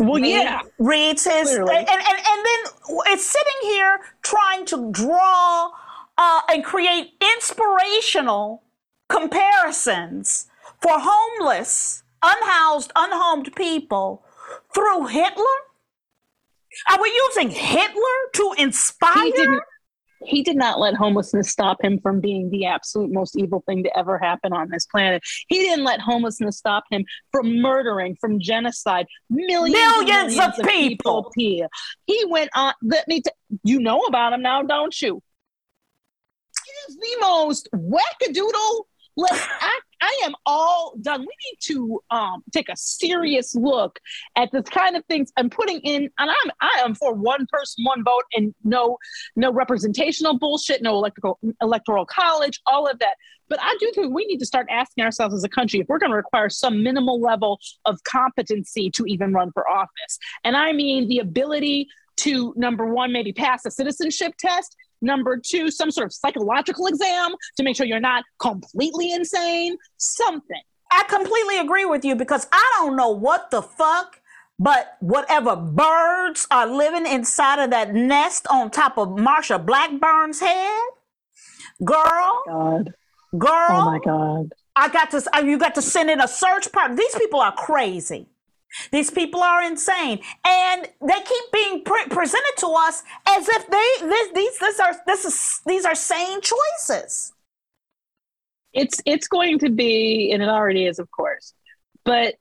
Well, 0.00 0.14
Read- 0.20 0.30
yeah. 0.30 0.60
Reads 0.78 1.24
his. 1.24 1.50
And, 1.52 1.68
and, 1.68 1.78
and, 1.88 1.88
and 1.90 2.46
then 2.46 2.72
it's 3.08 3.26
sitting 3.26 3.70
here 3.70 3.98
trying 4.22 4.64
to 4.66 4.90
draw 4.92 5.70
uh, 6.16 6.40
and 6.48 6.64
create 6.64 7.12
inspirational 7.34 8.62
comparisons 9.08 10.46
for 10.80 10.92
homeless, 10.94 12.02
unhoused, 12.26 12.92
unhomed 12.96 13.54
people 13.54 14.24
through 14.74 15.06
Hitler? 15.06 15.44
Are 16.90 17.00
we 17.00 17.08
using 17.28 17.50
Hitler 17.50 18.16
to 18.34 18.54
inspire? 18.58 19.24
He 19.24 19.32
didn't. 19.32 19.62
He 20.24 20.42
did 20.42 20.56
not 20.56 20.80
let 20.80 20.94
homelessness 20.94 21.50
stop 21.50 21.82
him 21.84 22.00
from 22.00 22.20
being 22.20 22.48
the 22.50 22.64
absolute 22.66 23.12
most 23.12 23.36
evil 23.36 23.62
thing 23.66 23.82
to 23.84 23.98
ever 23.98 24.18
happen 24.18 24.52
on 24.52 24.70
this 24.70 24.86
planet. 24.86 25.22
He 25.48 25.58
didn't 25.58 25.84
let 25.84 26.00
homelessness 26.00 26.56
stop 26.56 26.84
him 26.90 27.04
from 27.30 27.60
murdering, 27.60 28.16
from 28.18 28.40
genocide, 28.40 29.06
millions, 29.28 29.76
and 29.78 30.06
Millions 30.06 30.38
of 30.38 30.54
people. 30.66 31.30
here. 31.36 31.68
He 32.06 32.24
went 32.28 32.50
on. 32.54 32.72
Let 32.82 33.06
me. 33.06 33.20
T- 33.20 33.30
you 33.62 33.78
know 33.78 34.00
about 34.00 34.32
him 34.32 34.42
now, 34.42 34.62
don't 34.62 35.00
you? 35.00 35.22
It 36.66 36.90
is 36.90 36.96
the 36.96 37.16
most 37.20 37.68
wackadoodle. 37.74 38.84
Like 39.16 39.40
I, 39.60 39.80
I 40.00 40.20
am 40.24 40.34
all 40.44 40.94
done. 41.00 41.20
We 41.20 41.26
need 41.26 41.58
to 41.62 42.00
um, 42.10 42.42
take 42.52 42.68
a 42.68 42.76
serious 42.76 43.54
look 43.54 43.98
at 44.36 44.50
this 44.52 44.68
kind 44.68 44.96
of 44.96 45.04
things. 45.06 45.32
I'm 45.36 45.50
putting 45.50 45.80
in, 45.80 46.02
and 46.18 46.30
I'm 46.30 46.50
I 46.60 46.82
am 46.84 46.94
for 46.94 47.14
one 47.14 47.46
person, 47.50 47.84
one 47.84 48.04
vote, 48.04 48.24
and 48.34 48.54
no 48.62 48.98
no 49.34 49.52
representational 49.52 50.38
bullshit, 50.38 50.82
no 50.82 50.94
electrical 50.94 51.38
electoral 51.62 52.04
college, 52.04 52.60
all 52.66 52.86
of 52.86 52.98
that. 52.98 53.14
But 53.48 53.58
I 53.62 53.76
do 53.80 53.90
think 53.94 54.12
we 54.12 54.26
need 54.26 54.38
to 54.38 54.46
start 54.46 54.66
asking 54.70 55.04
ourselves 55.04 55.34
as 55.34 55.44
a 55.44 55.48
country 55.48 55.80
if 55.80 55.86
we're 55.88 55.98
going 55.98 56.10
to 56.10 56.16
require 56.16 56.48
some 56.48 56.82
minimal 56.82 57.20
level 57.20 57.60
of 57.84 58.02
competency 58.02 58.90
to 58.90 59.04
even 59.06 59.32
run 59.32 59.52
for 59.52 59.68
office. 59.68 60.18
And 60.44 60.56
I 60.56 60.72
mean 60.72 61.08
the 61.08 61.18
ability 61.18 61.88
to 62.18 62.54
number 62.56 62.86
one, 62.86 63.12
maybe 63.12 63.32
pass 63.32 63.64
a 63.66 63.70
citizenship 63.70 64.34
test. 64.38 64.76
Number 65.06 65.38
two, 65.38 65.70
some 65.70 65.90
sort 65.90 66.06
of 66.06 66.12
psychological 66.12 66.88
exam 66.88 67.34
to 67.56 67.62
make 67.62 67.76
sure 67.76 67.86
you're 67.86 68.00
not 68.00 68.24
completely 68.40 69.12
insane. 69.12 69.76
Something. 69.96 70.60
I 70.90 71.04
completely 71.04 71.58
agree 71.58 71.84
with 71.84 72.04
you 72.04 72.16
because 72.16 72.46
I 72.52 72.72
don't 72.78 72.96
know 72.96 73.10
what 73.10 73.50
the 73.50 73.62
fuck, 73.62 74.20
but 74.58 74.96
whatever 75.00 75.54
birds 75.54 76.46
are 76.50 76.66
living 76.66 77.06
inside 77.06 77.62
of 77.62 77.70
that 77.70 77.94
nest 77.94 78.46
on 78.50 78.70
top 78.70 78.98
of 78.98 79.08
Marsha 79.08 79.64
Blackburn's 79.64 80.40
head, 80.40 80.82
girl, 81.84 81.96
oh 82.02 82.42
God. 82.46 82.94
girl, 83.38 83.50
Oh 83.70 83.90
my 83.90 83.98
God. 84.04 84.52
I 84.74 84.88
got 84.88 85.10
to. 85.12 85.22
You 85.44 85.58
got 85.58 85.74
to 85.76 85.82
send 85.82 86.10
in 86.10 86.20
a 86.20 86.28
search 86.28 86.70
party. 86.70 86.96
These 86.96 87.14
people 87.14 87.40
are 87.40 87.52
crazy. 87.52 88.26
These 88.92 89.10
people 89.10 89.42
are 89.42 89.62
insane, 89.62 90.20
and 90.46 90.88
they 91.00 91.20
keep 91.24 91.44
being 91.52 91.84
pre- 91.84 92.06
presented 92.08 92.54
to 92.58 92.68
us 92.68 93.02
as 93.28 93.48
if 93.48 93.68
they 93.68 94.06
this, 94.06 94.32
these 94.34 94.58
this 94.58 94.80
are 94.80 94.94
this 95.06 95.24
is 95.24 95.60
these 95.66 95.84
are 95.84 95.94
sane 95.94 96.40
choices. 96.40 97.32
it's 98.72 99.00
it's 99.06 99.28
going 99.28 99.58
to 99.60 99.70
be 99.70 100.30
and 100.32 100.42
it 100.42 100.48
already 100.48 100.86
is 100.86 100.98
of 100.98 101.10
course 101.10 101.54
but 102.04 102.34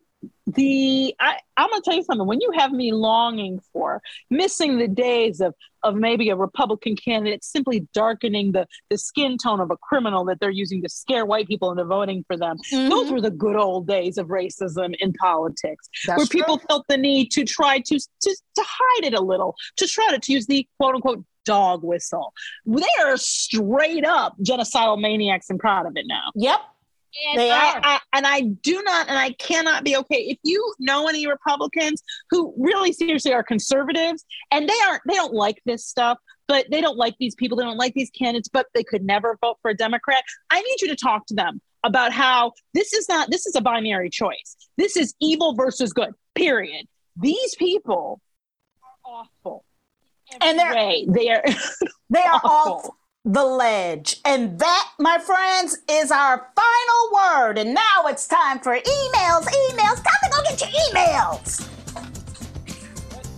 the 0.47 1.15
I, 1.19 1.37
i'm 1.57 1.69
going 1.69 1.81
to 1.81 1.85
tell 1.85 1.97
you 1.97 2.03
something. 2.03 2.27
When 2.27 2.41
you 2.41 2.51
have 2.55 2.71
me 2.71 2.91
longing 2.91 3.59
for 3.73 4.01
missing 4.29 4.77
the 4.77 4.87
days 4.87 5.41
of 5.41 5.55
of 5.83 5.95
maybe 5.95 6.29
a 6.29 6.35
republican 6.35 6.95
candidate 6.95 7.43
simply 7.43 7.87
darkening 7.93 8.51
the 8.51 8.67
the 8.89 8.97
skin 8.97 9.37
tone 9.37 9.59
of 9.59 9.71
a 9.71 9.77
criminal 9.77 10.25
that 10.25 10.39
they're 10.39 10.49
using 10.49 10.81
to 10.83 10.89
scare 10.89 11.25
white 11.25 11.47
people 11.47 11.71
into 11.71 11.83
voting 11.83 12.23
for 12.27 12.37
them 12.37 12.57
mm-hmm. 12.71 12.89
those 12.89 13.11
were 13.11 13.21
the 13.21 13.31
good 13.31 13.55
old 13.55 13.87
days 13.87 14.17
of 14.17 14.27
racism 14.27 14.95
in 14.99 15.13
politics 15.13 15.89
That's 16.05 16.17
where 16.17 16.27
people 16.27 16.57
true. 16.57 16.67
felt 16.67 16.85
the 16.89 16.97
need 16.97 17.31
to 17.31 17.43
try 17.43 17.79
to, 17.79 17.99
to 17.99 18.37
to 18.55 18.63
hide 18.65 19.05
it 19.05 19.13
a 19.13 19.21
little 19.21 19.55
to 19.77 19.87
try 19.87 20.07
to, 20.11 20.19
to 20.19 20.31
use 20.31 20.45
the 20.45 20.67
quote 20.79 20.95
unquote 20.95 21.23
dog 21.45 21.83
whistle. 21.83 22.33
They 22.65 22.83
are 23.05 23.15
straight 23.17 24.03
up 24.03 24.35
genocidal 24.41 24.99
maniacs 24.99 25.49
and 25.49 25.59
proud 25.59 25.85
of 25.85 25.93
it 25.95 26.05
now. 26.07 26.31
Yep, 26.35 26.59
and 27.31 27.39
They 27.39 27.51
I, 27.51 27.71
are. 27.71 27.77
Uh, 27.77 27.81
I, 27.83 27.99
and 28.13 28.27
I 28.27 28.41
do 28.41 28.81
not, 28.83 29.07
and 29.09 29.17
I 29.17 29.31
cannot 29.33 29.83
be 29.83 29.95
okay. 29.97 30.23
If 30.27 30.37
you 30.43 30.73
know 30.79 31.07
any 31.07 31.27
Republicans 31.27 32.01
who 32.29 32.53
really 32.57 32.91
seriously 32.93 33.33
are 33.33 33.43
conservatives, 33.43 34.25
and 34.51 34.67
they 34.67 34.73
aren't, 34.87 35.01
they 35.07 35.15
don't 35.15 35.33
like 35.33 35.61
this 35.65 35.85
stuff, 35.85 36.17
but 36.47 36.65
they 36.69 36.81
don't 36.81 36.97
like 36.97 37.15
these 37.19 37.35
people, 37.35 37.57
they 37.57 37.63
don't 37.63 37.77
like 37.77 37.93
these 37.93 38.11
candidates, 38.11 38.49
but 38.51 38.67
they 38.73 38.83
could 38.83 39.03
never 39.03 39.37
vote 39.41 39.57
for 39.61 39.71
a 39.71 39.75
Democrat. 39.75 40.23
I 40.49 40.61
need 40.61 40.81
you 40.81 40.87
to 40.89 40.95
talk 40.95 41.25
to 41.27 41.33
them 41.33 41.61
about 41.83 42.11
how 42.11 42.51
this 42.73 42.93
is 42.93 43.07
not, 43.09 43.29
this 43.31 43.45
is 43.45 43.55
a 43.55 43.61
binary 43.61 44.09
choice. 44.09 44.55
This 44.77 44.97
is 44.97 45.13
evil 45.19 45.53
versus 45.55 45.93
good. 45.93 46.13
Period. 46.35 46.87
These 47.17 47.55
people 47.55 48.19
are 49.05 49.23
awful. 49.43 49.63
And 50.41 50.57
they're- 50.59 50.73
way. 50.75 51.05
they 51.07 51.29
are 51.33 51.43
they 52.09 52.21
are 52.23 52.41
Awful. 52.43 52.73
off 52.73 52.89
the 53.25 53.43
ledge. 53.43 54.21
And 54.23 54.57
that, 54.59 54.91
my 54.99 55.17
friends, 55.17 55.77
is 55.89 56.11
our 56.11 56.51
final 56.55 57.13
word. 57.13 57.57
And 57.57 57.73
now 57.73 58.05
it's 58.05 58.27
time 58.27 58.59
for 58.59 58.73
emails. 58.75 59.45
Emails. 59.71 59.95
Time 59.95 60.21
to 60.23 60.29
go 60.31 60.43
get 60.49 60.61
your 60.61 60.69
emails. 60.69 61.69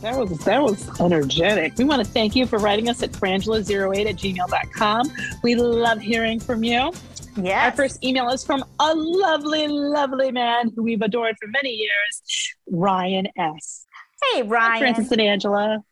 That 0.01 0.15
was 0.15 0.37
that 0.45 0.61
was 0.61 1.01
energetic. 1.01 1.73
We 1.77 1.83
want 1.83 2.05
to 2.05 2.11
thank 2.11 2.35
you 2.35 2.45
for 2.45 2.59
writing 2.59 2.87
us 2.87 3.01
at 3.01 3.11
frangela08 3.13 4.05
at 4.07 4.15
gmail.com. 4.15 5.11
We 5.41 5.55
love 5.55 5.99
hearing 5.99 6.39
from 6.39 6.63
you. 6.63 6.91
Yeah. 7.35 7.65
Our 7.65 7.71
first 7.71 8.03
email 8.03 8.29
is 8.29 8.43
from 8.43 8.63
a 8.79 8.93
lovely, 8.93 9.67
lovely 9.67 10.31
man 10.31 10.71
who 10.75 10.83
we've 10.83 11.01
adored 11.01 11.35
for 11.41 11.47
many 11.47 11.71
years, 11.71 12.53
Ryan 12.69 13.27
S. 13.37 13.85
Hey, 14.23 14.41
Hi, 14.41 14.47
Ryan. 14.47 14.79
Frances 14.79 15.11
and 15.11 15.21
Angela. 15.21 15.83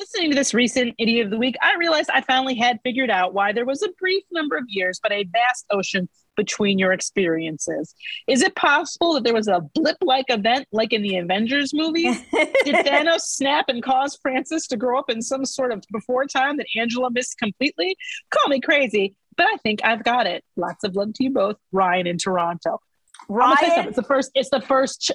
Listening 0.00 0.30
to 0.30 0.34
this 0.34 0.54
recent 0.54 0.94
Idiot 0.96 1.26
of 1.26 1.30
the 1.30 1.36
Week, 1.36 1.56
I 1.60 1.76
realized 1.76 2.08
I 2.08 2.22
finally 2.22 2.54
had 2.54 2.80
figured 2.82 3.10
out 3.10 3.34
why 3.34 3.52
there 3.52 3.66
was 3.66 3.82
a 3.82 3.90
brief 3.98 4.24
number 4.32 4.56
of 4.56 4.64
years, 4.66 4.98
but 5.02 5.12
a 5.12 5.24
vast 5.24 5.66
ocean 5.70 6.08
between 6.38 6.78
your 6.78 6.94
experiences. 6.94 7.94
Is 8.26 8.40
it 8.40 8.54
possible 8.54 9.12
that 9.12 9.24
there 9.24 9.34
was 9.34 9.46
a 9.46 9.60
blip 9.74 9.98
like 10.00 10.24
event 10.30 10.66
like 10.72 10.94
in 10.94 11.02
the 11.02 11.18
Avengers 11.18 11.74
movies? 11.74 12.18
Did 12.64 12.86
Thanos 12.86 13.20
snap 13.20 13.66
and 13.68 13.82
cause 13.82 14.18
Frances 14.22 14.66
to 14.68 14.78
grow 14.78 14.98
up 14.98 15.10
in 15.10 15.20
some 15.20 15.44
sort 15.44 15.70
of 15.70 15.84
before 15.92 16.24
time 16.24 16.56
that 16.56 16.66
Angela 16.78 17.10
missed 17.10 17.36
completely? 17.36 17.94
Call 18.30 18.48
me 18.48 18.58
crazy, 18.58 19.14
but 19.36 19.48
I 19.52 19.56
think 19.58 19.84
I've 19.84 20.02
got 20.02 20.26
it. 20.26 20.42
Lots 20.56 20.82
of 20.82 20.96
love 20.96 21.12
to 21.12 21.24
you 21.24 21.30
both, 21.30 21.56
Ryan 21.72 22.06
in 22.06 22.16
Toronto. 22.16 22.80
Ryan, 23.28 23.88
it's 23.88 23.96
the 23.96 24.02
first. 24.02 24.30
It's 24.34 24.48
the 24.48 24.62
first. 24.62 25.12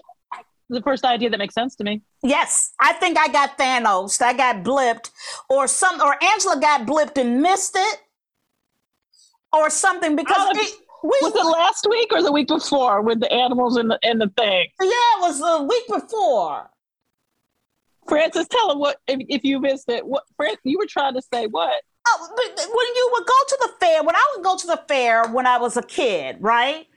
The 0.70 0.82
first 0.82 1.06
idea 1.06 1.30
that 1.30 1.38
makes 1.38 1.54
sense 1.54 1.76
to 1.76 1.84
me. 1.84 2.02
Yes, 2.24 2.74
I 2.80 2.94
think 2.94 3.18
I 3.20 3.28
got 3.28 3.58
Thanos. 3.58 4.20
I 4.22 4.34
got 4.34 4.64
blipped, 4.64 5.12
or 5.50 5.68
some, 5.68 6.02
or 6.02 6.22
Angela 6.24 6.60
got 6.60 6.88
blipped 6.88 7.20
and 7.22 7.42
missed 7.42 7.76
it, 7.76 8.00
or 9.54 9.70
something 9.70 10.16
because 10.16 10.36
Oh, 10.40 10.52
it, 10.56 10.72
we, 11.04 11.10
Was 11.22 11.36
it 11.36 11.46
last 11.46 11.86
week 11.88 12.08
or 12.12 12.24
the 12.24 12.32
week 12.32 12.48
before 12.48 13.02
with 13.04 13.20
the 13.20 13.32
animals 13.32 13.78
and 13.78 13.92
the 13.92 14.00
and 14.02 14.20
the 14.20 14.30
thing? 14.30 14.68
yeah, 14.82 14.88
it 14.90 15.22
was 15.22 15.40
the 15.40 15.64
week 15.64 15.88
before. 16.02 16.70
Frances, 18.08 18.48
tell 18.48 18.72
him 18.72 18.80
what 18.80 18.98
if, 19.08 19.20
if 19.30 19.44
you 19.44 19.60
missed 19.60 19.90
it. 19.90 20.06
What 20.06 20.24
Frances, 20.36 20.62
you 20.64 20.78
were 20.80 20.86
trying 20.88 21.14
to 21.14 21.22
say? 21.34 21.46
What? 21.48 21.82
Oh, 22.08 22.30
but 22.36 22.58
when 22.58 22.96
you 22.96 23.10
would 23.14 23.26
go 23.26 23.34
to 23.50 23.58
the 23.62 23.70
fair, 23.86 24.04
when 24.04 24.16
I 24.16 24.34
would 24.36 24.44
go 24.44 24.56
to 24.58 24.68
the 24.68 24.82
fair 24.88 25.28
when 25.28 25.46
I 25.48 25.58
was 25.58 25.76
a 25.78 25.82
kid, 25.84 26.38
right? 26.40 26.88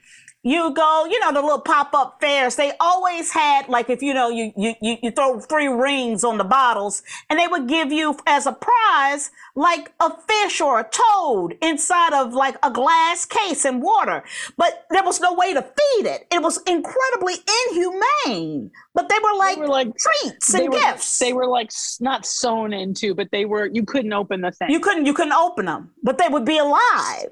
You 0.41 0.73
go, 0.73 1.05
you 1.05 1.19
know, 1.19 1.33
the 1.33 1.41
little 1.41 1.59
pop 1.59 1.93
up 1.93 2.19
fairs. 2.21 2.55
They 2.55 2.71
always 2.79 3.29
had 3.33 3.67
like 3.67 3.89
if 3.89 4.01
you 4.01 4.13
know 4.13 4.29
you, 4.29 4.53
you 4.55 4.73
you 4.81 5.11
throw 5.11 5.37
three 5.41 5.67
rings 5.67 6.23
on 6.23 6.37
the 6.37 6.45
bottles, 6.45 7.03
and 7.29 7.37
they 7.37 7.47
would 7.47 7.67
give 7.67 7.91
you 7.91 8.15
as 8.25 8.45
a 8.45 8.53
prize 8.53 9.31
like 9.55 9.91
a 9.99 10.11
fish 10.29 10.61
or 10.61 10.79
a 10.79 10.89
toad 10.89 11.57
inside 11.61 12.13
of 12.13 12.33
like 12.33 12.55
a 12.63 12.71
glass 12.71 13.25
case 13.25 13.65
in 13.65 13.81
water. 13.81 14.23
But 14.55 14.85
there 14.91 15.03
was 15.03 15.19
no 15.19 15.33
way 15.33 15.53
to 15.53 15.61
feed 15.61 16.05
it. 16.05 16.25
It 16.31 16.41
was 16.41 16.61
incredibly 16.65 17.35
inhumane. 17.67 18.71
But 18.93 19.09
they 19.09 19.17
were 19.21 19.37
like, 19.37 19.57
were 19.57 19.67
like- 19.67 19.91
treats 19.97 20.53
They 20.53 20.63
and 20.65 20.73
were 20.73 20.79
gifts. 20.79 21.17
they 21.19 21.33
were 21.33 21.47
like 21.47 21.71
not 21.99 22.25
sewn 22.25 22.71
into, 22.71 23.13
but 23.13 23.27
they 23.31 23.43
were 23.43 23.65
you 23.65 23.83
couldn't 23.83 24.13
open 24.13 24.39
the 24.39 24.51
thing. 24.51 24.69
You 24.69 24.79
couldn't 24.79 25.05
you 25.05 25.13
couldn't 25.13 25.33
open 25.33 25.65
them, 25.65 25.91
but 26.01 26.17
they 26.17 26.29
would 26.29 26.45
be 26.45 26.57
alive 26.59 27.27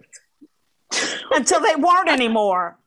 until 1.31 1.61
they 1.61 1.75
weren't 1.77 2.09
anymore. 2.09 2.77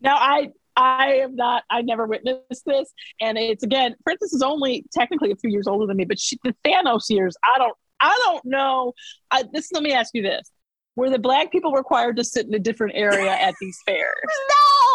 Now 0.00 0.16
I 0.16 0.50
I 0.76 1.14
am 1.14 1.34
not 1.34 1.64
I 1.70 1.82
never 1.82 2.06
witnessed 2.06 2.64
this, 2.64 2.92
and 3.20 3.36
it's 3.36 3.62
again 3.62 3.96
Princess 4.04 4.32
is 4.32 4.42
only 4.42 4.84
technically 4.92 5.32
a 5.32 5.36
few 5.36 5.50
years 5.50 5.66
older 5.66 5.86
than 5.86 5.96
me, 5.96 6.04
but 6.04 6.18
she, 6.18 6.38
the 6.44 6.54
Thanos 6.64 7.10
years 7.10 7.36
I 7.44 7.58
don't 7.58 7.76
I 8.00 8.16
don't 8.24 8.44
know. 8.44 8.94
I, 9.30 9.44
this 9.52 9.72
let 9.72 9.82
me 9.82 9.92
ask 9.92 10.14
you 10.14 10.22
this: 10.22 10.50
Were 10.96 11.10
the 11.10 11.18
black 11.18 11.50
people 11.50 11.72
required 11.72 12.16
to 12.16 12.24
sit 12.24 12.46
in 12.46 12.54
a 12.54 12.58
different 12.58 12.94
area 12.96 13.32
at 13.32 13.54
these 13.60 13.78
fairs? 13.86 14.14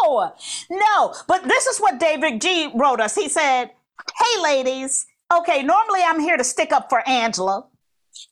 No, 0.04 0.32
no. 0.70 1.14
But 1.28 1.44
this 1.44 1.66
is 1.66 1.78
what 1.78 2.00
David 2.00 2.40
G 2.40 2.70
wrote 2.74 3.00
us. 3.00 3.14
He 3.14 3.28
said, 3.28 3.70
"Hey, 4.18 4.42
ladies. 4.42 5.06
Okay, 5.32 5.62
normally 5.62 6.00
I'm 6.02 6.20
here 6.20 6.36
to 6.36 6.44
stick 6.44 6.72
up 6.72 6.88
for 6.88 7.06
Angela." 7.08 7.66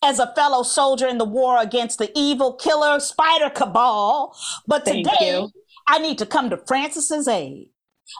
As 0.00 0.20
a 0.20 0.32
fellow 0.34 0.62
soldier 0.62 1.08
in 1.08 1.18
the 1.18 1.24
war 1.24 1.60
against 1.60 1.98
the 1.98 2.10
evil 2.14 2.52
killer 2.54 3.00
spider 3.00 3.50
cabal. 3.50 4.36
But 4.66 4.84
Thank 4.84 5.08
today, 5.08 5.40
you. 5.40 5.50
I 5.88 5.98
need 5.98 6.18
to 6.18 6.26
come 6.26 6.50
to 6.50 6.56
Frances's 6.56 7.28
aid. 7.28 7.68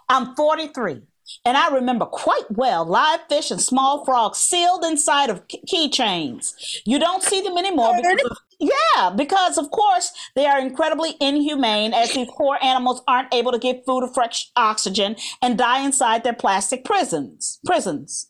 I'm 0.09 0.35
43, 0.35 1.03
and 1.45 1.57
I 1.57 1.69
remember 1.69 2.07
quite 2.07 2.51
well 2.51 2.85
live 2.85 3.21
fish 3.29 3.51
and 3.51 3.61
small 3.61 4.05
frogs 4.05 4.39
sealed 4.39 4.85
inside 4.85 5.31
of 5.31 5.47
keychains. 5.49 6.55
You 6.85 6.99
don't 6.99 7.23
see 7.23 7.41
them 7.41 7.59
anymore 7.59 7.97
because 7.97 8.21
of, 8.31 8.37
yeah, 8.61 9.11
because 9.11 9.59
of 9.59 9.71
course 9.71 10.13
they 10.37 10.47
are 10.47 10.61
incredibly 10.61 11.17
inhumane 11.21 11.93
as 11.93 12.13
these 12.15 12.29
poor 12.31 12.59
animals 12.63 13.03
aren't 13.09 13.35
able 13.35 13.53
to 13.53 13.59
get 13.59 13.85
food 13.85 14.05
or 14.05 14.13
fresh 14.15 14.51
oxygen 14.57 15.17
and 15.41 15.59
die 15.59 15.85
inside 15.85 16.23
their 16.23 16.33
plastic 16.33 16.85
prisons. 16.85 17.59
Prisons. 17.67 18.29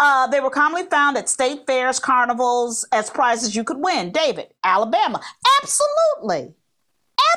Uh, 0.00 0.26
they 0.26 0.40
were 0.40 0.50
commonly 0.50 0.86
found 0.88 1.16
at 1.16 1.28
state 1.28 1.66
fairs, 1.66 1.98
carnivals, 1.98 2.86
as 2.92 3.10
prizes 3.10 3.56
you 3.56 3.64
could 3.64 3.78
win. 3.78 4.12
David, 4.12 4.48
Alabama. 4.62 5.20
Absolutely. 5.62 6.54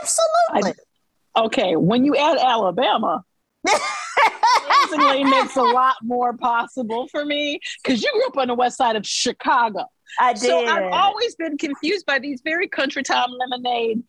Absolutely. 0.02 0.74
Okay, 1.38 1.76
when 1.76 2.06
you 2.06 2.16
add 2.16 2.38
Alabama, 2.38 3.24
basically 3.66 5.24
makes 5.24 5.56
a 5.56 5.64
lot 5.64 5.96
more 6.02 6.34
possible 6.38 7.08
for 7.10 7.26
me 7.26 7.60
because 7.84 8.02
you 8.02 8.12
grew 8.14 8.28
up 8.28 8.38
on 8.38 8.48
the 8.48 8.54
west 8.54 8.78
side 8.78 8.96
of 8.96 9.06
Chicago. 9.06 9.86
I 10.20 10.34
did. 10.34 10.44
So 10.44 10.66
I've 10.66 10.92
always 10.94 11.36
been 11.36 11.58
confused 11.58 12.06
by 12.06 12.20
these 12.20 12.42
very 12.44 12.68
country 12.68 13.04
time 13.04 13.30
lemonade 13.32 14.04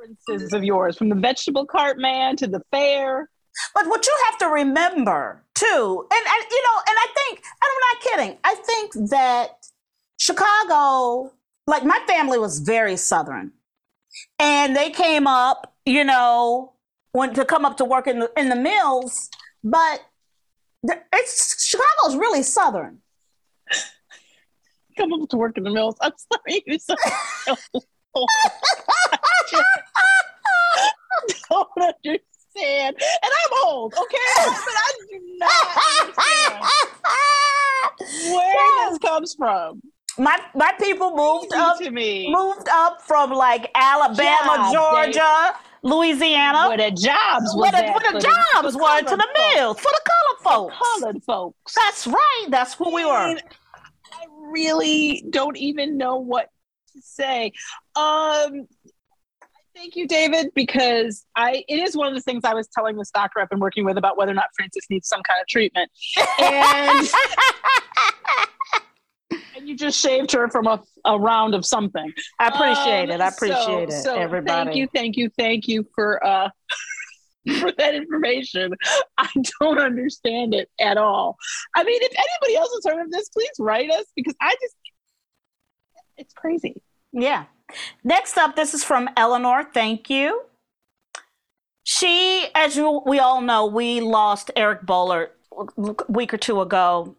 references 0.00 0.52
of 0.52 0.64
yours, 0.64 0.96
from 0.96 1.08
the 1.08 1.14
vegetable 1.14 1.66
cart 1.66 1.98
man 1.98 2.36
to 2.36 2.46
the 2.46 2.62
fair. 2.70 3.28
But 3.74 3.86
what 3.86 4.06
you 4.06 4.16
have 4.30 4.38
to 4.40 4.48
remember 4.48 5.42
too, 5.54 6.06
and, 6.10 6.26
and 6.26 6.50
you 6.50 6.62
know, 6.62 6.80
and 6.88 6.96
I 6.98 7.06
think, 7.14 7.38
and 7.38 7.70
I'm 7.72 7.80
not 7.80 8.02
kidding, 8.02 8.38
I 8.44 8.54
think 8.54 9.10
that 9.10 9.50
Chicago, 10.18 11.32
like 11.66 11.84
my 11.84 11.98
family 12.06 12.38
was 12.38 12.60
very 12.60 12.96
Southern. 12.96 13.52
And 14.38 14.76
they 14.76 14.90
came 14.90 15.26
up, 15.26 15.74
you 15.86 16.04
know, 16.04 16.72
went 17.14 17.34
to 17.36 17.44
come 17.44 17.64
up 17.64 17.76
to 17.78 17.84
work 17.84 18.06
in 18.06 18.18
the 18.18 18.30
in 18.36 18.48
the 18.48 18.56
mills, 18.56 19.30
but 19.64 20.00
the, 20.82 21.00
it's 21.12 21.64
Chicago's 21.64 22.16
really 22.16 22.42
Southern. 22.42 22.98
Come 24.98 25.12
up 25.12 25.28
to 25.30 25.36
work 25.36 25.56
in 25.56 25.64
the 25.64 25.70
mills. 25.70 25.96
I'm 26.00 26.12
sorry, 26.16 26.62
you 26.66 26.78
so 26.78 26.94
don't 31.50 31.68
understand. 31.78 32.96
And 32.96 33.32
I'm 33.32 33.64
old, 33.66 33.94
okay? 33.94 34.16
But 34.36 34.74
I 34.74 34.92
do 35.10 35.20
not 35.38 35.78
understand 36.00 36.62
where 38.34 38.90
this 38.90 38.98
comes 38.98 39.34
from. 39.34 39.82
My 40.18 40.40
my 40.54 40.72
people 40.80 41.14
moved 41.14 41.52
Easy 41.52 41.56
up 41.56 41.78
to 41.78 41.90
me. 41.90 42.32
moved 42.32 42.68
up 42.70 43.02
from 43.02 43.32
like 43.32 43.70
Alabama, 43.74 44.70
Jobs, 44.72 45.14
Georgia, 45.14 45.54
Louisiana. 45.86 46.68
Where 46.68 46.76
the 46.76 46.90
jobs 46.90 47.54
where 47.54 47.70
the, 47.70 47.78
where 47.78 47.92
for 47.92 48.00
the 48.00 48.18
the- 48.18 48.20
jobs 48.20 48.74
for 48.74 48.82
were 48.82 49.00
to 49.02 49.16
the 49.16 49.28
mills 49.54 49.78
for 49.78 49.90
the 49.90 50.00
colored 50.04 50.42
folks. 50.42 50.74
Colored 51.00 51.22
folks. 51.24 51.74
That's 51.74 52.06
right. 52.06 52.46
That's 52.50 52.74
who 52.74 52.94
we 52.94 53.04
were. 53.04 53.10
I 53.12 53.36
really 54.50 55.24
don't 55.30 55.56
even 55.56 55.96
know 55.96 56.16
what 56.16 56.50
to 56.92 57.02
say. 57.02 57.52
Um, 57.94 58.66
thank 59.74 59.94
you, 59.94 60.08
David, 60.08 60.48
because 60.54 61.24
I 61.36 61.64
it 61.68 61.76
is 61.80 61.96
one 61.96 62.08
of 62.08 62.14
the 62.14 62.20
things 62.20 62.42
I 62.44 62.54
was 62.54 62.68
telling 62.68 62.96
this 62.96 63.10
doctor 63.10 63.40
I've 63.40 63.50
been 63.50 63.60
working 63.60 63.84
with 63.84 63.96
about 63.98 64.16
whether 64.16 64.32
or 64.32 64.34
not 64.34 64.46
Frances 64.56 64.86
needs 64.90 65.08
some 65.08 65.22
kind 65.22 65.40
of 65.40 65.46
treatment, 65.46 65.90
and 66.40 67.08
and 69.56 69.68
you 69.68 69.76
just 69.76 70.00
shaved 70.00 70.32
her 70.32 70.48
from 70.50 70.66
a, 70.66 70.82
a 71.04 71.18
round 71.18 71.54
of 71.54 71.64
something. 71.64 72.12
I 72.38 72.48
appreciate 72.48 73.10
it. 73.10 73.20
I 73.20 73.26
Um, 73.26 73.32
so- 73.32 73.36
appreciate 73.46 73.88
it, 73.90 74.02
so 74.02 74.14
everybody. 74.16 74.64
Thank 74.70 74.76
you, 74.76 74.88
thank 74.94 75.16
you, 75.16 75.30
thank 75.38 75.68
you 75.68 75.86
for 75.94 76.24
uh 76.24 76.48
for 77.60 77.70
that 77.78 77.94
information. 77.94 78.72
I 79.18 79.28
don't 79.60 79.78
understand 79.78 80.52
it 80.54 80.68
at 80.80 80.96
all. 80.98 81.36
I 81.76 81.84
mean, 81.84 82.00
if 82.02 82.12
anybody 82.12 82.56
else 82.56 82.70
has 82.74 82.92
heard 82.92 83.04
of 83.04 83.10
this, 83.12 83.28
please 83.28 83.50
write 83.58 83.90
us 83.90 84.04
because 84.16 84.34
I 84.40 84.54
just 84.60 84.74
it's 86.16 86.32
crazy. 86.34 86.82
Yeah. 87.12 87.44
Next 88.04 88.36
up, 88.38 88.56
this 88.56 88.74
is 88.74 88.82
from 88.84 89.08
Eleanor. 89.16 89.64
Thank 89.72 90.08
you. 90.10 90.42
She, 91.84 92.46
as 92.54 92.76
you, 92.76 93.02
we 93.06 93.18
all 93.20 93.40
know, 93.40 93.66
we 93.66 94.00
lost 94.00 94.50
Eric 94.56 94.82
Boehlert 94.82 95.28
a 95.56 95.94
week 96.08 96.34
or 96.34 96.36
two 96.36 96.60
ago. 96.60 97.14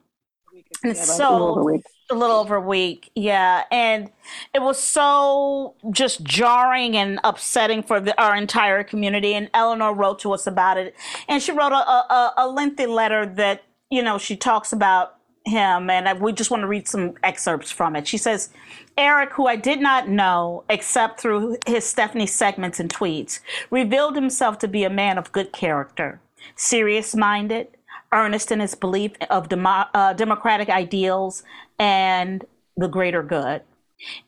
And 0.83 0.95
Yeah, 0.95 1.03
so 1.03 1.79
a 2.09 2.15
little 2.15 2.37
over 2.37 2.55
a 2.55 2.61
week. 2.61 3.11
a 3.13 3.15
little 3.15 3.25
over 3.27 3.35
a 3.35 3.41
week, 3.41 3.63
yeah, 3.63 3.63
and 3.71 4.11
it 4.53 4.61
was 4.61 4.79
so 4.79 5.75
just 5.91 6.23
jarring 6.23 6.97
and 6.97 7.19
upsetting 7.23 7.83
for 7.83 7.99
the, 7.99 8.19
our 8.21 8.35
entire 8.35 8.83
community. 8.83 9.33
And 9.33 9.49
Eleanor 9.53 9.93
wrote 9.93 10.19
to 10.19 10.33
us 10.33 10.47
about 10.47 10.77
it, 10.77 10.95
and 11.27 11.41
she 11.41 11.51
wrote 11.51 11.73
a, 11.73 11.75
a, 11.75 12.33
a 12.37 12.47
lengthy 12.47 12.85
letter 12.85 13.25
that 13.25 13.63
you 13.89 14.03
know 14.03 14.17
she 14.17 14.35
talks 14.35 14.73
about 14.73 15.15
him, 15.45 15.89
and 15.89 16.07
I, 16.09 16.13
we 16.13 16.33
just 16.33 16.51
want 16.51 16.61
to 16.61 16.67
read 16.67 16.87
some 16.87 17.15
excerpts 17.23 17.71
from 17.71 17.95
it. 17.95 18.07
She 18.07 18.17
says, 18.17 18.49
Eric, 18.97 19.33
who 19.33 19.47
I 19.47 19.55
did 19.55 19.79
not 19.79 20.09
know 20.09 20.63
except 20.69 21.19
through 21.19 21.57
his 21.65 21.85
Stephanie 21.85 22.27
segments 22.27 22.79
and 22.79 22.93
tweets, 22.93 23.39
revealed 23.71 24.15
himself 24.15 24.59
to 24.59 24.67
be 24.67 24.83
a 24.83 24.89
man 24.89 25.17
of 25.17 25.31
good 25.31 25.53
character, 25.53 26.19
serious 26.55 27.15
minded, 27.15 27.69
earnest 28.13 28.51
in 28.51 28.59
his 28.59 28.75
belief 28.75 29.11
of 29.29 29.47
uh, 29.51 30.13
democratic 30.13 30.69
ideals 30.69 31.43
and 31.79 32.45
the 32.75 32.87
greater 32.87 33.23
good. 33.23 33.61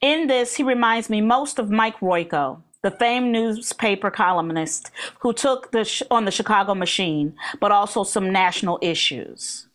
In 0.02 0.28
this, 0.28 0.56
he 0.56 0.64
reminds 0.64 1.10
me 1.10 1.22
most 1.22 1.60
of 1.60 1.70
Mike 1.70 2.00
Royko, 2.00 2.62
the 2.82 2.91
famed 2.91 3.32
newspaper 3.32 4.10
columnist 4.10 4.91
who 5.20 5.34
took 5.34 5.72
the 5.72 5.84
sh- 5.84 6.02
on 6.10 6.26
the 6.26 6.32
Chicago 6.32 6.74
machine, 6.74 7.36
but 7.60 7.72
also 7.72 8.04
some 8.04 8.32
national 8.32 8.80
issues. 8.82 9.68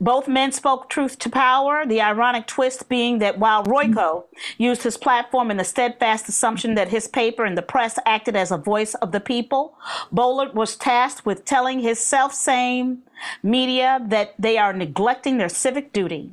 Both 0.00 0.28
men 0.28 0.52
spoke 0.52 0.90
truth 0.90 1.18
to 1.20 1.30
power, 1.30 1.86
the 1.86 2.02
ironic 2.02 2.46
twist 2.46 2.88
being 2.88 3.18
that 3.20 3.38
while 3.38 3.64
Royko 3.64 4.24
used 4.58 4.82
his 4.82 4.98
platform 4.98 5.50
in 5.50 5.56
the 5.56 5.64
steadfast 5.64 6.28
assumption 6.28 6.74
that 6.74 6.88
his 6.88 7.08
paper 7.08 7.44
and 7.44 7.56
the 7.56 7.62
press 7.62 7.98
acted 8.04 8.36
as 8.36 8.50
a 8.50 8.58
voice 8.58 8.94
of 8.96 9.12
the 9.12 9.20
people, 9.20 9.78
Boehlert 10.12 10.54
was 10.54 10.76
tasked 10.76 11.24
with 11.24 11.44
telling 11.44 11.80
his 11.80 11.98
self 11.98 12.34
same 12.34 13.02
media 13.42 14.00
that 14.08 14.34
they 14.38 14.58
are 14.58 14.72
neglecting 14.72 15.38
their 15.38 15.48
civic 15.48 15.92
duty. 15.92 16.32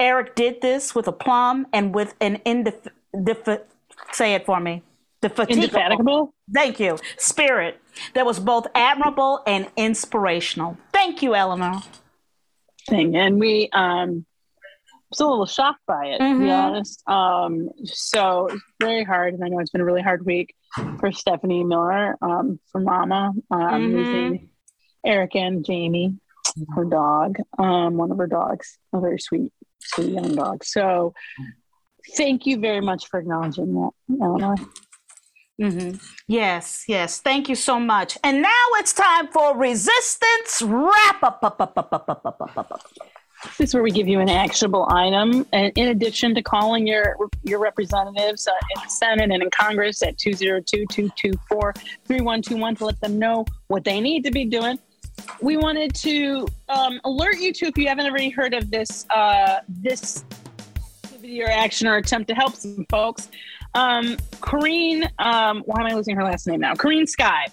Eric 0.00 0.34
did 0.34 0.60
this 0.60 0.94
with 0.94 1.06
aplomb 1.08 1.66
and 1.72 1.94
with 1.94 2.14
an 2.20 2.38
indef- 2.46 2.88
def- 3.24 3.60
say 4.12 4.34
it 4.34 4.44
for 4.46 4.60
me. 4.60 4.82
Indefatigable. 5.22 6.32
Thank 6.52 6.78
you. 6.78 6.98
Spirit 7.16 7.80
that 8.14 8.24
was 8.26 8.38
both 8.38 8.66
admirable 8.74 9.42
and 9.46 9.66
inspirational. 9.76 10.76
Thank 10.92 11.22
you, 11.22 11.34
Eleanor. 11.34 11.80
Thing. 12.88 13.16
And 13.16 13.40
we 13.40 13.68
um 13.72 14.24
was 15.10 15.20
a 15.20 15.26
little 15.26 15.46
shocked 15.46 15.80
by 15.86 16.06
it, 16.06 16.18
to 16.18 16.38
be 16.38 16.44
Mhm. 16.46 16.56
honest. 16.56 17.02
Um 17.08 17.70
so 17.84 18.46
it's 18.48 18.62
very 18.80 19.02
hard, 19.04 19.34
and 19.34 19.42
I 19.42 19.48
know 19.48 19.58
it's 19.58 19.70
been 19.70 19.80
a 19.80 19.84
really 19.84 20.02
hard 20.02 20.24
week 20.24 20.54
for 21.00 21.10
Stephanie 21.10 21.64
Miller, 21.64 22.16
um, 22.20 22.60
for 22.70 22.80
Mama, 22.80 23.32
um, 23.50 23.60
Mhm. 23.60 23.92
losing 23.92 24.50
Eric 25.04 25.34
and 25.34 25.64
Jamie, 25.64 26.16
her 26.74 26.84
dog, 26.84 27.38
um, 27.58 27.96
one 27.96 28.10
of 28.12 28.18
her 28.18 28.26
dogs, 28.26 28.78
a 28.92 29.00
very 29.00 29.18
sweet, 29.18 29.52
to 29.94 30.02
Young 30.02 30.34
Dog. 30.34 30.64
So 30.64 31.14
thank 32.16 32.46
you 32.46 32.58
very 32.58 32.80
much 32.80 33.08
for 33.08 33.20
acknowledging 33.20 33.74
that, 33.74 33.90
Eleanor. 34.22 34.56
Mm-hmm. 35.60 35.96
Yes, 36.28 36.84
yes. 36.86 37.20
Thank 37.20 37.48
you 37.48 37.54
so 37.54 37.80
much. 37.80 38.18
And 38.22 38.42
now 38.42 38.64
it's 38.74 38.92
time 38.92 39.28
for 39.28 39.56
resistance 39.56 40.60
wrap 40.62 41.22
up. 41.22 41.40
This 43.58 43.70
is 43.70 43.74
where 43.74 43.82
we 43.82 43.90
give 43.90 44.06
you 44.08 44.20
an 44.20 44.28
actionable 44.28 44.86
item. 44.90 45.46
And 45.52 45.72
in 45.76 45.88
addition 45.88 46.34
to 46.34 46.42
calling 46.42 46.86
your 46.86 47.16
your 47.42 47.58
representatives 47.58 48.46
uh, 48.46 48.52
in 48.74 48.82
the 48.82 48.90
Senate 48.90 49.30
and 49.30 49.42
in 49.42 49.48
Congress 49.50 50.02
at 50.02 50.18
202-224-3121 50.18 52.78
to 52.78 52.84
let 52.84 53.00
them 53.00 53.18
know 53.18 53.46
what 53.68 53.84
they 53.84 54.00
need 54.00 54.24
to 54.24 54.30
be 54.30 54.44
doing 54.44 54.78
we 55.40 55.56
wanted 55.56 55.94
to 55.94 56.46
um, 56.68 57.00
alert 57.04 57.38
you 57.38 57.52
to 57.52 57.66
if 57.66 57.76
you 57.76 57.88
haven't 57.88 58.06
already 58.06 58.30
heard 58.30 58.54
of 58.54 58.70
this 58.70 59.06
uh, 59.10 59.60
this 59.68 60.24
activity 61.04 61.42
or 61.42 61.48
action 61.48 61.86
or 61.86 61.96
attempt 61.96 62.28
to 62.28 62.34
help 62.34 62.54
some 62.54 62.86
folks. 62.90 63.28
Um, 63.74 64.16
Korrine, 64.40 65.08
um, 65.18 65.62
why 65.66 65.80
am 65.80 65.86
I 65.86 65.94
losing 65.94 66.16
her 66.16 66.24
last 66.24 66.46
name 66.46 66.60
now? 66.60 66.74
Korrine 66.74 67.06
Sky. 67.06 67.46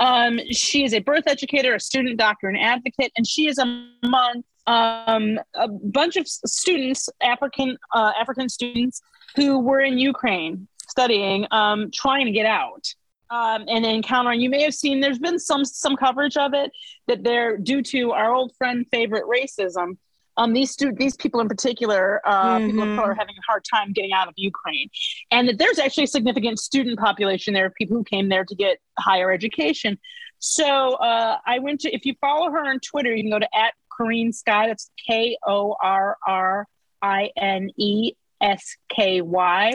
Um, 0.00 0.40
she 0.50 0.84
is 0.84 0.94
a 0.94 1.00
birth 1.00 1.24
educator, 1.26 1.74
a 1.74 1.80
student 1.80 2.16
doctor, 2.18 2.48
and 2.48 2.58
advocate, 2.58 3.12
and 3.16 3.26
she 3.26 3.48
is 3.48 3.58
among 3.58 4.44
um, 4.66 5.40
a 5.54 5.68
bunch 5.68 6.16
of 6.16 6.28
students, 6.28 7.08
African 7.22 7.76
uh, 7.94 8.12
African 8.20 8.48
students, 8.48 9.00
who 9.34 9.58
were 9.58 9.80
in 9.80 9.98
Ukraine 9.98 10.68
studying, 10.88 11.46
um, 11.50 11.90
trying 11.92 12.26
to 12.26 12.32
get 12.32 12.46
out. 12.46 12.94
Um, 13.30 13.64
and 13.68 13.84
encountering, 13.84 14.40
you 14.40 14.48
may 14.48 14.62
have 14.62 14.74
seen. 14.74 15.00
There's 15.00 15.18
been 15.18 15.38
some 15.38 15.64
some 15.64 15.96
coverage 15.96 16.36
of 16.38 16.54
it 16.54 16.70
that 17.08 17.22
they're 17.24 17.58
due 17.58 17.82
to 17.82 18.12
our 18.12 18.32
old 18.34 18.54
friend 18.56 18.86
favorite 18.90 19.24
racism. 19.24 19.98
Um, 20.38 20.52
these 20.52 20.70
stu- 20.70 20.94
these 20.96 21.16
people 21.16 21.40
in 21.40 21.48
particular, 21.48 22.22
uh, 22.24 22.60
people 22.60 22.84
of 22.84 22.88
Mhm. 22.90 22.96
color, 22.96 23.10
are 23.10 23.14
having 23.14 23.34
a 23.36 23.42
hard 23.46 23.64
time 23.70 23.92
getting 23.92 24.12
out 24.12 24.28
of 24.28 24.34
Ukraine, 24.36 24.88
and 25.30 25.48
that 25.48 25.58
there's 25.58 25.78
actually 25.78 26.04
a 26.04 26.08
significant 26.08 26.58
student 26.58 26.98
population 26.98 27.52
there, 27.52 27.68
people 27.70 27.96
who 27.98 28.04
came 28.04 28.28
there 28.30 28.44
to 28.44 28.54
get 28.54 28.78
higher 28.98 29.30
education. 29.32 29.98
So 30.38 30.94
uh, 30.94 31.38
I 31.44 31.58
went 31.58 31.80
to. 31.80 31.92
If 31.94 32.06
you 32.06 32.14
follow 32.20 32.50
her 32.50 32.64
on 32.66 32.78
Twitter, 32.80 33.14
you 33.14 33.24
can 33.24 33.30
go 33.30 33.40
to 33.40 33.56
at 33.56 33.74
Korrine 33.92 34.32
Sky. 34.32 34.68
That's 34.68 34.90
K 35.06 35.36
O 35.46 35.76
R 35.82 36.16
R 36.26 36.66
I 37.02 37.30
N 37.36 37.70
E 37.76 38.12
S 38.40 38.76
K 38.88 39.20
Y. 39.20 39.74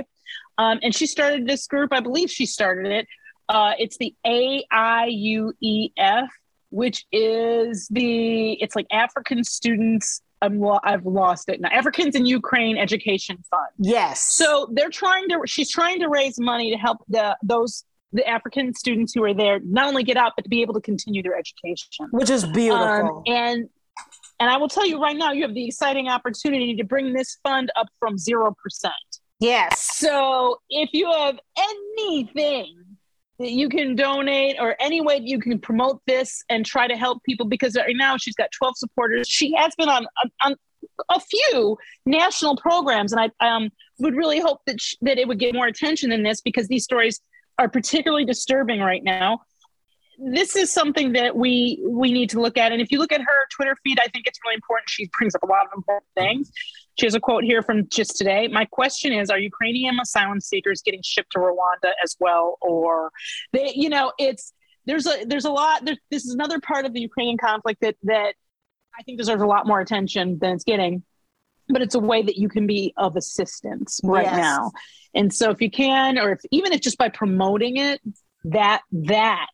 Um, 0.57 0.79
and 0.81 0.95
she 0.95 1.05
started 1.05 1.45
this 1.45 1.67
group. 1.67 1.91
I 1.93 1.99
believe 1.99 2.31
she 2.31 2.45
started 2.45 2.91
it. 2.91 3.07
Uh, 3.49 3.73
it's 3.77 3.97
the 3.97 4.15
AIUEF, 4.25 6.27
which 6.69 7.05
is 7.11 7.87
the 7.89 8.53
it's 8.53 8.75
like 8.75 8.87
African 8.91 9.43
students. 9.43 10.21
I'm 10.41 10.59
lo- 10.59 10.79
I've 10.83 11.05
lost 11.05 11.49
it 11.49 11.61
now. 11.61 11.69
Africans 11.69 12.15
in 12.15 12.25
Ukraine 12.25 12.77
Education 12.77 13.37
Fund. 13.49 13.67
Yes. 13.77 14.21
So 14.21 14.69
they're 14.73 14.89
trying 14.89 15.29
to. 15.29 15.41
She's 15.45 15.71
trying 15.71 15.99
to 15.99 16.09
raise 16.09 16.39
money 16.39 16.71
to 16.71 16.77
help 16.77 16.99
the 17.07 17.37
those 17.43 17.83
the 18.11 18.27
African 18.27 18.73
students 18.73 19.13
who 19.13 19.23
are 19.23 19.33
there 19.33 19.59
not 19.63 19.87
only 19.87 20.03
get 20.03 20.17
out 20.17 20.33
but 20.35 20.43
to 20.43 20.49
be 20.49 20.61
able 20.61 20.73
to 20.75 20.81
continue 20.81 21.23
their 21.23 21.37
education. 21.37 22.07
Which 22.11 22.29
is 22.29 22.45
beautiful. 22.45 23.17
Um, 23.17 23.23
and 23.27 23.69
and 24.39 24.49
I 24.49 24.57
will 24.57 24.67
tell 24.67 24.85
you 24.85 25.01
right 25.01 25.15
now, 25.15 25.31
you 25.31 25.43
have 25.43 25.53
the 25.53 25.65
exciting 25.65 26.09
opportunity 26.09 26.75
to 26.75 26.83
bring 26.83 27.13
this 27.13 27.37
fund 27.43 27.71
up 27.75 27.87
from 27.99 28.17
zero 28.17 28.55
percent. 28.61 28.93
yes. 29.39 29.97
So 29.97 30.59
if 30.69 30.89
you 30.93 31.09
have 31.11 31.39
anything 31.57 32.75
that 33.43 33.51
you 33.51 33.69
can 33.69 33.95
donate 33.95 34.57
or 34.59 34.75
any 34.79 35.01
way 35.01 35.19
you 35.21 35.39
can 35.39 35.59
promote 35.59 36.01
this 36.07 36.43
and 36.49 36.65
try 36.65 36.87
to 36.87 36.95
help 36.95 37.23
people, 37.23 37.45
because 37.45 37.75
right 37.75 37.95
now 37.95 38.17
she's 38.17 38.35
got 38.35 38.49
12 38.57 38.77
supporters. 38.77 39.27
She 39.27 39.53
has 39.55 39.73
been 39.75 39.89
on, 39.89 40.05
on, 40.23 40.31
on 40.41 40.55
a 41.09 41.19
few 41.19 41.77
national 42.05 42.57
programs, 42.57 43.13
and 43.13 43.31
I 43.39 43.55
um, 43.55 43.69
would 43.99 44.15
really 44.15 44.39
hope 44.39 44.59
that, 44.65 44.79
sh- 44.79 44.95
that 45.01 45.17
it 45.17 45.27
would 45.27 45.39
get 45.39 45.53
more 45.53 45.67
attention 45.67 46.09
than 46.09 46.23
this 46.23 46.41
because 46.41 46.67
these 46.67 46.83
stories 46.83 47.21
are 47.59 47.69
particularly 47.69 48.25
disturbing 48.25 48.79
right 48.79 49.03
now. 49.03 49.41
This 50.17 50.55
is 50.55 50.71
something 50.71 51.13
that 51.13 51.35
we 51.35 51.83
we 51.87 52.11
need 52.11 52.29
to 52.31 52.41
look 52.41 52.57
at, 52.57 52.71
and 52.71 52.81
if 52.81 52.91
you 52.91 52.99
look 52.99 53.11
at 53.11 53.21
her 53.21 53.47
Twitter 53.55 53.75
feed, 53.83 53.99
I 53.99 54.07
think 54.09 54.27
it's 54.27 54.39
really 54.45 54.55
important. 54.55 54.89
She 54.89 55.09
brings 55.17 55.33
up 55.35 55.43
a 55.43 55.47
lot 55.47 55.65
of 55.65 55.71
important 55.75 56.05
things. 56.15 56.51
She 56.99 57.05
has 57.05 57.15
a 57.15 57.19
quote 57.19 57.43
here 57.43 57.61
from 57.63 57.87
just 57.89 58.17
today. 58.17 58.47
My 58.47 58.65
question 58.65 59.11
is: 59.13 59.29
Are 59.29 59.39
Ukrainian 59.39 59.99
asylum 59.99 60.39
seekers 60.39 60.81
getting 60.81 61.01
shipped 61.03 61.31
to 61.31 61.39
Rwanda 61.39 61.91
as 62.03 62.15
well, 62.19 62.57
or 62.61 63.11
they? 63.51 63.71
You 63.75 63.89
know, 63.89 64.13
it's 64.19 64.53
there's 64.85 65.07
a 65.07 65.25
there's 65.25 65.45
a 65.45 65.51
lot. 65.51 65.85
There's, 65.85 65.97
this 66.11 66.25
is 66.25 66.33
another 66.33 66.59
part 66.59 66.85
of 66.85 66.93
the 66.93 67.01
Ukrainian 67.01 67.37
conflict 67.37 67.81
that 67.81 67.95
that 68.03 68.35
I 68.97 69.03
think 69.03 69.17
deserves 69.17 69.41
a 69.41 69.47
lot 69.47 69.65
more 69.65 69.79
attention 69.79 70.37
than 70.39 70.51
it's 70.53 70.63
getting. 70.63 71.03
But 71.69 71.81
it's 71.81 71.95
a 71.95 71.99
way 71.99 72.21
that 72.21 72.35
you 72.35 72.49
can 72.49 72.67
be 72.67 72.93
of 72.97 73.15
assistance 73.15 74.01
right 74.03 74.25
Yes. 74.25 74.35
now. 74.37 74.71
And 75.15 75.33
so, 75.33 75.49
if 75.49 75.61
you 75.61 75.71
can, 75.71 76.19
or 76.19 76.33
if 76.33 76.41
even 76.51 76.73
if 76.73 76.81
just 76.81 76.97
by 76.97 77.09
promoting 77.09 77.77
it, 77.77 78.01
that 78.43 78.81
that 78.91 79.47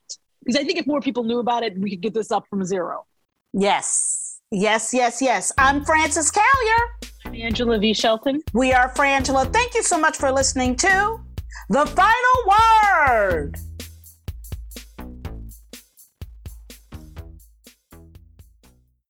because 0.50 0.64
I 0.64 0.66
think 0.66 0.80
if 0.80 0.88
more 0.88 1.00
people 1.00 1.24
knew 1.24 1.38
about 1.38 1.62
it, 1.62 1.78
we 1.78 1.91
could 1.91 2.02
get 2.02 2.16
this 2.16 2.32
up 2.32 2.47
from 2.50 2.66
zero. 2.66 3.06
Yes. 3.54 4.39
Yes, 4.50 4.91
yes, 4.95 5.22
yes. 5.22 5.52
I'm 5.60 5.86
Frances 5.86 6.32
Callier. 6.32 7.12
I'm 7.24 7.36
Angela 7.36 7.78
V. 7.78 7.93
Shelton. 7.93 8.41
We 8.54 8.74
are 8.74 8.91
Frangela. 8.95 9.54
Thank 9.54 9.76
you 9.76 9.84
so 9.84 10.00
much 10.00 10.18
for 10.18 10.32
listening 10.32 10.76
to 10.78 11.20
The 11.70 11.86
Final 11.86 13.28
Word. 13.28 13.68